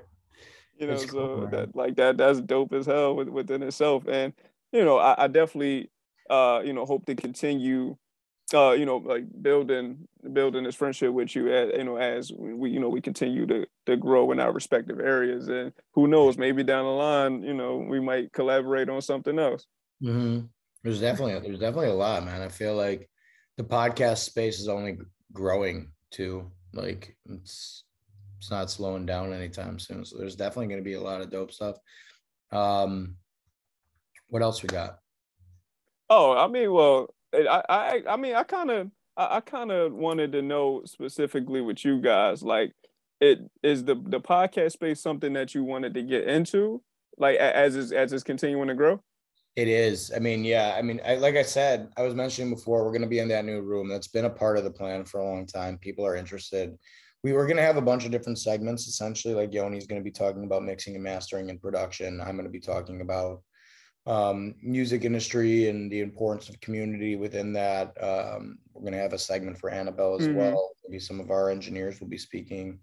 you 0.79 0.87
know, 0.87 0.97
so 0.97 1.07
cool, 1.07 1.47
that 1.49 1.75
like 1.75 1.97
that 1.97 2.17
that's 2.17 2.41
dope 2.41 2.73
as 2.73 2.87
hell 2.87 3.15
within 3.15 3.63
itself. 3.63 4.07
And 4.07 4.33
you 4.73 4.85
know, 4.85 4.99
I, 4.99 5.25
I 5.25 5.27
definitely 5.29 5.91
uh, 6.31 6.63
you 6.65 6.73
know, 6.73 6.85
hope 6.87 7.07
to 7.07 7.15
continue 7.15 7.97
uh, 8.53 8.73
you 8.73 8.85
know, 8.85 8.99
like 8.99 9.25
building 9.43 10.07
building 10.33 10.65
this 10.65 10.75
friendship 10.75 11.13
with 11.13 11.35
you 11.35 11.53
as 11.53 11.73
you 11.77 11.85
know, 11.85 11.97
as 11.97 12.31
we 12.33 12.71
you 12.71 12.81
know 12.81 12.89
we 12.89 13.01
continue 13.01 13.47
to 13.47 13.67
to 13.87 13.97
grow 13.97 14.31
in 14.33 14.41
our 14.41 14.53
respective 14.53 15.01
areas. 15.01 15.49
And 15.49 15.73
who 15.93 16.09
knows, 16.09 16.37
maybe 16.37 16.63
down 16.63 16.85
the 16.85 16.91
line, 16.91 17.43
you 17.43 17.55
know, 17.55 17.77
we 17.77 18.01
might 18.01 18.33
collaborate 18.33 18.89
on 18.89 19.01
something 19.01 19.39
else. 19.39 19.67
Mm-hmm. 20.03 20.47
There's 20.83 21.01
definitely 21.01 21.41
there's 21.41 21.61
definitely 21.61 21.91
a 21.91 21.95
lot, 21.95 22.25
man. 22.25 22.43
I 22.43 22.49
feel 22.49 22.75
like 22.75 23.09
the 23.57 23.65
podcast 23.65 24.19
space 24.19 24.61
is 24.61 24.69
only 24.69 24.99
growing 25.33 25.93
too. 26.11 26.51
Like 26.75 27.17
it's 27.29 27.84
it's 28.45 28.51
not 28.51 28.71
slowing 28.71 29.07
down 29.07 29.33
anytime 29.33 29.79
soon. 29.79 30.05
So 30.05 30.19
there's 30.19 30.37
definitely 30.37 30.67
going 30.67 30.81
to 30.81 30.85
be 30.85 30.93
a 30.93 31.01
lot 31.01 31.23
of 31.23 31.31
dope 31.31 31.51
stuff. 31.51 31.77
Um, 32.53 33.17
what 34.29 34.43
else 34.43 34.63
we 34.63 34.67
got? 34.67 34.99
Oh, 36.11 36.37
I 36.37 36.47
mean, 36.49 36.71
well, 36.71 37.15
I, 37.33 37.63
I, 37.71 38.03
I 38.07 38.17
mean, 38.19 38.35
I 38.35 38.43
kind 38.43 38.71
of, 38.71 38.91
I, 39.17 39.37
I 39.37 39.41
kind 39.41 39.73
of 39.73 39.95
wanted 39.95 40.33
to 40.33 40.43
know 40.43 40.83
specifically 40.85 41.63
with 41.63 41.87
you 41.87 42.03
guys, 42.03 42.43
like, 42.43 42.73
it 43.19 43.39
is 43.63 43.83
the 43.85 43.95
the 43.95 44.21
podcast 44.21 44.73
space 44.73 45.01
something 45.01 45.33
that 45.33 45.55
you 45.55 45.65
wanted 45.65 45.95
to 45.95 46.03
get 46.03 46.25
into, 46.25 46.83
like 47.17 47.39
as 47.39 47.77
is 47.77 47.93
as 47.93 48.13
it's 48.13 48.25
continuing 48.25 48.69
to 48.69 48.75
grow. 48.75 49.01
It 49.57 49.69
is. 49.69 50.13
I 50.15 50.19
mean, 50.19 50.45
yeah. 50.45 50.75
I 50.77 50.83
mean, 50.83 51.01
I, 51.07 51.15
like 51.15 51.37
I 51.37 51.45
said, 51.45 51.89
I 51.97 52.03
was 52.03 52.15
mentioning 52.15 52.53
before, 52.53 52.85
we're 52.85 52.91
going 52.91 53.01
to 53.01 53.09
be 53.09 53.21
in 53.21 53.29
that 53.29 53.47
new 53.47 53.63
room. 53.63 53.89
That's 53.89 54.09
been 54.09 54.27
a 54.27 54.31
part 54.31 54.59
of 54.59 54.65
the 54.65 54.71
plan 54.71 55.07
for 55.07 55.21
a 55.21 55.25
long 55.25 55.47
time. 55.47 55.79
People 55.79 56.05
are 56.05 56.17
interested 56.17 56.77
we 57.25 57.33
were 57.33 57.47
going 57.47 57.57
to 57.57 57.63
have 57.63 57.79
a 57.79 57.83
bunch 57.83 58.05
of 58.05 58.13
different 58.13 58.39
segments 58.39 58.87
essentially 58.87 59.35
like 59.35 59.53
yoni's 59.53 59.87
going 59.87 60.01
to 60.01 60.05
be 60.05 60.13
talking 60.13 60.45
about 60.45 60.63
mixing 60.63 60.95
and 60.95 61.03
mastering 61.03 61.51
and 61.51 61.61
production 61.61 62.21
i'm 62.21 62.37
going 62.37 62.45
to 62.45 62.51
be 62.51 62.61
talking 62.61 63.01
about 63.01 63.43
um, 64.07 64.55
music 64.63 65.07
industry 65.07 65.71
and 65.71 65.91
the 65.91 66.01
importance 66.01 66.51
of 66.51 66.61
community 66.61 67.17
within 67.17 67.55
that 67.55 67.97
um, 68.03 68.59
we're 68.75 68.83
going 68.83 68.93
to 68.93 68.99
have 68.99 69.15
a 69.15 69.19
segment 69.19 69.59
for 69.59 69.71
annabelle 69.71 70.17
as 70.21 70.29
mm-hmm. 70.29 70.37
well 70.37 70.71
maybe 70.87 71.01
some 71.01 71.19
of 71.19 71.31
our 71.31 71.51
engineers 71.51 71.99
will 71.99 72.09
be 72.09 72.19
speaking 72.19 72.79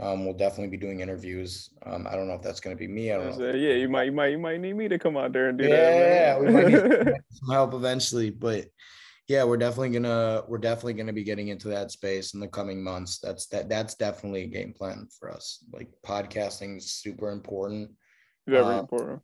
um, 0.00 0.24
we'll 0.24 0.34
definitely 0.34 0.76
be 0.76 0.84
doing 0.84 0.98
interviews. 0.98 1.70
Um, 1.86 2.08
I 2.10 2.16
don't 2.16 2.26
know 2.26 2.34
if 2.34 2.42
that's 2.42 2.58
going 2.58 2.74
to 2.74 2.80
be 2.80 2.88
me. 2.88 3.12
I 3.12 3.18
don't 3.18 3.38
know. 3.38 3.52
yeah, 3.52 3.74
you 3.74 3.88
might, 3.88 4.04
you 4.04 4.12
might, 4.12 4.28
you 4.28 4.38
might 4.38 4.60
need 4.60 4.72
me 4.72 4.88
to 4.88 4.98
come 4.98 5.16
out 5.16 5.32
there 5.32 5.50
and 5.50 5.58
do 5.58 5.64
yeah, 5.64 5.70
that. 5.70 6.08
Yeah, 6.08 6.38
we 6.40 6.50
might 6.50 6.66
need 6.72 7.14
some 7.30 7.50
help 7.50 7.74
eventually, 7.74 8.30
but 8.30 8.66
yeah 9.28 9.44
we're 9.44 9.56
definitely 9.56 9.90
gonna 9.90 10.42
we're 10.48 10.58
definitely 10.58 10.94
gonna 10.94 11.12
be 11.12 11.24
getting 11.24 11.48
into 11.48 11.68
that 11.68 11.90
space 11.90 12.34
in 12.34 12.40
the 12.40 12.48
coming 12.48 12.82
months. 12.82 13.18
That's 13.18 13.46
that 13.48 13.68
that's 13.68 13.94
definitely 13.94 14.42
a 14.42 14.48
game 14.48 14.72
plan 14.72 15.08
for 15.18 15.30
us. 15.30 15.64
Like 15.72 15.88
podcasting 16.06 16.78
is 16.78 16.92
super 16.92 17.30
important 17.30 17.90
very 18.46 18.64
uh, 18.64 18.80
important. 18.80 19.20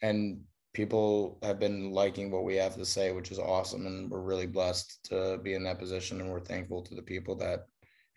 and 0.00 0.40
people 0.72 1.38
have 1.42 1.58
been 1.58 1.90
liking 1.90 2.30
what 2.30 2.44
we 2.44 2.56
have 2.56 2.74
to 2.74 2.84
say 2.84 3.12
which 3.12 3.30
is 3.30 3.38
awesome 3.38 3.86
and 3.86 4.10
we're 4.10 4.20
really 4.20 4.46
blessed 4.46 4.98
to 5.04 5.38
be 5.42 5.54
in 5.54 5.62
that 5.64 5.78
position 5.78 6.20
and 6.20 6.30
we're 6.30 6.40
thankful 6.40 6.82
to 6.82 6.94
the 6.94 7.02
people 7.02 7.36
that 7.36 7.66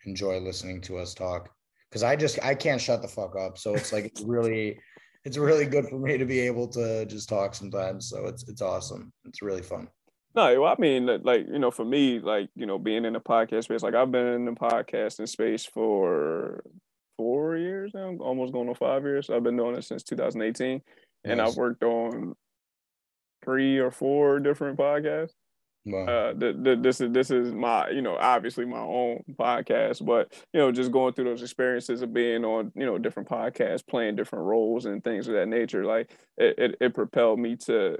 enjoy 0.06 0.38
listening 0.38 0.80
to 0.80 0.96
us 0.96 1.14
talk. 1.14 1.50
Because 1.90 2.02
i 2.02 2.16
just 2.16 2.42
i 2.42 2.54
can't 2.54 2.80
shut 2.80 3.02
the 3.02 3.08
fuck 3.08 3.36
up 3.36 3.58
so 3.58 3.74
it's 3.74 3.92
like 3.92 4.04
it's 4.04 4.22
really 4.22 4.78
it's 5.24 5.36
really 5.36 5.66
good 5.66 5.86
for 5.88 5.98
me 5.98 6.16
to 6.16 6.24
be 6.24 6.40
able 6.40 6.68
to 6.68 7.04
just 7.06 7.28
talk 7.28 7.54
sometimes 7.54 8.08
so 8.08 8.26
it's 8.26 8.48
it's 8.48 8.62
awesome. 8.62 9.12
It's 9.24 9.42
really 9.42 9.62
fun 9.62 9.88
no, 10.36 10.64
I 10.66 10.74
mean, 10.78 11.06
like 11.24 11.46
you 11.48 11.58
know, 11.58 11.70
for 11.70 11.84
me, 11.84 12.20
like 12.20 12.50
you 12.54 12.66
know, 12.66 12.78
being 12.78 13.06
in 13.06 13.14
the 13.14 13.20
podcast 13.20 13.64
space, 13.64 13.82
like 13.82 13.94
I've 13.94 14.12
been 14.12 14.26
in 14.26 14.44
the 14.44 14.52
podcasting 14.52 15.28
space 15.28 15.64
for 15.64 16.62
four 17.16 17.56
years 17.56 17.92
now, 17.94 18.14
almost 18.20 18.52
going 18.52 18.68
on 18.68 18.74
five 18.74 19.02
years. 19.02 19.30
I've 19.30 19.42
been 19.42 19.56
doing 19.56 19.76
it 19.76 19.84
since 19.84 20.02
2018, 20.02 20.82
and 21.24 21.40
I've 21.40 21.56
worked 21.56 21.82
on 21.82 22.34
three 23.44 23.78
or 23.78 23.90
four 23.90 24.38
different 24.38 24.78
podcasts. 24.78 25.32
Wow. 25.86 26.04
Uh, 26.04 26.32
the, 26.34 26.52
the, 26.52 26.76
this 26.76 27.00
is 27.00 27.12
this 27.12 27.30
is 27.30 27.54
my 27.54 27.88
you 27.90 28.02
know 28.02 28.16
obviously 28.16 28.66
my 28.66 28.76
own 28.76 29.22
podcast, 29.38 30.04
but 30.04 30.34
you 30.52 30.60
know 30.60 30.70
just 30.70 30.90
going 30.92 31.14
through 31.14 31.26
those 31.26 31.42
experiences 31.42 32.02
of 32.02 32.12
being 32.12 32.44
on 32.44 32.72
you 32.74 32.84
know 32.84 32.98
different 32.98 33.28
podcasts, 33.28 33.86
playing 33.86 34.16
different 34.16 34.44
roles 34.44 34.84
and 34.84 35.02
things 35.02 35.28
of 35.28 35.34
that 35.34 35.46
nature, 35.46 35.86
like 35.86 36.10
it, 36.36 36.58
it, 36.58 36.76
it 36.80 36.94
propelled 36.94 37.38
me 37.38 37.56
to 37.56 37.96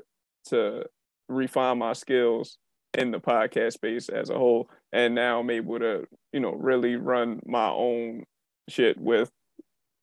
to 0.49 0.85
refine 1.29 1.79
my 1.79 1.93
skills 1.93 2.59
in 2.95 3.11
the 3.11 3.21
podcast 3.21 3.75
space 3.75 4.09
as 4.09 4.31
a 4.31 4.39
whole. 4.39 4.71
And 4.93 5.15
now 5.15 5.41
I'm 5.41 5.51
able 5.51 5.79
to, 5.79 6.07
you 6.33 6.41
know, 6.41 6.53
really 6.53 6.97
run 6.97 7.41
my 7.45 7.69
own 7.69 8.25
shit 8.69 8.99
with, 8.99 9.31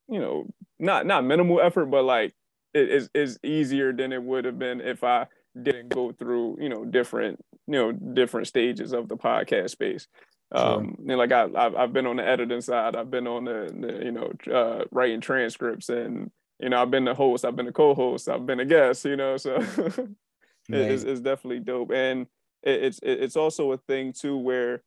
you 0.08 0.20
know, 0.20 0.48
not 0.80 1.06
not 1.06 1.26
minimal 1.26 1.62
effort, 1.62 1.88
but 1.88 2.04
like 2.04 2.34
it 2.74 2.90
is 2.90 3.10
is 3.14 3.40
easier 3.44 3.94
than 3.94 4.12
it 4.12 4.22
would 4.22 4.46
have 4.46 4.60
been 4.60 4.82
if 4.82 5.04
I 5.04 5.28
didn't 5.62 5.90
go 5.90 6.12
through, 6.12 6.58
you 6.60 6.70
know, 6.70 6.86
different, 6.86 7.40
you 7.68 7.74
know, 7.74 7.92
different 7.92 8.48
stages 8.48 8.94
of 8.94 9.08
the 9.08 9.18
podcast 9.18 9.72
space. 9.72 10.08
Sure. 10.56 10.76
Um, 10.76 10.98
and 11.08 11.18
like 11.18 11.32
I, 11.32 11.48
I've, 11.56 11.76
I've 11.76 11.94
been 11.94 12.06
on 12.06 12.18
the 12.18 12.28
editing 12.28 12.62
side, 12.62 12.96
I've 12.96 13.12
been 13.12 13.28
on 13.28 13.46
the, 13.46 13.72
the 13.80 14.06
you 14.06 14.12
know, 14.12 14.32
uh, 14.54 14.86
writing 14.92 15.22
transcripts 15.22 15.90
and, 15.90 16.32
you 16.60 16.70
know, 16.70 16.82
I've 16.82 16.92
been 16.92 17.06
the 17.06 17.16
host, 17.16 17.46
I've 17.46 17.56
been 17.56 17.66
the 17.66 17.72
co-host, 17.72 18.30
I've 18.30 18.46
been 18.46 18.60
a 18.60 18.66
guest, 18.66 19.06
you 19.06 19.16
know, 19.16 19.38
so 19.38 19.58
It's, 20.70 21.04
it's 21.04 21.22
definitely 21.22 21.60
dope, 21.60 21.92
and 21.92 22.28
it's 22.64 23.00
it's 23.04 23.36
also 23.36 23.72
a 23.74 23.78
thing 23.78 24.14
too 24.14 24.38
where 24.38 24.84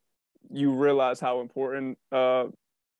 you 0.49 0.73
realize 0.73 1.19
how 1.19 1.41
important 1.41 1.97
uh, 2.11 2.45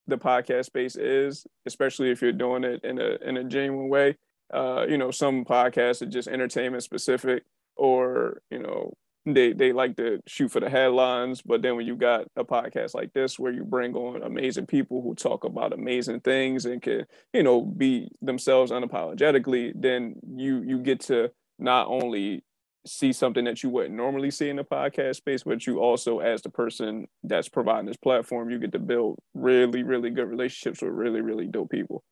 the 0.07 0.17
podcast 0.17 0.65
space 0.65 0.95
is, 0.95 1.45
especially 1.65 2.11
if 2.11 2.21
you're 2.21 2.31
doing 2.31 2.63
it 2.63 2.83
in 2.83 2.99
a 2.99 3.17
in 3.27 3.37
a 3.37 3.43
genuine 3.43 3.89
way. 3.89 4.17
Uh, 4.53 4.85
you 4.87 4.97
know, 4.97 5.11
some 5.11 5.43
podcasts 5.43 6.01
are 6.01 6.05
just 6.05 6.27
entertainment 6.27 6.83
specific, 6.83 7.43
or 7.75 8.41
you 8.49 8.59
know, 8.59 8.93
they 9.25 9.53
they 9.53 9.73
like 9.73 9.97
to 9.97 10.19
shoot 10.27 10.49
for 10.49 10.59
the 10.59 10.69
headlines. 10.69 11.41
But 11.41 11.61
then 11.61 11.75
when 11.75 11.85
you 11.85 11.95
got 11.95 12.27
a 12.35 12.45
podcast 12.45 12.93
like 12.93 13.13
this, 13.13 13.37
where 13.37 13.51
you 13.51 13.63
bring 13.63 13.95
on 13.95 14.23
amazing 14.23 14.67
people 14.67 15.01
who 15.01 15.15
talk 15.15 15.43
about 15.43 15.73
amazing 15.73 16.21
things 16.21 16.65
and 16.65 16.81
can 16.81 17.05
you 17.33 17.43
know 17.43 17.61
be 17.61 18.09
themselves 18.21 18.71
unapologetically, 18.71 19.73
then 19.75 20.15
you 20.35 20.61
you 20.61 20.79
get 20.79 21.01
to 21.01 21.31
not 21.59 21.87
only 21.87 22.43
see 22.87 23.13
something 23.13 23.45
that 23.45 23.63
you 23.63 23.69
wouldn't 23.69 23.95
normally 23.95 24.31
see 24.31 24.49
in 24.49 24.55
the 24.55 24.63
podcast 24.63 25.17
space, 25.17 25.43
but 25.43 25.65
you 25.67 25.79
also, 25.79 26.19
as 26.19 26.41
the 26.41 26.49
person 26.49 27.07
that's 27.23 27.49
providing 27.49 27.85
this 27.85 27.97
platform, 27.97 28.49
you 28.49 28.59
get 28.59 28.71
to 28.71 28.79
build 28.79 29.17
really, 29.33 29.83
really 29.83 30.09
good 30.09 30.29
relationships 30.29 30.81
with 30.81 30.91
really, 30.91 31.21
really 31.21 31.47
dope 31.47 31.69
people. 31.69 32.03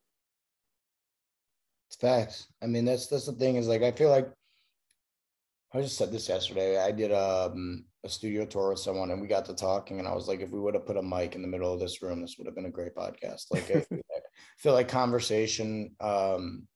It's 1.89 1.97
facts. 1.97 2.47
I 2.63 2.67
mean, 2.67 2.85
that's 2.85 3.07
that's 3.07 3.25
the 3.25 3.33
thing 3.33 3.55
is 3.55 3.67
like 3.67 3.83
I 3.83 3.91
feel 3.91 4.09
like 4.09 4.29
I 5.73 5.81
just 5.81 5.97
said 5.97 6.11
this 6.11 6.29
yesterday. 6.29 6.77
I 6.77 6.91
did 6.91 7.11
um, 7.11 7.85
a 8.03 8.09
studio 8.09 8.45
tour 8.45 8.69
with 8.69 8.79
someone 8.79 9.11
and 9.11 9.21
we 9.21 9.27
got 9.27 9.45
to 9.45 9.53
talking, 9.53 9.99
and 9.99 10.07
I 10.07 10.13
was 10.13 10.27
like, 10.27 10.39
if 10.39 10.49
we 10.49 10.59
would 10.59 10.73
have 10.73 10.85
put 10.85 10.97
a 10.97 11.01
mic 11.01 11.35
in 11.35 11.41
the 11.41 11.47
middle 11.47 11.73
of 11.73 11.79
this 11.79 12.01
room, 12.01 12.21
this 12.21 12.35
would 12.37 12.47
have 12.47 12.55
been 12.55 12.65
a 12.65 12.71
great 12.71 12.95
podcast. 12.95 13.45
Like 13.51 13.69
I 13.69 13.85
feel 14.57 14.73
like 14.73 14.87
conversation, 14.87 15.95
um, 15.99 16.67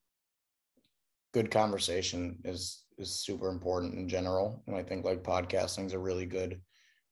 good 1.33 1.49
conversation 1.49 2.39
is 2.43 2.83
is 2.99 3.19
super 3.19 3.49
important 3.49 3.95
in 3.95 4.07
general, 4.07 4.63
and 4.67 4.75
I 4.75 4.83
think 4.83 5.05
like 5.05 5.23
podcasting 5.23 5.85
is 5.85 5.93
a 5.93 5.99
really 5.99 6.25
good, 6.25 6.61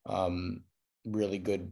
um, 0.06 0.64
really 1.06 1.40
good 1.40 1.72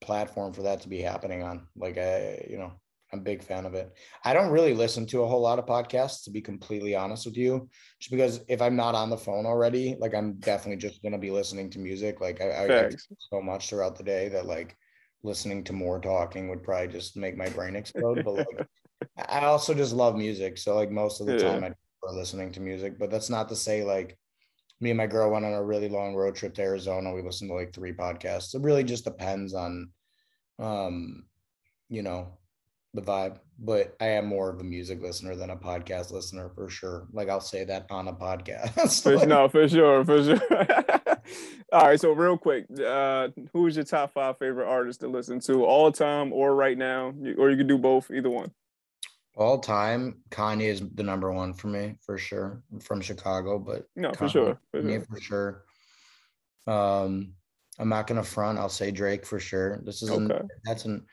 platform 0.00 0.52
for 0.52 0.62
that 0.62 0.80
to 0.82 0.88
be 0.88 1.00
happening 1.00 1.42
on. 1.42 1.66
Like 1.76 1.96
I, 1.98 2.46
you 2.50 2.58
know, 2.58 2.72
I'm 3.12 3.20
a 3.20 3.22
big 3.22 3.42
fan 3.42 3.66
of 3.66 3.74
it. 3.74 3.92
I 4.24 4.32
don't 4.32 4.50
really 4.50 4.74
listen 4.74 5.06
to 5.06 5.22
a 5.22 5.26
whole 5.26 5.40
lot 5.40 5.58
of 5.58 5.66
podcasts, 5.66 6.24
to 6.24 6.30
be 6.30 6.40
completely 6.40 6.94
honest 6.94 7.26
with 7.26 7.36
you, 7.36 7.68
just 8.00 8.10
because 8.10 8.40
if 8.48 8.62
I'm 8.62 8.76
not 8.76 8.94
on 8.94 9.10
the 9.10 9.16
phone 9.16 9.46
already, 9.46 9.96
like 9.98 10.14
I'm 10.14 10.34
definitely 10.34 10.78
just 10.78 11.02
gonna 11.02 11.18
be 11.18 11.30
listening 11.30 11.70
to 11.70 11.78
music. 11.78 12.20
Like 12.20 12.40
I, 12.40 12.64
I 12.64 12.68
get 12.68 13.00
so 13.18 13.40
much 13.40 13.68
throughout 13.68 13.96
the 13.96 14.04
day 14.04 14.28
that 14.30 14.46
like 14.46 14.76
listening 15.22 15.62
to 15.64 15.72
more 15.72 16.00
talking 16.00 16.48
would 16.48 16.62
probably 16.64 16.88
just 16.88 17.16
make 17.16 17.36
my 17.36 17.48
brain 17.50 17.76
explode. 17.76 18.24
But 18.24 18.32
like 18.32 18.66
I 19.28 19.40
also 19.44 19.74
just 19.74 19.92
love 19.92 20.16
music, 20.16 20.58
so 20.58 20.74
like 20.74 20.90
most 20.90 21.20
of 21.20 21.26
the 21.26 21.34
yeah. 21.34 21.52
time 21.52 21.64
I 21.64 21.72
listening 22.10 22.52
to 22.52 22.60
music. 22.60 22.98
But 22.98 23.10
that's 23.10 23.30
not 23.30 23.48
to 23.50 23.56
say 23.56 23.84
like 23.84 24.18
me 24.80 24.90
and 24.90 24.98
my 24.98 25.06
girl 25.06 25.30
went 25.30 25.44
on 25.44 25.52
a 25.52 25.62
really 25.62 25.88
long 25.88 26.14
road 26.14 26.34
trip 26.34 26.54
to 26.54 26.62
Arizona. 26.62 27.14
We 27.14 27.22
listened 27.22 27.50
to 27.50 27.54
like 27.54 27.72
three 27.72 27.92
podcasts. 27.92 28.54
It 28.54 28.62
really 28.62 28.82
just 28.82 29.04
depends 29.04 29.54
on, 29.54 29.90
um, 30.58 31.24
you 31.88 32.02
know, 32.02 32.38
the 32.94 33.00
vibe, 33.00 33.38
but 33.58 33.96
I 34.00 34.06
am 34.08 34.26
more 34.26 34.50
of 34.50 34.60
a 34.60 34.64
music 34.64 35.00
listener 35.00 35.34
than 35.34 35.50
a 35.50 35.56
podcast 35.56 36.10
listener 36.10 36.50
for 36.54 36.68
sure. 36.68 37.06
Like 37.12 37.28
I'll 37.28 37.40
say 37.40 37.64
that 37.64 37.86
on 37.90 38.08
a 38.08 38.12
podcast. 38.12 39.02
for, 39.02 39.26
no, 39.26 39.48
for 39.48 39.68
sure, 39.68 40.04
for 40.04 40.22
sure. 40.22 40.40
all 41.72 41.86
right, 41.86 42.00
so 42.00 42.12
real 42.12 42.36
quick, 42.36 42.66
uh, 42.84 43.28
who's 43.52 43.76
your 43.76 43.84
top 43.84 44.12
five 44.12 44.36
favorite 44.38 44.68
artists 44.68 45.00
to 45.00 45.08
listen 45.08 45.40
to 45.40 45.64
all 45.64 45.90
time 45.90 46.32
or 46.32 46.54
right 46.54 46.76
now, 46.76 47.14
or 47.38 47.50
you 47.50 47.56
can 47.56 47.66
do 47.66 47.78
both, 47.78 48.10
either 48.10 48.30
one. 48.30 48.50
All 49.34 49.58
time, 49.58 50.18
Kanye 50.30 50.68
is 50.68 50.82
the 50.94 51.02
number 51.02 51.32
one 51.32 51.54
for 51.54 51.68
me 51.68 51.94
for 52.00 52.18
sure. 52.18 52.62
I'm 52.70 52.80
from 52.80 53.00
Chicago, 53.00 53.58
but 53.58 53.86
no, 53.96 54.10
Kanye, 54.10 54.16
for 54.16 54.28
sure, 54.28 54.60
for 54.70 54.82
sure. 54.82 55.00
for 55.00 55.20
sure. 55.20 55.64
Um, 56.66 57.32
I'm 57.78 57.88
not 57.88 58.06
gonna 58.06 58.22
front. 58.22 58.58
I'll 58.58 58.68
say 58.68 58.90
Drake 58.90 59.24
for 59.24 59.40
sure. 59.40 59.80
This 59.84 60.02
is 60.02 60.10
okay. 60.10 60.34
an, 60.34 60.48
that's 60.64 60.84
an 60.84 61.06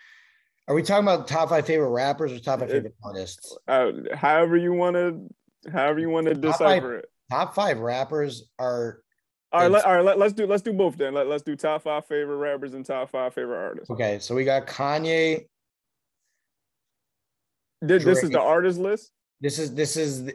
are 0.69 0.75
we 0.75 0.83
talking 0.83 1.03
about 1.03 1.27
top 1.27 1.49
five 1.49 1.65
favorite 1.65 1.89
rappers 1.89 2.31
or 2.31 2.39
top 2.39 2.59
five 2.59 2.69
favorite 2.69 2.93
artists? 3.03 3.57
Uh, 3.67 3.91
however 4.13 4.55
you 4.55 4.71
want 4.71 4.95
to, 4.95 5.71
however 5.71 5.99
you 5.99 6.11
want 6.11 6.27
to 6.27 6.35
decipher 6.35 6.59
five, 6.59 6.83
it. 6.99 7.05
Top 7.31 7.55
five 7.55 7.79
rappers 7.79 8.51
are. 8.59 9.01
All 9.51 9.61
right, 9.61 9.71
let, 9.71 9.83
all 9.85 9.95
right. 9.95 10.05
Let, 10.05 10.21
us 10.21 10.33
do 10.33 10.45
let's 10.45 10.61
do 10.61 10.71
both 10.71 10.95
then. 10.95 11.15
Let, 11.15 11.25
let's 11.25 11.41
do 11.41 11.55
top 11.55 11.81
five 11.81 12.05
favorite 12.05 12.35
rappers 12.35 12.75
and 12.75 12.85
top 12.85 13.09
five 13.09 13.33
favorite 13.33 13.57
artists. 13.57 13.89
Okay, 13.89 14.19
so 14.19 14.35
we 14.35 14.45
got 14.45 14.67
Kanye. 14.67 15.47
This, 17.81 18.03
this 18.03 18.23
is 18.23 18.29
the 18.29 18.41
artist 18.41 18.79
list. 18.79 19.11
This 19.41 19.57
is 19.57 19.73
this 19.73 19.95
is 19.95 20.25
the, 20.25 20.33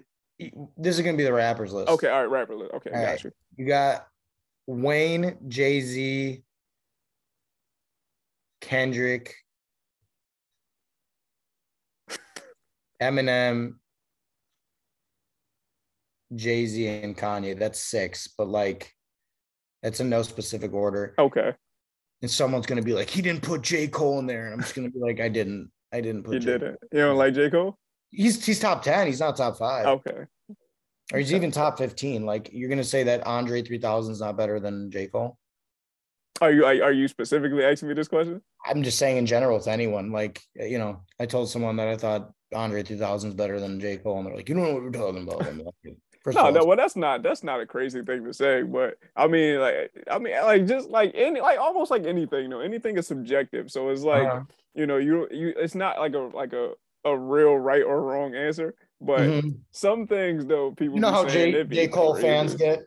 this 0.76 0.96
is 0.98 1.04
gonna 1.04 1.16
be 1.16 1.24
the 1.24 1.32
rappers 1.32 1.72
list. 1.72 1.90
Okay, 1.90 2.08
all 2.08 2.20
right, 2.20 2.30
rapper 2.30 2.56
list. 2.56 2.72
Okay, 2.74 2.90
all 2.90 3.00
got 3.00 3.06
right. 3.06 3.24
you. 3.24 3.30
You 3.56 3.66
got 3.66 4.06
Wayne, 4.66 5.36
Jay 5.46 5.80
Z, 5.80 6.42
Kendrick, 8.60 9.34
Eminem, 13.02 13.74
Jay 16.34 16.66
Z, 16.66 16.86
and 16.86 17.16
Kanye. 17.16 17.58
That's 17.58 17.78
six, 17.78 18.28
but 18.38 18.48
like 18.48 18.90
that's 19.82 20.00
in 20.00 20.08
no 20.08 20.22
specific 20.22 20.72
order. 20.72 21.14
Okay. 21.18 21.52
And 22.22 22.30
someone's 22.30 22.64
gonna 22.64 22.80
be 22.80 22.94
like, 22.94 23.10
he 23.10 23.20
didn't 23.20 23.42
put 23.42 23.60
J. 23.60 23.86
Cole 23.86 24.18
in 24.18 24.26
there. 24.26 24.46
And 24.46 24.54
I'm 24.54 24.60
just 24.60 24.74
gonna 24.74 24.90
be 24.90 24.98
like, 24.98 25.20
I 25.20 25.28
didn't. 25.28 25.70
I 25.94 26.00
didn't 26.00 26.24
put 26.24 26.34
You 26.34 26.40
J. 26.40 26.46
didn't. 26.52 26.78
You 26.92 27.00
don't 27.00 27.16
like 27.16 27.34
J. 27.34 27.50
Cole? 27.50 27.78
He's 28.10 28.44
he's 28.44 28.58
top 28.58 28.82
10. 28.82 29.06
He's 29.06 29.20
not 29.20 29.36
top 29.36 29.56
five. 29.56 29.86
Okay. 29.86 30.24
Or 31.12 31.18
he's 31.18 31.28
okay. 31.28 31.36
even 31.36 31.50
top 31.50 31.78
15. 31.78 32.26
Like 32.26 32.50
you're 32.52 32.68
gonna 32.68 32.84
say 32.84 33.04
that 33.04 33.26
Andre 33.26 33.62
3000 33.62 34.12
is 34.12 34.20
not 34.20 34.36
better 34.36 34.58
than 34.58 34.90
J. 34.90 35.06
Cole? 35.06 35.38
Are 36.40 36.52
you 36.52 36.64
are 36.64 36.92
you 36.92 37.06
specifically 37.06 37.64
asking 37.64 37.88
me 37.88 37.94
this 37.94 38.08
question? 38.08 38.42
I'm 38.66 38.82
just 38.82 38.98
saying 38.98 39.18
in 39.18 39.26
general 39.26 39.60
to 39.60 39.70
anyone. 39.70 40.10
Like 40.10 40.42
you 40.54 40.78
know, 40.78 41.02
I 41.20 41.26
told 41.26 41.48
someone 41.48 41.76
that 41.76 41.88
I 41.88 41.96
thought 41.96 42.32
Andre 42.54 42.82
3000 42.82 43.30
is 43.30 43.34
better 43.34 43.60
than 43.60 43.78
J 43.78 43.98
Cole, 43.98 44.18
and 44.18 44.26
they're 44.26 44.36
like, 44.36 44.48
you 44.48 44.56
don't 44.56 44.64
know 44.64 44.74
what 44.74 44.82
we're 44.82 44.90
talking 44.90 45.22
about. 45.22 45.40
Like, 45.40 45.54
no, 46.34 46.50
no, 46.50 46.64
well, 46.64 46.76
that's 46.76 46.96
not 46.96 47.22
that's 47.22 47.44
not 47.44 47.60
a 47.60 47.66
crazy 47.66 48.02
thing 48.02 48.24
to 48.24 48.32
say, 48.32 48.62
but 48.62 48.96
I 49.14 49.26
mean, 49.26 49.60
like, 49.60 49.92
I 50.10 50.18
mean, 50.18 50.34
like, 50.42 50.66
just 50.66 50.88
like 50.88 51.12
any, 51.14 51.40
like, 51.40 51.58
almost 51.58 51.90
like 51.90 52.04
anything, 52.04 52.42
you 52.42 52.48
know, 52.48 52.60
anything 52.60 52.96
is 52.96 53.06
subjective. 53.06 53.70
So 53.70 53.90
it's 53.90 54.02
like, 54.02 54.26
uh-huh. 54.26 54.42
You 54.74 54.86
know, 54.86 54.96
you 54.96 55.28
you, 55.30 55.54
it's 55.56 55.74
not 55.74 55.98
like 55.98 56.14
a 56.14 56.18
like 56.18 56.52
a 56.52 56.72
a 57.04 57.16
real 57.16 57.56
right 57.56 57.82
or 57.82 58.02
wrong 58.02 58.34
answer, 58.34 58.74
but 59.00 59.20
mm-hmm. 59.20 59.50
some 59.70 60.06
things 60.06 60.46
though, 60.46 60.72
people 60.72 60.96
you 60.96 61.00
know 61.00 61.10
how 61.10 61.26
J, 61.26 61.64
J 61.64 61.88
Cole 61.88 62.14
crazy. 62.14 62.26
fans 62.26 62.54
get 62.54 62.84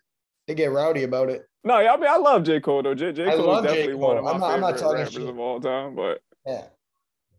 they 0.48 0.56
get 0.56 0.72
rowdy 0.72 1.04
about 1.04 1.30
it. 1.30 1.44
No, 1.64 1.76
I 1.76 1.98
mean, 1.98 2.10
I 2.10 2.18
love 2.18 2.44
J 2.44 2.60
Cole 2.60 2.84
though. 2.84 2.96
J, 2.96 3.12
J 3.12 3.26
Cole 3.26 3.58
is 3.58 3.64
definitely 3.64 3.94
Cole. 3.94 4.02
one 4.02 4.18
of 4.18 4.24
my 4.24 4.32
I'm 4.32 4.40
not, 4.40 4.52
favorite 4.54 4.56
I'm 4.56 4.62
not 4.62 4.94
rappers 4.94 5.14
shit. 5.14 5.30
of 5.30 5.40
all 5.40 5.60
time, 5.60 5.96
but 5.96 6.22
yeah. 6.46 6.64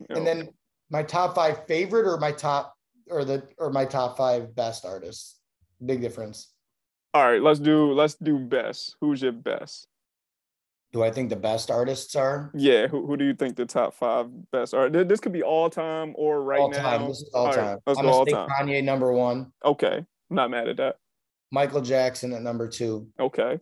You 0.00 0.06
know. 0.10 0.16
And 0.16 0.26
then 0.26 0.48
my 0.90 1.02
top 1.02 1.34
five 1.34 1.66
favorite 1.66 2.06
or 2.06 2.18
my 2.18 2.32
top 2.32 2.74
or 3.10 3.24
the 3.24 3.42
or 3.58 3.70
my 3.70 3.84
top 3.84 4.16
five 4.16 4.54
best 4.54 4.84
artists. 4.84 5.36
Big 5.84 6.00
difference. 6.00 6.52
All 7.14 7.24
right, 7.24 7.42
let's 7.42 7.58
do 7.58 7.92
let's 7.92 8.14
do 8.14 8.38
best. 8.38 8.96
Who's 9.00 9.22
your 9.22 9.32
best? 9.32 9.88
Do 10.92 11.02
I 11.02 11.10
think 11.10 11.28
the 11.28 11.36
best 11.36 11.70
artists 11.70 12.16
are? 12.16 12.50
Yeah, 12.54 12.86
who, 12.86 13.06
who 13.06 13.16
do 13.16 13.24
you 13.24 13.34
think 13.34 13.56
the 13.56 13.66
top 13.66 13.92
five 13.92 14.28
best 14.52 14.72
are? 14.72 14.88
This 14.88 15.20
could 15.20 15.32
be 15.32 15.42
all 15.42 15.68
time 15.68 16.14
or 16.16 16.42
right 16.42 16.60
all 16.60 16.70
now. 16.70 16.82
Time. 16.82 17.08
This 17.08 17.18
is 17.18 17.30
all, 17.34 17.46
all 17.46 17.52
time. 17.52 17.66
Right, 17.66 17.78
let's 17.86 17.98
I'm 17.98 18.04
go 18.06 18.12
all 18.12 18.26
time. 18.26 18.48
Kanye 18.48 18.82
number 18.82 19.12
one. 19.12 19.52
Okay, 19.64 19.98
I'm 19.98 20.36
not 20.36 20.50
mad 20.50 20.68
at 20.68 20.78
that. 20.78 20.96
Michael 21.52 21.82
Jackson 21.82 22.32
at 22.32 22.42
number 22.42 22.68
two. 22.68 23.08
Okay. 23.20 23.58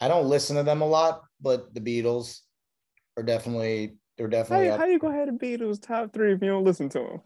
I 0.00 0.08
don't 0.08 0.26
listen 0.26 0.56
to 0.56 0.62
them 0.62 0.80
a 0.80 0.86
lot, 0.86 1.22
but 1.42 1.74
the 1.74 1.80
Beatles 1.80 2.40
are 3.18 3.22
definitely 3.22 3.96
they're 4.16 4.28
definitely. 4.28 4.68
How, 4.68 4.78
how 4.78 4.84
you 4.86 4.98
go 4.98 5.08
ahead 5.08 5.28
and 5.28 5.38
Beatles 5.38 5.80
top 5.80 6.12
three 6.12 6.32
if 6.32 6.42
you 6.42 6.48
don't 6.48 6.64
listen 6.64 6.88
to 6.90 6.98
them? 6.98 7.20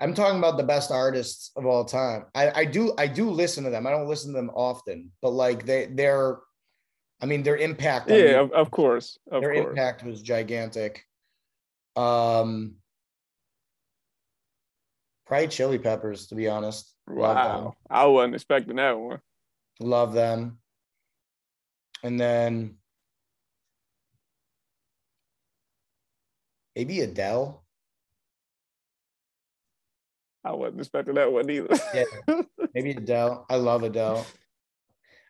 I'm 0.00 0.14
talking 0.14 0.38
about 0.38 0.56
the 0.56 0.62
best 0.62 0.90
artists 0.90 1.50
of 1.56 1.66
all 1.66 1.84
time. 1.84 2.24
I, 2.34 2.60
I 2.60 2.64
do 2.64 2.94
I 2.96 3.06
do 3.06 3.30
listen 3.30 3.64
to 3.64 3.70
them. 3.70 3.86
I 3.86 3.90
don't 3.90 4.08
listen 4.08 4.32
to 4.32 4.36
them 4.36 4.50
often, 4.54 5.10
but 5.20 5.30
like 5.30 5.66
they 5.66 5.86
they're, 5.86 6.38
I 7.20 7.26
mean 7.26 7.42
their 7.42 7.58
impact. 7.58 8.10
Yeah, 8.10 8.40
of, 8.40 8.52
of 8.52 8.70
course. 8.70 9.18
Of 9.30 9.42
their 9.42 9.54
course. 9.54 9.68
impact 9.68 10.02
was 10.02 10.22
gigantic. 10.22 11.04
Um, 11.96 12.76
probably 15.26 15.48
Chili 15.48 15.78
Peppers, 15.78 16.28
to 16.28 16.34
be 16.34 16.48
honest. 16.48 16.94
Wow, 17.06 17.74
I 17.90 18.06
wasn't 18.06 18.36
expecting 18.36 18.76
that 18.76 18.98
one. 18.98 19.20
Love 19.80 20.14
them. 20.14 20.58
And 22.02 22.18
then 22.18 22.76
maybe 26.74 27.00
Adele. 27.00 27.59
I 30.44 30.52
wasn't 30.52 30.80
expecting 30.80 31.14
that 31.14 31.32
one 31.32 31.48
either. 31.50 31.68
yeah, 31.94 32.42
maybe 32.74 32.92
Adele. 32.92 33.46
I 33.50 33.56
love 33.56 33.82
Adele. 33.82 34.26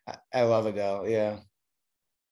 I, 0.06 0.14
I 0.32 0.42
love 0.42 0.66
Adele. 0.66 1.08
Yeah. 1.08 1.36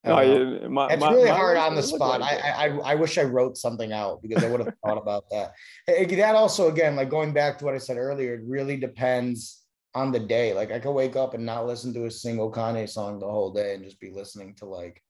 Oh, 0.05 0.21
yeah. 0.21 0.69
My, 0.69 0.89
it's 0.89 1.01
my, 1.01 1.11
really 1.11 1.29
my 1.29 1.37
hard 1.37 1.57
on 1.57 1.75
the 1.75 1.83
spot. 1.83 2.21
Like 2.21 2.43
I, 2.43 2.51
I 2.51 2.79
I 2.93 2.95
wish 2.95 3.19
I 3.19 3.25
wrote 3.25 3.57
something 3.57 3.93
out 3.93 4.23
because 4.23 4.45
I 4.45 4.49
would 4.49 4.61
have 4.61 4.75
thought 4.85 4.97
about 4.97 5.25
that. 5.31 5.53
That 5.87 6.35
also, 6.35 6.69
again, 6.69 6.95
like 6.95 7.11
going 7.11 7.33
back 7.33 7.59
to 7.59 7.65
what 7.65 7.75
I 7.75 7.79
said 7.79 7.97
earlier, 7.97 8.35
it 8.35 8.43
really 8.47 8.77
depends 8.77 9.65
on 9.95 10.13
the 10.13 10.21
day. 10.21 10.55
Like 10.55 10.71
I 10.71 10.79
could 10.79 10.93
wake 10.93 11.17
up 11.17 11.35
and 11.35 11.45
not 11.45 11.67
listen 11.67 11.93
to 11.95 12.07
a 12.07 12.11
single 12.11 12.51
Kanye 12.51 12.89
song 12.89 13.19
the 13.19 13.27
whole 13.27 13.53
day 13.53 13.75
and 13.75 13.85
just 13.85 14.01
be 14.01 14.11
listening 14.11 14.55
to 14.57 14.67
like 14.67 15.03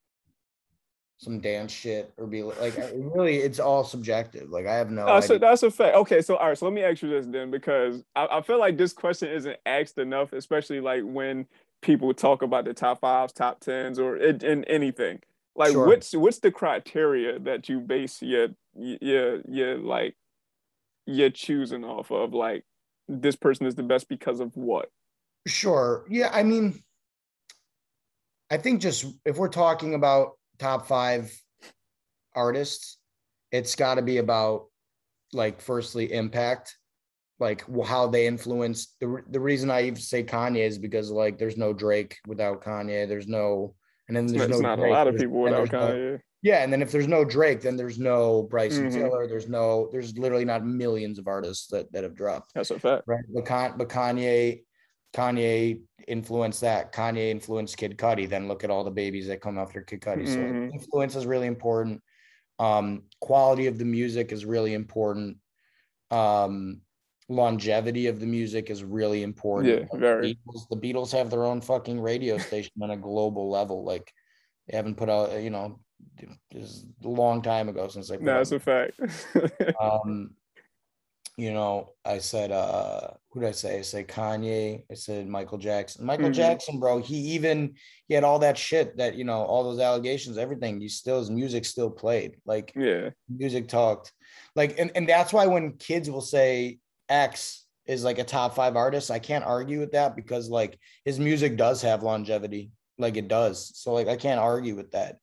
some 1.18 1.40
dance 1.40 1.72
shit 1.72 2.12
or 2.16 2.26
be 2.26 2.42
like 2.42 2.76
really 2.94 3.38
it's 3.38 3.59
all 3.59 3.83
subjective 3.83 4.50
like 4.50 4.66
i 4.66 4.74
have 4.74 4.90
no 4.90 5.04
that's 5.04 5.28
a, 5.31 5.38
that's 5.38 5.64
a 5.64 5.70
fact. 5.70 5.96
Okay 5.96 6.22
so 6.22 6.37
all 6.37 6.48
right 6.48 6.57
so 6.57 6.64
let 6.64 6.72
me 6.72 6.83
ask 6.83 7.02
you 7.02 7.11
this 7.11 7.26
then 7.26 7.50
because 7.50 8.04
I, 8.14 8.28
I 8.31 8.40
feel 8.40 8.61
like 8.61 8.78
this 8.78 8.92
question 8.92 9.28
isn't 9.28 9.57
asked 9.66 9.98
enough 9.98 10.33
especially 10.33 10.81
like 10.81 11.02
when 11.02 11.46
people 11.81 12.12
talk 12.12 12.42
about 12.42 12.64
the 12.64 12.75
top 12.75 13.00
fives 13.00 13.33
top 13.33 13.60
tens 13.60 13.98
or 13.98 14.16
in, 14.16 14.44
in 14.44 14.64
anything. 14.64 15.21
Like 15.54 15.73
sure. 15.73 15.87
what's 15.87 16.14
what's 16.14 16.38
the 16.38 16.50
criteria 16.50 17.38
that 17.40 17.69
you 17.69 17.81
base 17.81 18.23
your 18.23 18.48
your 18.75 19.40
your 19.48 19.79
like 19.79 20.16
you're 21.06 21.31
choosing 21.31 21.85
off 21.85 22.10
of 22.10 22.33
like 22.33 22.64
this 23.08 23.37
person 23.37 23.66
is 23.66 23.75
the 23.75 23.83
best 23.83 24.08
because 24.08 24.40
of 24.40 24.56
what? 24.56 24.90
Sure. 25.46 26.04
Yeah 26.08 26.31
i 26.33 26.42
mean 26.42 26.83
i 28.50 28.56
think 28.56 28.81
just 28.81 29.06
if 29.25 29.37
we're 29.37 29.48
talking 29.48 29.94
about 29.94 30.38
top 30.59 30.87
five 30.87 31.33
artists, 32.35 32.98
it's 33.52 33.75
got 33.75 33.94
to 33.96 34.02
be 34.02 34.19
about 34.19 34.67
like 35.33 35.61
firstly 35.61 36.13
impact 36.13 36.77
like 37.40 37.65
how 37.85 38.06
they 38.09 38.27
influence 38.27 38.94
the, 39.00 39.23
the 39.31 39.38
reason 39.38 39.71
i 39.71 39.83
even 39.83 39.94
say 40.00 40.25
kanye 40.25 40.67
is 40.67 40.79
because 40.79 41.11
like 41.11 41.38
there's 41.38 41.56
no 41.59 41.73
drake 41.75 42.17
without 42.27 42.63
kanye 42.65 43.06
there's 43.06 43.29
no 43.29 43.75
and 44.09 44.17
then 44.17 44.27
there's 44.27 44.48
it's 44.48 44.59
no 44.59 44.61
not 44.61 44.79
Drake, 44.79 44.90
a 44.90 44.94
lot 44.94 45.06
of 45.06 45.17
people 45.17 45.40
without 45.42 45.71
there's 45.71 45.73
no- 45.73 45.79
Kanye. 46.15 46.21
yeah 46.42 46.63
and 46.65 46.73
then 46.73 46.81
if 46.81 46.90
there's 46.90 47.06
no 47.06 47.25
drake 47.27 47.61
then 47.61 47.77
there's 47.77 47.98
no 47.98 48.44
bryson 48.44 48.88
Mhm. 48.90 48.94
tiller 48.94 49.27
there's 49.29 49.48
no 49.50 49.88
there's 49.92 50.17
literally 50.17 50.46
not 50.46 50.65
millions 50.65 51.19
of 51.19 51.29
artists 51.29 51.67
that 51.69 51.92
that 51.92 52.04
have 52.04 52.15
dropped 52.17 52.52
That's 52.54 52.71
a 52.71 52.79
fact. 52.81 53.02
right 53.06 53.25
but, 53.35 53.44
Con- 53.44 53.75
but 53.77 53.88
kanye 53.90 54.63
kanye 55.15 55.81
influenced 56.06 56.61
that 56.61 56.92
kanye 56.92 57.31
influenced 57.31 57.77
kid 57.77 57.96
cudi 57.98 58.29
then 58.29 58.48
look 58.48 58.65
at 58.65 58.71
all 58.71 58.85
the 58.85 58.90
babies 58.90 59.27
that 59.27 59.40
come 59.40 59.59
after 59.59 59.83
kid 59.83 60.00
cudi 60.00 60.27
so 60.29 60.40
Mhm. 60.40 60.73
influence 60.73 61.17
is 61.17 61.27
really 61.27 61.46
important 61.46 62.02
um 62.59 63.04
quality 63.21 63.67
of 63.67 63.79
the 63.79 63.85
music 63.85 64.33
is 64.33 64.44
really 64.44 64.75
important 64.75 65.38
um 66.11 66.81
longevity 67.29 68.06
of 68.06 68.21
the 68.21 68.27
music 68.27 68.71
is 68.71 68.83
really 68.83 69.23
important 69.23 69.75
Yeah, 69.75 69.81
Like, 69.81 69.90
the 69.92 69.98
very. 69.98 70.35
Beatles, 70.35 70.69
the 70.71 70.77
beatles 70.77 71.13
have 71.13 71.31
their 71.31 71.44
own 71.44 71.61
fucking 71.61 72.00
radio 72.00 72.38
station 72.38 72.73
on 72.83 72.90
a 72.90 72.96
global 72.96 73.50
level 73.50 73.85
like 73.85 74.13
they 74.67 74.77
haven't 74.77 74.96
put 74.96 75.09
out 75.11 75.40
you 75.42 75.50
know 75.50 75.81
it's 76.50 76.85
a 77.04 77.09
long 77.09 77.42
time 77.42 77.69
ago 77.69 77.88
since 77.88 78.09
they 78.09 78.17
put 78.17 78.25
No, 78.27 78.33
out 78.35 78.38
that's 78.38 78.52
a 78.52 78.61
fact. 78.61 79.00
um 79.81 80.31
you 81.39 81.53
know 81.53 81.93
i 82.05 82.19
said 82.19 82.51
uh 82.51 83.09
who 83.31 83.41
did 83.41 83.49
i 83.49 83.53
say? 83.53 83.79
I 83.79 83.83
said 83.83 84.09
kanye 84.09 84.83
i 84.91 84.95
said 84.95 85.29
michael 85.29 85.57
jackson. 85.57 86.05
Michael 86.05 86.31
Mhm. 86.31 86.35
jackson 86.35 86.81
bro 86.81 86.99
he 87.01 87.15
even 87.37 87.75
he 88.09 88.15
had 88.15 88.25
all 88.25 88.41
that 88.41 88.59
shit 88.59 88.97
that 88.97 89.15
you 89.15 89.23
know 89.25 89.43
all 89.45 89.63
those 89.63 89.79
allegations 89.79 90.37
everything 90.37 90.81
he 90.81 90.89
still 90.89 91.21
his 91.21 91.31
music 91.31 91.65
still 91.65 91.91
played 91.91 92.37
like 92.45 92.73
yeah. 92.75 93.11
music 93.29 93.69
talked. 93.69 94.13
Like 94.57 94.79
and, 94.81 94.91
and 94.97 95.09
that's 95.09 95.33
why 95.33 95.47
when 95.47 95.75
kids 95.75 96.11
will 96.11 96.21
say 96.37 96.81
x 97.09 97.65
is 97.87 98.03
like 98.03 98.19
a 98.19 98.25
top 98.25 98.57
five 98.57 98.75
artist 98.75 99.11
i 99.13 99.21
can't 99.21 99.45
argue 99.45 99.79
with 99.79 99.93
that 99.93 100.17
because 100.17 100.51
like 100.51 100.77
his 101.05 101.21
music 101.21 101.57
does 101.57 101.81
have 101.83 102.03
longevity 102.03 102.73
like 102.99 103.17
it 103.17 103.29
does. 103.29 103.71
So 103.79 103.93
like 103.93 104.09
i 104.09 104.17
can't 104.17 104.41
argue 104.41 104.75
with 104.75 104.91
that. 104.91 105.19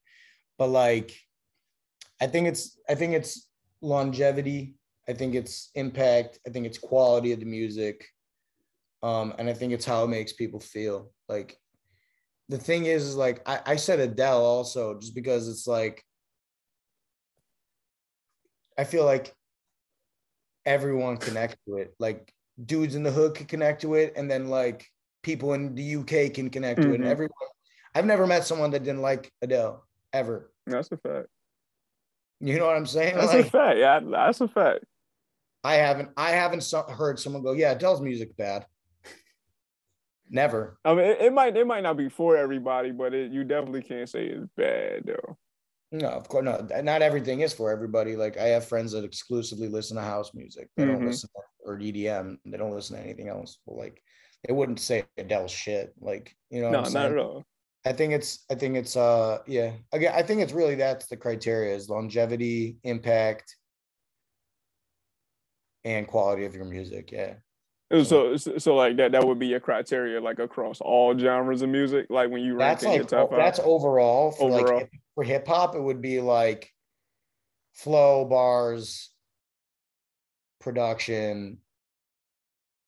But 0.57 0.69
like 0.69 1.13
i 2.21 2.27
think 2.27 2.47
it's 2.47 2.79
i 2.87 2.95
think 2.95 3.13
it's 3.13 3.49
longevity 3.81 4.75
i 5.07 5.13
think 5.13 5.35
it's 5.35 5.69
impact 5.75 6.39
i 6.47 6.49
think 6.49 6.65
it's 6.65 6.77
quality 6.77 7.31
of 7.31 7.39
the 7.39 7.45
music 7.45 8.05
um 9.03 9.33
and 9.37 9.49
i 9.49 9.53
think 9.53 9.73
it's 9.73 9.85
how 9.85 10.03
it 10.03 10.07
makes 10.07 10.33
people 10.33 10.59
feel 10.59 11.11
like 11.29 11.57
the 12.49 12.57
thing 12.57 12.85
is, 12.85 13.03
is 13.03 13.15
like 13.15 13.41
I, 13.47 13.59
I 13.65 13.75
said 13.75 13.99
adele 13.99 14.43
also 14.43 14.99
just 14.99 15.15
because 15.15 15.47
it's 15.47 15.67
like 15.67 16.03
I 18.77 18.83
feel 18.83 19.05
like 19.05 19.33
everyone 20.65 21.17
connects 21.17 21.57
to 21.67 21.77
it. 21.77 21.93
Like 21.99 22.33
dudes 22.65 22.95
in 22.95 23.03
the 23.03 23.11
hood 23.11 23.35
can 23.35 23.45
connect 23.45 23.81
to 23.81 23.95
it, 23.95 24.13
and 24.15 24.29
then 24.29 24.49
like 24.49 24.85
people 25.23 25.53
in 25.53 25.75
the 25.75 25.95
UK 25.95 26.33
can 26.33 26.49
connect 26.49 26.83
to 26.83 26.91
it. 26.91 26.95
And 26.95 27.05
Mhm. 27.05 27.11
everyone, 27.11 27.49
I've 27.93 28.05
never 28.05 28.27
met 28.27 28.45
someone 28.45 28.71
that 28.71 28.83
didn't 28.83 29.01
like 29.01 29.31
Adele 29.41 29.85
ever. 30.13 30.51
That's 30.65 30.91
a 30.91 30.97
fact. 30.97 31.29
You 32.41 32.59
know 32.59 32.65
what 32.67 32.75
I'm 32.75 32.85
saying? 32.85 33.15
That's 33.15 33.33
like 33.33 33.45
a 33.45 33.49
fact. 33.49 33.77
Yeah, 33.79 33.99
that's 34.01 34.41
a 34.41 34.47
fact. 34.47 34.85
I 35.65 35.75
haven't, 35.75 36.09
I 36.15 36.29
haven't 36.31 36.61
so- 36.61 36.83
heard 36.83 37.19
someone 37.19 37.43
go, 37.43 37.53
"Yeah, 37.53 37.71
Adele's 37.71 38.01
music 38.01 38.35
bad." 38.37 38.65
Never. 40.29 40.79
I 40.83 40.93
mean, 40.95 41.05
it, 41.05 41.21
it 41.21 41.33
might 41.33 41.55
it 41.55 41.67
might 41.67 41.83
not 41.83 41.97
be 41.97 42.09
for 42.09 42.35
everybody, 42.35 42.91
but 42.91 43.13
it, 43.13 43.31
you 43.31 43.43
definitely 43.43 43.83
can't 43.83 44.09
say 44.09 44.25
it's 44.27 44.47
bad 44.57 45.03
though. 45.05 45.37
No, 45.91 46.07
of 46.09 46.27
course 46.27 46.43
not. 46.45 46.83
Not 46.83 47.01
everything 47.03 47.41
is 47.41 47.53
for 47.53 47.71
everybody. 47.71 48.15
Like 48.15 48.37
I 48.37 48.47
have 48.47 48.67
friends 48.67 48.91
that 48.93 49.03
exclusively 49.03 49.67
listen 49.67 49.97
to 49.97 50.03
house 50.03 50.33
music. 50.33 50.69
They 50.75 50.85
don't 50.85 51.01
Mhm. 51.01 51.07
listen 51.07 51.29
to, 51.35 51.41
or 51.71 51.77
EDM. 51.79 52.37
They 52.45 52.57
don't 52.57 52.71
listen 52.73 52.97
to 52.97 53.03
anything 53.03 53.27
else. 53.29 53.59
But 53.67 53.75
like 53.75 54.01
they 54.47 54.53
wouldn't 54.53 54.79
say 54.79 55.05
Adele 55.17 55.47
shit. 55.47 55.93
Like 55.99 56.35
you 56.49 56.61
know, 56.61 56.71
No, 56.71 56.81
not 56.81 56.91
saying? 56.91 57.11
at 57.13 57.17
all. 57.19 57.43
I 57.85 57.93
think 57.93 58.13
it's. 58.13 58.45
I 58.49 58.55
think 58.55 58.75
it's. 58.75 58.95
Uh, 58.97 59.39
yeah. 59.45 59.73
Again, 59.93 60.13
I 60.15 60.23
think 60.23 60.41
it's 60.41 60.53
really 60.53 60.75
that's 60.75 61.05
the 61.05 61.17
criteria: 61.17 61.75
is 61.75 61.87
longevity, 61.87 62.77
impact, 62.83 63.55
and 65.85 66.07
quality 66.07 66.43
of 66.43 66.53
your 66.53 66.65
music. 66.65 67.11
Yeah. 67.11 67.35
So, 68.03 68.35
so, 68.35 68.75
like 68.75 68.97
that, 68.97 69.11
that 69.11 69.25
would 69.25 69.37
be 69.37 69.47
your 69.47 69.59
criteria, 69.59 70.19
like 70.19 70.39
across 70.39 70.81
all 70.81 71.17
genres 71.17 71.61
of 71.61 71.69
music. 71.69 72.07
Like 72.09 72.31
when 72.31 72.41
you 72.41 72.55
rank 72.55 72.79
That's 72.79 72.83
like 72.83 73.07
top 73.07 73.29
five. 73.29 73.37
that's 73.37 73.59
overall 73.63 74.31
for 74.31 74.51
Overall. 74.51 74.79
like 74.79 74.91
for 75.13 75.23
hip 75.23 75.47
hop. 75.47 75.75
It 75.75 75.81
would 75.81 76.01
be 76.01 76.19
like 76.19 76.73
flow, 77.73 78.25
bars, 78.25 79.11
production, 80.59 81.59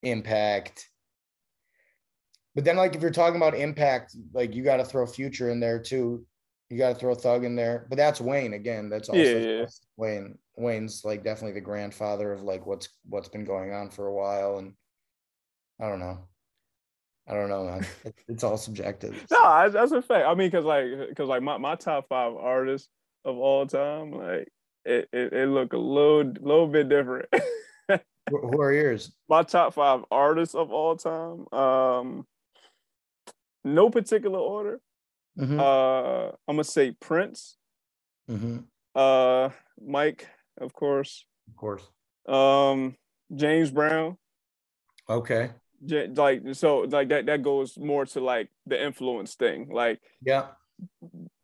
impact. 0.01 0.89
But 2.55 2.63
then, 2.63 2.75
like, 2.75 2.95
if 2.95 3.03
you're 3.03 3.11
talking 3.11 3.37
about 3.37 3.53
impact, 3.53 4.15
like 4.33 4.55
you 4.55 4.63
got 4.63 4.77
to 4.77 4.83
throw 4.85 5.05
Future 5.05 5.51
in 5.51 5.59
there 5.59 5.79
too. 5.79 6.25
You 6.69 6.77
got 6.77 6.89
to 6.89 6.95
throw 6.95 7.13
a 7.13 7.15
Thug 7.15 7.43
in 7.45 7.55
there. 7.55 7.85
But 7.89 7.97
that's 7.97 8.19
Wayne 8.19 8.53
again. 8.53 8.89
That's 8.89 9.09
also 9.09 9.21
Yeah, 9.21 9.37
yeah. 9.37 9.65
Wayne. 9.95 10.37
Wayne's 10.57 11.05
like 11.05 11.23
definitely 11.23 11.53
the 11.53 11.65
grandfather 11.65 12.33
of 12.33 12.41
like 12.41 12.65
what's 12.65 12.89
what's 13.07 13.29
been 13.29 13.45
going 13.45 13.73
on 13.73 13.89
for 13.89 14.07
a 14.07 14.13
while, 14.13 14.57
and 14.57 14.73
I 15.79 15.87
don't 15.87 15.99
know. 15.99 16.19
I 17.27 17.33
don't 17.33 17.49
know, 17.49 17.65
man. 17.65 17.85
It's 18.27 18.43
all 18.43 18.57
subjective. 18.57 19.25
no, 19.29 19.69
that's, 19.69 19.91
a 19.91 20.01
fact. 20.01 20.27
I 20.27 20.33
mean, 20.33 20.49
cause 20.49 20.63
like, 20.63 20.85
cause 21.15 21.27
like 21.27 21.41
my, 21.41 21.57
my 21.57 21.75
top 21.75 22.07
five 22.07 22.33
artists 22.35 22.89
of 23.25 23.37
all 23.37 23.67
time, 23.67 24.11
like 24.11 24.47
it, 24.85 25.09
it, 25.11 25.33
it 25.33 25.49
look 25.49 25.73
a 25.73 25.77
little 25.77 26.33
little 26.41 26.67
bit 26.67 26.89
different. 26.89 27.27
Who 28.29 28.39
who 28.39 28.61
are 28.61 28.73
yours? 28.73 29.13
my 29.29 29.43
top 29.43 29.73
five 29.73 30.03
artists 30.11 30.53
of 30.53 30.71
all 30.71 30.97
time. 30.97 31.47
Um, 31.57 32.27
no 33.63 33.89
particular 33.89 34.39
order. 34.39 34.81
Mhm, 35.37 35.59
Uh, 35.59 36.27
I'm 36.47 36.55
gonna 36.55 36.63
say 36.63 36.91
Prince. 36.91 37.57
mhm, 38.29 38.65
Uh, 38.95 39.49
Mike, 39.79 40.27
of 40.57 40.73
course. 40.73 41.25
Of 41.47 41.55
course. 41.55 41.87
Um, 42.27 42.95
James 43.33 43.69
Brown. 43.71 44.17
Okay. 45.07 45.51
J- 45.85 46.07
like 46.07 46.41
so, 46.53 46.79
like 46.79 47.09
that 47.09 47.27
that 47.27 47.43
goes 47.43 47.77
more 47.77 48.05
to 48.07 48.19
like 48.19 48.49
the 48.65 48.83
influence 48.83 49.35
thing. 49.35 49.69
Like 49.69 50.01
Yeah. 50.21 50.47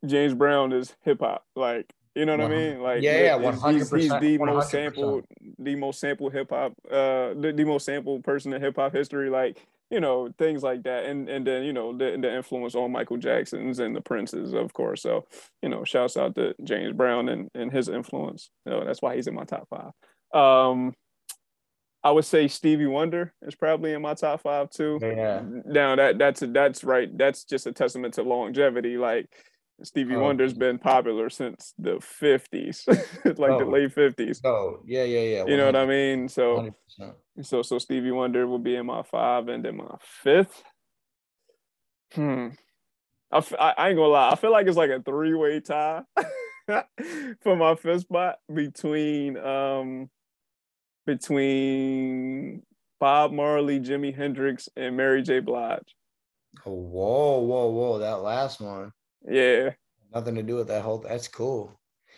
James 0.04 0.34
Brown 0.34 0.72
is 0.72 0.96
hip 1.02 1.20
hop. 1.20 1.44
Like 1.54 1.92
you 2.16 2.26
know 2.26 2.32
what 2.32 2.40
I 2.40 2.44
One 2.44 2.52
hun- 2.52 2.60
mean? 2.74 2.80
Like 2.82 3.02
Yeah, 3.02 3.20
yeah, 3.20 3.38
he's- 3.38 3.54
he's, 3.62 3.90
he's 3.92 4.10
100%, 4.10 4.20
the 4.20 4.38
most 4.38 4.70
100%. 4.70 4.70
sampled, 4.70 5.24
the 5.58 5.74
most 5.76 6.00
sampled 6.00 6.32
hip 6.32 6.50
hop, 6.50 6.72
uh, 6.90 7.34
the, 7.34 7.52
the 7.56 7.64
most 7.64 7.86
sampled 7.86 8.22
person 8.24 8.52
in 8.52 8.60
hip 8.60 8.76
hop 8.76 8.92
history. 8.92 9.30
Like 9.30 9.64
you 9.90 10.00
know 10.00 10.30
things 10.38 10.62
like 10.62 10.82
that, 10.84 11.04
and 11.04 11.28
and 11.28 11.46
then 11.46 11.64
you 11.64 11.72
know 11.72 11.96
the 11.96 12.16
the 12.20 12.34
influence 12.34 12.74
on 12.74 12.92
Michael 12.92 13.16
Jackson's 13.16 13.78
and 13.78 13.94
the 13.94 14.00
Princes, 14.00 14.52
of 14.52 14.72
course. 14.72 15.02
So 15.02 15.26
you 15.62 15.68
know, 15.68 15.84
shouts 15.84 16.16
out 16.16 16.34
to 16.36 16.54
James 16.64 16.92
Brown 16.92 17.28
and 17.28 17.48
and 17.54 17.72
his 17.72 17.88
influence. 17.88 18.50
You 18.66 18.72
know, 18.72 18.84
that's 18.84 19.02
why 19.02 19.16
he's 19.16 19.26
in 19.26 19.34
my 19.34 19.44
top 19.44 19.68
five. 19.68 19.92
Um, 20.38 20.94
I 22.02 22.10
would 22.10 22.26
say 22.26 22.48
Stevie 22.48 22.86
Wonder 22.86 23.32
is 23.42 23.54
probably 23.54 23.92
in 23.94 24.02
my 24.02 24.12
top 24.12 24.42
five 24.42 24.68
too. 24.68 24.98
Yeah. 25.00 25.42
Now 25.64 25.96
that 25.96 26.18
that's 26.18 26.40
that's 26.40 26.84
right. 26.84 27.08
That's 27.16 27.44
just 27.44 27.66
a 27.66 27.72
testament 27.72 28.14
to 28.14 28.22
longevity. 28.22 28.98
Like 28.98 29.30
Stevie 29.82 30.14
Oh. 30.16 30.20
Wonder's 30.22 30.54
been 30.54 30.78
popular 30.78 31.28
since 31.30 31.74
the 31.78 31.98
fifties, 32.00 32.84
like 32.88 33.36
the 33.58 33.64
Oh. 33.64 33.68
late 33.70 33.92
fifties. 33.92 34.40
Oh, 34.44 34.80
yeah, 34.86 35.04
yeah, 35.04 35.20
yeah. 35.20 35.46
You 35.46 35.56
know 35.56 35.66
what 35.66 35.76
I 35.76 35.84
mean? 35.86 36.28
So 36.28 36.72
100%. 37.00 37.14
so 37.42 37.62
so 37.62 37.78
Stevie 37.78 38.12
Wonder 38.12 38.46
will 38.46 38.58
be 38.60 38.76
in 38.76 38.86
my 38.86 39.02
five, 39.02 39.48
and 39.48 39.64
then 39.64 39.76
my 39.78 39.96
fifth. 40.00 40.62
Hmm. 42.12 42.48
I, 43.32 43.38
f- 43.38 43.54
I, 43.58 43.74
I 43.76 43.88
ain't 43.88 43.96
gonna 43.96 44.08
lie. 44.08 44.30
I 44.30 44.36
feel 44.36 44.52
like 44.52 44.68
it's 44.68 44.76
like 44.76 44.90
a 44.90 45.02
three 45.02 45.34
way 45.34 45.58
tie 45.58 46.02
for 47.42 47.56
my 47.56 47.74
fifth 47.74 48.02
spot 48.02 48.36
between 48.52 49.36
um 49.36 50.08
between 51.04 52.62
Bob 53.00 53.32
Marley, 53.32 53.80
Jimi 53.80 54.14
Hendrix, 54.14 54.68
and 54.76 54.96
Mary 54.96 55.22
J. 55.22 55.40
Blige. 55.40 55.94
Oh, 56.64 56.72
whoa, 56.72 57.40
whoa, 57.40 57.66
whoa. 57.70 57.98
That 57.98 58.22
last 58.22 58.60
one. 58.60 58.92
Yeah, 59.28 59.70
Nothing 60.14 60.34
to 60.36 60.42
do 60.42 60.56
with 60.56 60.68
that 60.68 60.82
whole 60.82 60.98
that's 60.98 61.28
cool. 61.28 61.72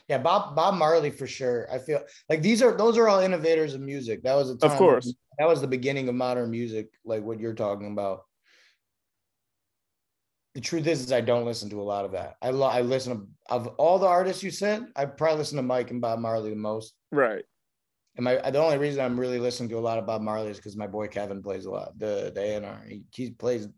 Yeah, 0.09 0.19
Bob 0.19 0.55
Bob 0.55 0.75
Marley 0.75 1.11
for 1.11 1.27
sure. 1.27 1.67
I 1.73 1.79
feel 1.79 2.01
like 2.29 2.43
these 2.43 2.63
are 2.63 2.77
those 2.77 2.97
are 2.99 3.09
all 3.09 3.21
innovators 3.21 3.75
of 3.75 3.81
music. 3.81 4.23
That 4.23 4.35
was 4.35 4.51
a 4.51 4.57
time, 4.57 4.71
of 4.71 4.79
course. 4.79 5.13
that 5.39 5.49
was 5.49 5.61
the 5.61 5.67
beginning 5.67 6.09
of 6.09 6.15
modern 6.15 6.51
music, 6.51 6.89
like 7.05 7.23
what 7.23 7.41
you're 7.41 7.55
talking 7.55 7.93
about. 7.93 8.23
The 10.55 10.61
truth 10.61 10.87
is, 10.87 11.03
is 11.03 11.13
I 11.13 11.21
don't 11.21 11.45
listen 11.45 11.69
to 11.71 11.81
a 11.81 11.85
lot 11.85 12.05
of 12.05 12.13
that. 12.13 12.37
I 12.41 12.51
lo- 12.51 12.69
I 12.69 12.81
listen 12.81 13.17
to 13.19 13.27
of 13.51 13.67
all 13.79 13.99
the 13.99 14.07
artists 14.07 14.43
you 14.43 14.51
said, 14.51 14.87
I 14.95 15.05
probably 15.05 15.39
listen 15.39 15.57
to 15.57 15.63
Mike 15.63 15.91
and 15.91 16.01
Bob 16.01 16.19
Marley 16.19 16.51
the 16.51 16.57
most. 16.57 16.95
Right. 17.13 17.45
And 18.17 18.25
my 18.25 18.51
the 18.51 18.59
only 18.59 18.79
reason 18.79 19.05
I'm 19.05 19.19
really 19.19 19.39
listening 19.39 19.69
to 19.71 19.79
a 19.79 19.81
lot 19.81 19.99
of 19.99 20.07
Bob 20.07 20.23
Marley 20.23 20.51
is 20.51 20.57
because 20.57 20.77
my 20.77 20.87
boy 20.87 21.07
Kevin 21.07 21.43
plays 21.43 21.67
a 21.67 21.71
lot. 21.71 21.99
The 21.99 22.33
the 22.35 22.41
A&R. 22.41 22.85
He, 22.89 23.03
he 23.15 23.31
plays 23.31 23.69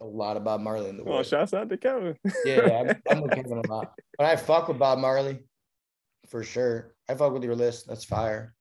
a 0.00 0.04
lot 0.04 0.36
of 0.36 0.44
Bob 0.44 0.60
Marley 0.60 0.88
in 0.88 0.96
the 0.96 1.04
world. 1.04 1.26
shouts 1.26 1.52
out 1.52 1.68
to 1.68 1.76
Kevin. 1.76 2.16
Yeah, 2.44 2.60
I'm, 2.80 3.02
I'm 3.10 3.22
with 3.22 3.32
Kevin 3.32 3.58
a 3.58 3.68
lot. 3.68 3.92
But 4.16 4.26
I 4.26 4.36
fuck 4.36 4.68
with 4.68 4.78
Bob 4.78 4.98
Marley 4.98 5.40
for 6.28 6.44
sure. 6.44 6.94
I 7.08 7.14
fuck 7.14 7.32
with 7.32 7.42
your 7.42 7.56
list. 7.56 7.88
That's 7.88 8.04
fire. 8.04 8.54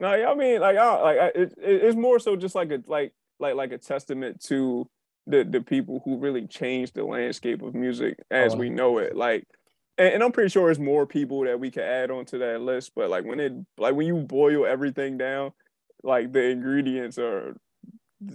No, 0.00 0.08
I 0.08 0.34
mean, 0.34 0.60
like, 0.60 0.76
I, 0.76 1.00
like 1.00 1.32
it, 1.34 1.54
it's 1.58 1.96
more 1.96 2.18
so 2.18 2.34
just 2.34 2.54
like 2.54 2.72
a 2.72 2.82
like 2.86 3.12
like 3.38 3.54
like 3.54 3.72
a 3.72 3.78
testament 3.78 4.42
to 4.44 4.88
the 5.26 5.44
the 5.44 5.60
people 5.60 6.00
who 6.04 6.16
really 6.16 6.46
changed 6.46 6.94
the 6.94 7.04
landscape 7.04 7.62
of 7.62 7.74
music 7.74 8.18
as 8.30 8.54
oh, 8.54 8.56
we 8.56 8.70
know 8.70 8.98
it. 8.98 9.16
Like, 9.16 9.46
and, 10.02 10.14
and, 10.14 10.22
I'm 10.22 10.32
pretty 10.32 10.50
sure 10.50 10.66
there's 10.66 10.78
more 10.78 11.06
people 11.06 11.44
that 11.44 11.58
we 11.58 11.70
could 11.70 11.84
add 11.84 12.10
onto 12.10 12.38
that 12.38 12.60
list. 12.60 12.92
But 12.94 13.10
like 13.10 13.24
when 13.24 13.40
it 13.40 13.52
like 13.78 13.94
when 13.94 14.06
you 14.06 14.16
boil 14.16 14.66
everything 14.66 15.18
down, 15.18 15.52
like 16.02 16.32
the 16.32 16.42
ingredients 16.42 17.18
are 17.18 17.56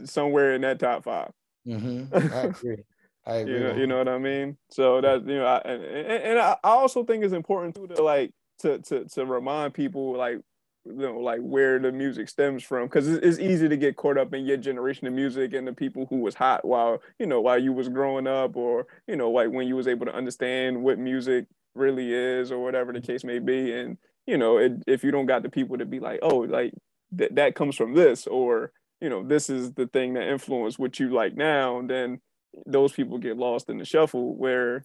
somewhere 0.05 0.53
in 0.53 0.61
that 0.61 0.80
top 0.80 1.03
5 1.03 1.32
mm-hmm. 1.68 2.15
I 2.34 2.41
agree. 2.41 2.84
I 3.26 3.36
agree. 3.36 3.53
you, 3.53 3.59
know, 3.59 3.76
you 3.76 3.88
know 3.88 3.97
what 3.97 4.07
I 4.07 4.18
mean? 4.18 4.57
So 4.70 5.01
that 5.01 5.28
you 5.28 5.38
know, 5.38 5.45
I, 5.45 5.57
and, 5.59 5.84
and 5.84 6.39
I 6.39 6.55
also 6.63 7.03
think 7.03 7.24
it's 7.24 7.34
important 7.34 7.76
too 7.76 7.88
to 7.88 8.03
like 8.03 8.32
to 8.59 8.80
to 8.80 9.05
to 9.05 9.26
remind 9.26 9.74
people 9.74 10.15
like 10.18 10.39
you 10.88 10.93
know 10.93 11.20
like 11.20 11.41
where 11.41 11.80
the 11.80 11.91
music 11.91 12.30
stems 12.30 12.63
from 12.63 12.86
because 12.86 13.07
it's, 13.07 13.39
easy 13.39 13.68
to 13.68 13.78
get 13.78 13.95
caught 13.95 14.18
up 14.18 14.34
in 14.34 14.45
your 14.45 14.57
generation 14.57 15.07
of 15.07 15.13
music 15.13 15.53
and 15.53 15.68
the 15.68 15.74
people 15.74 16.07
who 16.09 16.18
was 16.18 16.36
hot 16.36 16.63
while 16.65 17.01
you 17.20 17.26
know 17.26 17.41
while 17.41 17.61
you 17.61 17.74
was 17.74 17.89
growing 17.89 18.28
up 18.28 18.55
or 18.55 18.88
you 19.07 19.15
know 19.15 19.30
like 19.30 19.49
when 19.49 19.68
you 19.68 19.76
was 19.76 19.88
able 19.88 20.05
to 20.05 20.13
understand 20.13 20.82
what 20.82 20.97
music 20.97 21.45
really 21.78 22.13
is 22.13 22.51
or 22.51 22.61
whatever 22.61 22.91
the 22.91 23.01
case 23.01 23.23
may 23.23 23.39
be 23.39 23.73
and 23.73 23.97
you 24.25 24.38
know 24.38 24.57
it, 24.57 24.73
if 24.88 25.03
you 25.03 25.11
don't 25.11 25.25
got 25.25 25.43
the 25.43 25.49
people 25.49 25.78
to 25.78 25.86
be 25.86 25.99
like 25.99 26.19
oh 26.21 26.38
like 26.38 26.73
that 27.11 27.36
that 27.36 27.55
comes 27.55 27.75
from 27.75 27.93
this 27.93 28.28
or 28.28 28.71
you 28.99 29.09
know 29.09 29.23
this 29.23 29.49
is 29.49 29.73
the 29.73 29.88
thing 29.88 30.13
that 30.13 30.28
influenced 30.28 30.80
what 30.80 30.99
you 30.99 31.09
like 31.09 31.36
now 31.36 31.82
then 31.86 32.19
those 32.65 32.91
people 32.91 33.17
get 33.17 33.38
lost 33.38 33.69
in 33.69 33.78
the 33.78 33.86
shuffle 33.86 34.36
where 34.36 34.84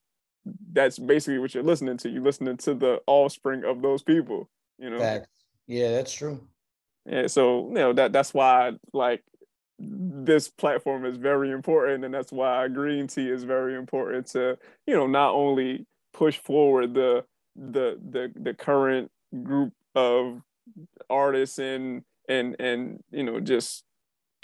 that's 0.72 0.98
basically 0.98 1.38
what 1.38 1.54
you're 1.54 1.62
listening 1.62 1.96
to 1.96 2.08
you're 2.08 2.22
listening 2.22 2.56
to 2.56 2.74
the 2.74 3.00
offspring 3.06 3.64
of 3.64 3.82
those 3.82 4.02
people 4.02 4.48
you 4.78 4.90
know 4.90 4.98
Facts. 4.98 5.28
Yeah, 5.66 5.92
that's 5.92 6.12
true. 6.12 6.40
Yeah, 7.06 7.26
so 7.26 7.68
you 7.68 7.74
know 7.74 7.92
that 7.94 8.12
that's 8.12 8.34
why 8.34 8.72
like 8.92 9.22
this 9.78 10.48
platform 10.48 11.04
is 11.04 11.16
very 11.16 11.50
important, 11.50 12.04
and 12.04 12.14
that's 12.14 12.30
why 12.30 12.68
green 12.68 13.06
tea 13.06 13.28
is 13.28 13.44
very 13.44 13.74
important 13.74 14.26
to 14.28 14.58
you 14.86 14.94
know 14.94 15.06
not 15.06 15.32
only 15.32 15.86
push 16.12 16.38
forward 16.38 16.94
the 16.94 17.24
the 17.56 17.98
the 18.10 18.32
the 18.34 18.54
current 18.54 19.10
group 19.42 19.72
of 19.94 20.40
artists 21.10 21.58
and 21.58 22.02
and 22.28 22.56
and 22.60 23.02
you 23.10 23.22
know 23.22 23.40
just 23.40 23.84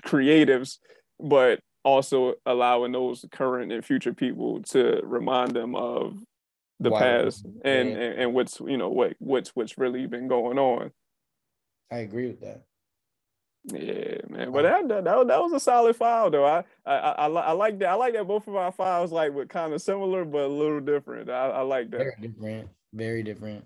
creatives, 0.04 0.78
but 1.20 1.60
also 1.84 2.34
allowing 2.44 2.92
those 2.92 3.24
current 3.30 3.72
and 3.72 3.84
future 3.84 4.12
people 4.12 4.62
to 4.62 5.00
remind 5.04 5.52
them 5.52 5.74
of 5.74 6.18
the 6.80 6.90
past 6.90 7.44
and, 7.64 7.88
and, 7.90 8.20
and 8.20 8.34
what's 8.34 8.60
you 8.60 8.76
know 8.76 8.88
what 8.88 9.14
what's 9.18 9.50
what's 9.56 9.78
really 9.78 10.06
been 10.06 10.28
going 10.28 10.58
on 10.58 10.92
I 11.90 11.98
agree 11.98 12.26
with 12.26 12.40
that. 12.40 12.62
Yeah, 13.72 14.16
man. 14.28 14.50
But 14.52 14.62
that 14.62 14.88
that, 14.88 15.04
that, 15.04 15.40
was 15.40 15.52
a 15.52 15.60
solid 15.60 15.96
file 15.96 16.30
though. 16.30 16.46
I 16.46 16.64
I, 16.86 16.96
I 16.96 17.26
I 17.26 17.52
like 17.52 17.78
that. 17.80 17.88
I 17.88 17.94
like 17.94 18.14
that 18.14 18.26
both 18.26 18.46
of 18.48 18.56
our 18.56 18.72
files 18.72 19.12
like 19.12 19.32
were 19.32 19.46
kind 19.46 19.72
of 19.72 19.82
similar 19.82 20.24
but 20.24 20.42
a 20.42 20.48
little 20.48 20.80
different. 20.80 21.28
I, 21.28 21.48
I 21.48 21.60
like 21.62 21.90
that. 21.90 21.98
Very 21.98 22.16
different. 22.20 22.68
Very 22.92 23.22
different. 23.22 23.64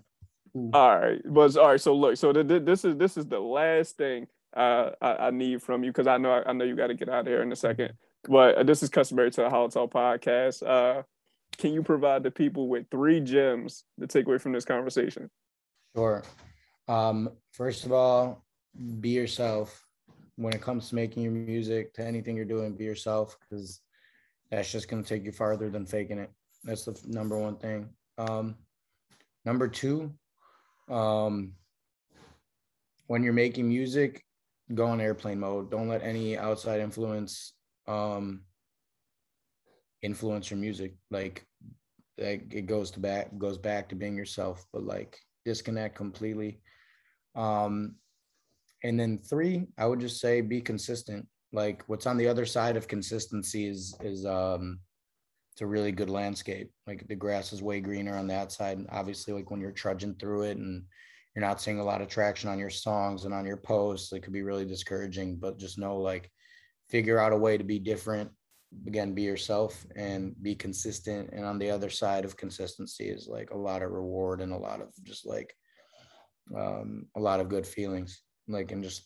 Ooh. 0.57 0.69
All 0.73 0.99
right, 0.99 1.21
but 1.25 1.55
all 1.57 1.69
right. 1.69 1.81
So 1.81 1.95
look, 1.95 2.17
so 2.17 2.33
the, 2.33 2.43
this 2.43 2.83
is 2.83 2.97
this 2.97 3.17
is 3.17 3.25
the 3.25 3.39
last 3.39 3.97
thing 3.97 4.27
uh, 4.55 4.91
I, 5.01 5.27
I 5.27 5.31
need 5.31 5.61
from 5.61 5.83
you 5.83 5.91
because 5.91 6.07
I 6.07 6.17
know 6.17 6.43
I 6.45 6.53
know 6.53 6.65
you 6.65 6.75
got 6.75 6.87
to 6.87 6.95
get 6.95 7.09
out 7.09 7.21
of 7.21 7.27
here 7.27 7.41
in 7.41 7.51
a 7.51 7.55
second. 7.55 7.93
But 8.27 8.55
uh, 8.55 8.63
this 8.63 8.83
is 8.83 8.89
customary 8.89 9.31
to 9.31 9.41
the 9.41 9.49
HolloTalk 9.49 9.91
podcast. 9.91 10.65
Uh, 10.65 11.03
can 11.57 11.73
you 11.73 11.83
provide 11.83 12.23
the 12.23 12.31
people 12.31 12.67
with 12.67 12.89
three 12.89 13.19
gems 13.19 13.83
to 13.99 14.07
take 14.07 14.25
away 14.25 14.37
from 14.37 14.53
this 14.53 14.65
conversation? 14.65 15.29
Sure. 15.95 16.23
Um, 16.87 17.29
first 17.51 17.85
of 17.85 17.91
all, 17.91 18.43
be 18.99 19.09
yourself 19.09 19.82
when 20.35 20.53
it 20.53 20.61
comes 20.61 20.89
to 20.89 20.95
making 20.95 21.23
your 21.23 21.31
music, 21.31 21.93
to 21.93 22.05
anything 22.05 22.35
you're 22.35 22.45
doing, 22.45 22.75
be 22.75 22.83
yourself 22.83 23.37
because 23.39 23.81
that's 24.49 24.71
just 24.71 24.87
going 24.87 25.03
to 25.03 25.07
take 25.07 25.25
you 25.25 25.31
farther 25.31 25.69
than 25.69 25.85
faking 25.85 26.19
it. 26.19 26.31
That's 26.63 26.85
the 26.85 26.99
number 27.07 27.37
one 27.37 27.57
thing. 27.57 27.89
Um, 28.17 28.55
number 29.45 29.67
two, 29.67 30.13
um, 30.89 31.53
when 33.07 33.23
you're 33.23 33.33
making 33.33 33.67
music, 33.67 34.23
go 34.73 34.85
on 34.85 35.01
airplane 35.01 35.39
mode. 35.39 35.69
Don't 35.69 35.89
let 35.89 36.03
any 36.03 36.37
outside 36.37 36.79
influence 36.79 37.53
um, 37.87 38.41
influence 40.01 40.49
your 40.49 40.59
music. 40.59 40.93
Like, 41.11 41.45
like 42.17 42.53
it 42.53 42.65
goes 42.65 42.91
to 42.91 42.99
back 42.99 43.37
goes 43.37 43.57
back 43.57 43.89
to 43.89 43.95
being 43.95 44.15
yourself, 44.15 44.65
but 44.71 44.83
like 44.83 45.19
disconnect 45.45 45.95
completely 45.95 46.61
um, 47.35 47.95
and 48.83 48.99
then 48.99 49.17
three, 49.17 49.67
I 49.77 49.85
would 49.85 49.99
just 49.99 50.19
say 50.19 50.41
be 50.41 50.61
consistent. 50.61 51.27
Like 51.51 51.83
what's 51.87 52.07
on 52.07 52.17
the 52.17 52.27
other 52.27 52.45
side 52.45 52.77
of 52.77 52.87
consistency 52.87 53.67
is 53.67 53.95
is 54.01 54.25
um, 54.25 54.79
it's 55.53 55.61
a 55.61 55.67
really 55.67 55.91
good 55.91 56.09
landscape. 56.09 56.71
Like 56.87 57.07
the 57.07 57.15
grass 57.15 57.53
is 57.53 57.61
way 57.61 57.79
greener 57.79 58.15
on 58.15 58.27
that 58.27 58.51
side. 58.51 58.79
And 58.79 58.87
obviously, 58.91 59.33
like 59.33 59.51
when 59.51 59.61
you're 59.61 59.71
trudging 59.71 60.15
through 60.15 60.43
it 60.43 60.57
and 60.57 60.83
you're 61.35 61.45
not 61.45 61.61
seeing 61.61 61.79
a 61.79 61.83
lot 61.83 62.01
of 62.01 62.07
traction 62.07 62.49
on 62.49 62.57
your 62.57 62.71
songs 62.71 63.25
and 63.25 63.33
on 63.33 63.45
your 63.45 63.57
posts, 63.57 64.11
it 64.13 64.21
could 64.21 64.33
be 64.33 64.41
really 64.41 64.65
discouraging. 64.65 65.37
But 65.37 65.59
just 65.59 65.77
know, 65.77 65.97
like, 65.97 66.31
figure 66.89 67.19
out 67.19 67.33
a 67.33 67.37
way 67.37 67.57
to 67.57 67.63
be 67.63 67.77
different. 67.77 68.31
Again, 68.87 69.13
be 69.13 69.21
yourself 69.21 69.85
and 69.95 70.35
be 70.41 70.55
consistent. 70.55 71.29
And 71.33 71.45
on 71.45 71.59
the 71.59 71.69
other 71.69 71.91
side 71.91 72.25
of 72.25 72.35
consistency 72.35 73.09
is 73.09 73.27
like 73.27 73.51
a 73.51 73.57
lot 73.57 73.83
of 73.83 73.91
reward 73.91 74.41
and 74.41 74.51
a 74.51 74.57
lot 74.57 74.81
of 74.81 74.89
just 75.03 75.27
like 75.27 75.55
um, 76.57 77.05
a 77.15 77.19
lot 77.19 77.39
of 77.39 77.49
good 77.49 77.65
feelings, 77.65 78.21
like 78.47 78.71
and 78.71 78.83
just 78.83 79.03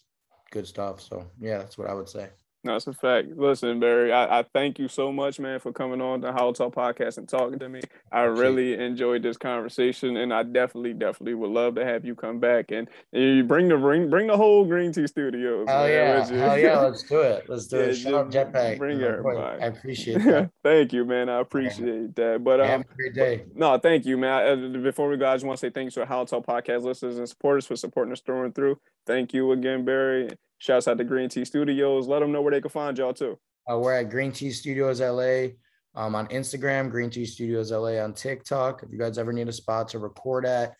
good 0.51 0.67
stuff. 0.67 1.01
So 1.01 1.25
yeah, 1.39 1.59
that's 1.59 1.77
what 1.77 1.89
I 1.89 1.93
would 1.93 2.09
say. 2.09 2.29
That's 2.63 2.87
a 2.87 2.93
fact. 2.93 3.29
Listen, 3.35 3.79
Barry, 3.79 4.11
I, 4.11 4.39
I, 4.39 4.43
thank 4.53 4.79
you 4.79 4.87
so 4.87 5.11
much, 5.11 5.39
man, 5.39 5.59
for 5.59 5.71
coming 5.71 6.01
on 6.01 6.21
the 6.21 6.31
HolloTalk 6.31 6.73
podcast 6.73 7.17
and 7.17 7.29
talking 7.29 7.59
to 7.59 7.69
me. 7.69 7.81
I 8.11 8.21
really 8.21 8.73
enjoyed 8.73 9.23
this 9.23 9.37
conversation, 9.37 10.17
and 10.17 10.33
I 10.33 10.43
definitely, 10.43 10.93
definitely 10.93 11.35
would 11.35 11.51
love 11.51 11.75
to 11.75 11.85
have 11.85 12.03
you 12.03 12.15
come 12.15 12.39
back 12.39 12.71
and, 12.71 12.89
and 13.13 13.23
you 13.23 13.43
bring 13.43 13.69
the 13.69 13.77
bring 13.77 14.09
bring 14.09 14.27
the 14.27 14.35
whole 14.35 14.65
Green 14.65 14.91
Tea 14.91 15.07
Studios. 15.07 15.67
Man, 15.67 15.89
yeah, 15.89 16.25
hell 16.25 16.59
yeah, 16.59 16.79
let's 16.79 17.03
do 17.03 17.19
it. 17.19 17.45
Let's 17.47 17.67
do 17.67 17.77
yeah, 17.77 17.83
it. 17.83 17.95
Shout 17.95 18.13
out 18.13 18.31
Jetpack. 18.31 18.77
Bring 18.79 19.01
everybody. 19.01 19.63
I 19.63 19.67
appreciate 19.67 20.17
that. 20.25 20.51
thank 20.63 20.93
you, 20.93 21.05
man. 21.05 21.29
I 21.29 21.39
appreciate 21.39 22.15
that. 22.15 22.43
But 22.43 22.59
um, 22.59 22.67
have 22.67 22.81
a 22.81 22.95
great 22.95 23.13
day. 23.13 23.45
No, 23.55 23.77
thank 23.77 24.05
you, 24.05 24.17
man. 24.17 24.75
Uh, 24.75 24.79
before 24.79 25.07
we 25.09 25.17
go, 25.17 25.29
I 25.29 25.35
just 25.35 25.45
want 25.45 25.59
to 25.59 25.65
say 25.65 25.69
thanks 25.69 25.93
to 25.93 26.05
HolloTalk 26.05 26.45
podcast 26.45 26.83
listeners 26.83 27.17
and 27.17 27.29
supporters 27.29 27.65
for 27.65 27.75
supporting 27.75 28.11
us 28.11 28.21
through 28.21 28.45
and 28.45 28.55
through. 28.55 28.79
Thank 29.05 29.33
you 29.33 29.51
again, 29.51 29.85
Barry. 29.85 30.29
Shouts 30.59 30.87
out 30.87 30.97
to 30.97 31.03
Green 31.03 31.29
Tea 31.29 31.45
Studios. 31.45 32.07
Let 32.07 32.19
them 32.19 32.31
know 32.31 32.41
where 32.41 32.51
they 32.51 32.61
can 32.61 32.69
find 32.69 32.97
y'all 32.97 33.13
too. 33.13 33.37
Uh, 33.69 33.77
we're 33.77 33.93
at 33.93 34.09
Green 34.09 34.31
Tea 34.31 34.51
Studios 34.51 35.01
LA 35.01 35.49
um, 35.95 36.15
on 36.15 36.27
Instagram, 36.27 36.89
Green 36.89 37.09
Tea 37.09 37.25
Studios 37.25 37.71
LA 37.71 38.01
on 38.01 38.13
TikTok. 38.13 38.83
If 38.83 38.91
you 38.91 38.97
guys 38.97 39.17
ever 39.17 39.33
need 39.33 39.47
a 39.49 39.53
spot 39.53 39.89
to 39.89 39.99
record 39.99 40.45
at, 40.45 40.75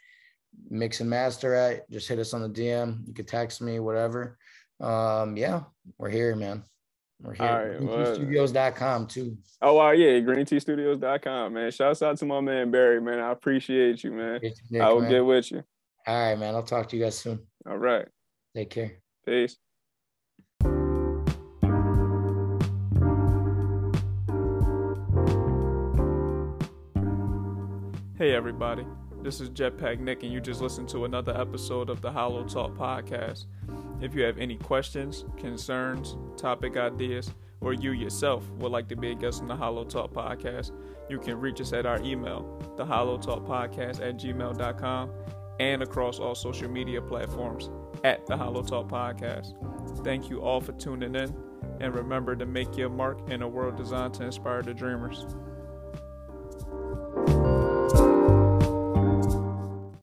mix 0.70 1.02
and 1.02 1.10
master 1.10 1.54
at, 1.54 1.90
just 1.90 2.08
hit 2.08 2.20
us 2.20 2.34
on 2.34 2.42
the 2.42 2.50
DM. 2.50 3.08
You 3.08 3.14
could 3.14 3.28
text 3.28 3.62
me, 3.62 3.80
whatever. 3.80 4.38
Um, 4.80 5.36
yeah, 5.38 5.62
we're 5.98 6.10
here, 6.10 6.36
man. 6.36 6.64
We're 7.22 7.34
here. 7.34 7.48
All 7.48 7.66
right, 7.66 7.82
well, 7.82 8.16
studios.com 8.16 9.08
too. 9.08 9.38
Oh, 9.62 9.80
uh, 9.80 9.92
yeah, 9.92 10.20
greenteastudios.com, 10.20 11.54
man. 11.54 11.72
Shouts 11.72 12.04
out 12.04 12.18
to 12.18 12.26
my 12.26 12.42
man 12.42 12.70
Barry, 12.70 13.02
man. 13.02 13.20
I 13.20 13.32
appreciate 13.32 14.04
you, 14.04 14.12
man. 14.12 14.40
I 14.80 14.94
will 14.94 15.02
man. 15.02 15.10
get 15.10 15.26
with 15.26 15.52
you. 15.52 15.64
All 16.06 16.30
right, 16.30 16.40
man. 16.40 16.56
I'll 16.56 16.64
talk 16.64 16.90
to 16.90 16.98
you 16.98 17.04
guys 17.04 17.18
soon. 17.18 17.40
All 17.68 17.78
right. 17.78 18.08
Take 18.56 18.70
care. 18.70 19.00
Peace. 19.26 19.58
Hey, 28.18 28.34
everybody. 28.34 28.84
This 29.22 29.40
is 29.40 29.52
Jetpack 29.52 30.00
Nick, 30.00 30.24
and 30.24 30.34
you 30.34 30.42
just 30.42 30.60
listened 30.60 30.90
to 30.90 31.06
another 31.06 31.40
episode 31.40 31.88
of 31.88 32.02
the 32.02 32.10
HolloTalk 32.10 32.76
podcast. 32.76 33.46
If 34.02 34.16
you 34.16 34.24
have 34.24 34.40
any 34.40 34.56
questions, 34.56 35.24
concerns, 35.38 36.18
topic 36.36 36.78
ideas, 36.78 37.32
or 37.62 37.74
you 37.74 37.92
yourself 37.92 38.50
would 38.54 38.72
like 38.72 38.88
to 38.88 38.96
be 38.96 39.12
a 39.12 39.14
guest 39.14 39.44
on 39.44 39.48
the 39.48 39.56
HolloTalk 39.56 40.14
podcast, 40.14 40.72
you 41.08 41.20
can 41.20 41.40
reach 41.40 41.62
us 41.62 41.74
at 41.74 41.86
our 41.86 42.02
email, 42.02 42.60
the 42.76 42.84
HolloTalk 42.84 43.46
Podcast 43.46 44.02
at 44.02 44.18
gmail.com, 44.18 45.12
and 45.60 45.84
across 45.84 46.18
all 46.18 46.34
social 46.34 46.72
media 46.72 47.00
platforms 47.00 47.70
at 48.04 48.26
the 48.26 48.36
HolloTalk 48.36 48.90
podcast. 48.90 50.04
Thank 50.04 50.28
you 50.32 50.42
all 50.42 50.60
for 50.60 50.72
tuning 50.72 51.14
in, 51.14 51.36
and 51.80 51.94
remember 51.94 52.36
to 52.36 52.48
make 52.48 52.76
your 52.78 52.90
mark 52.90 53.30
in 53.30 53.44
a 53.44 53.48
world 53.48 53.78
designed 53.78 54.16
to 54.16 54.26
inspire 54.26 54.64
the 54.64 54.74
dreamers. 54.74 55.24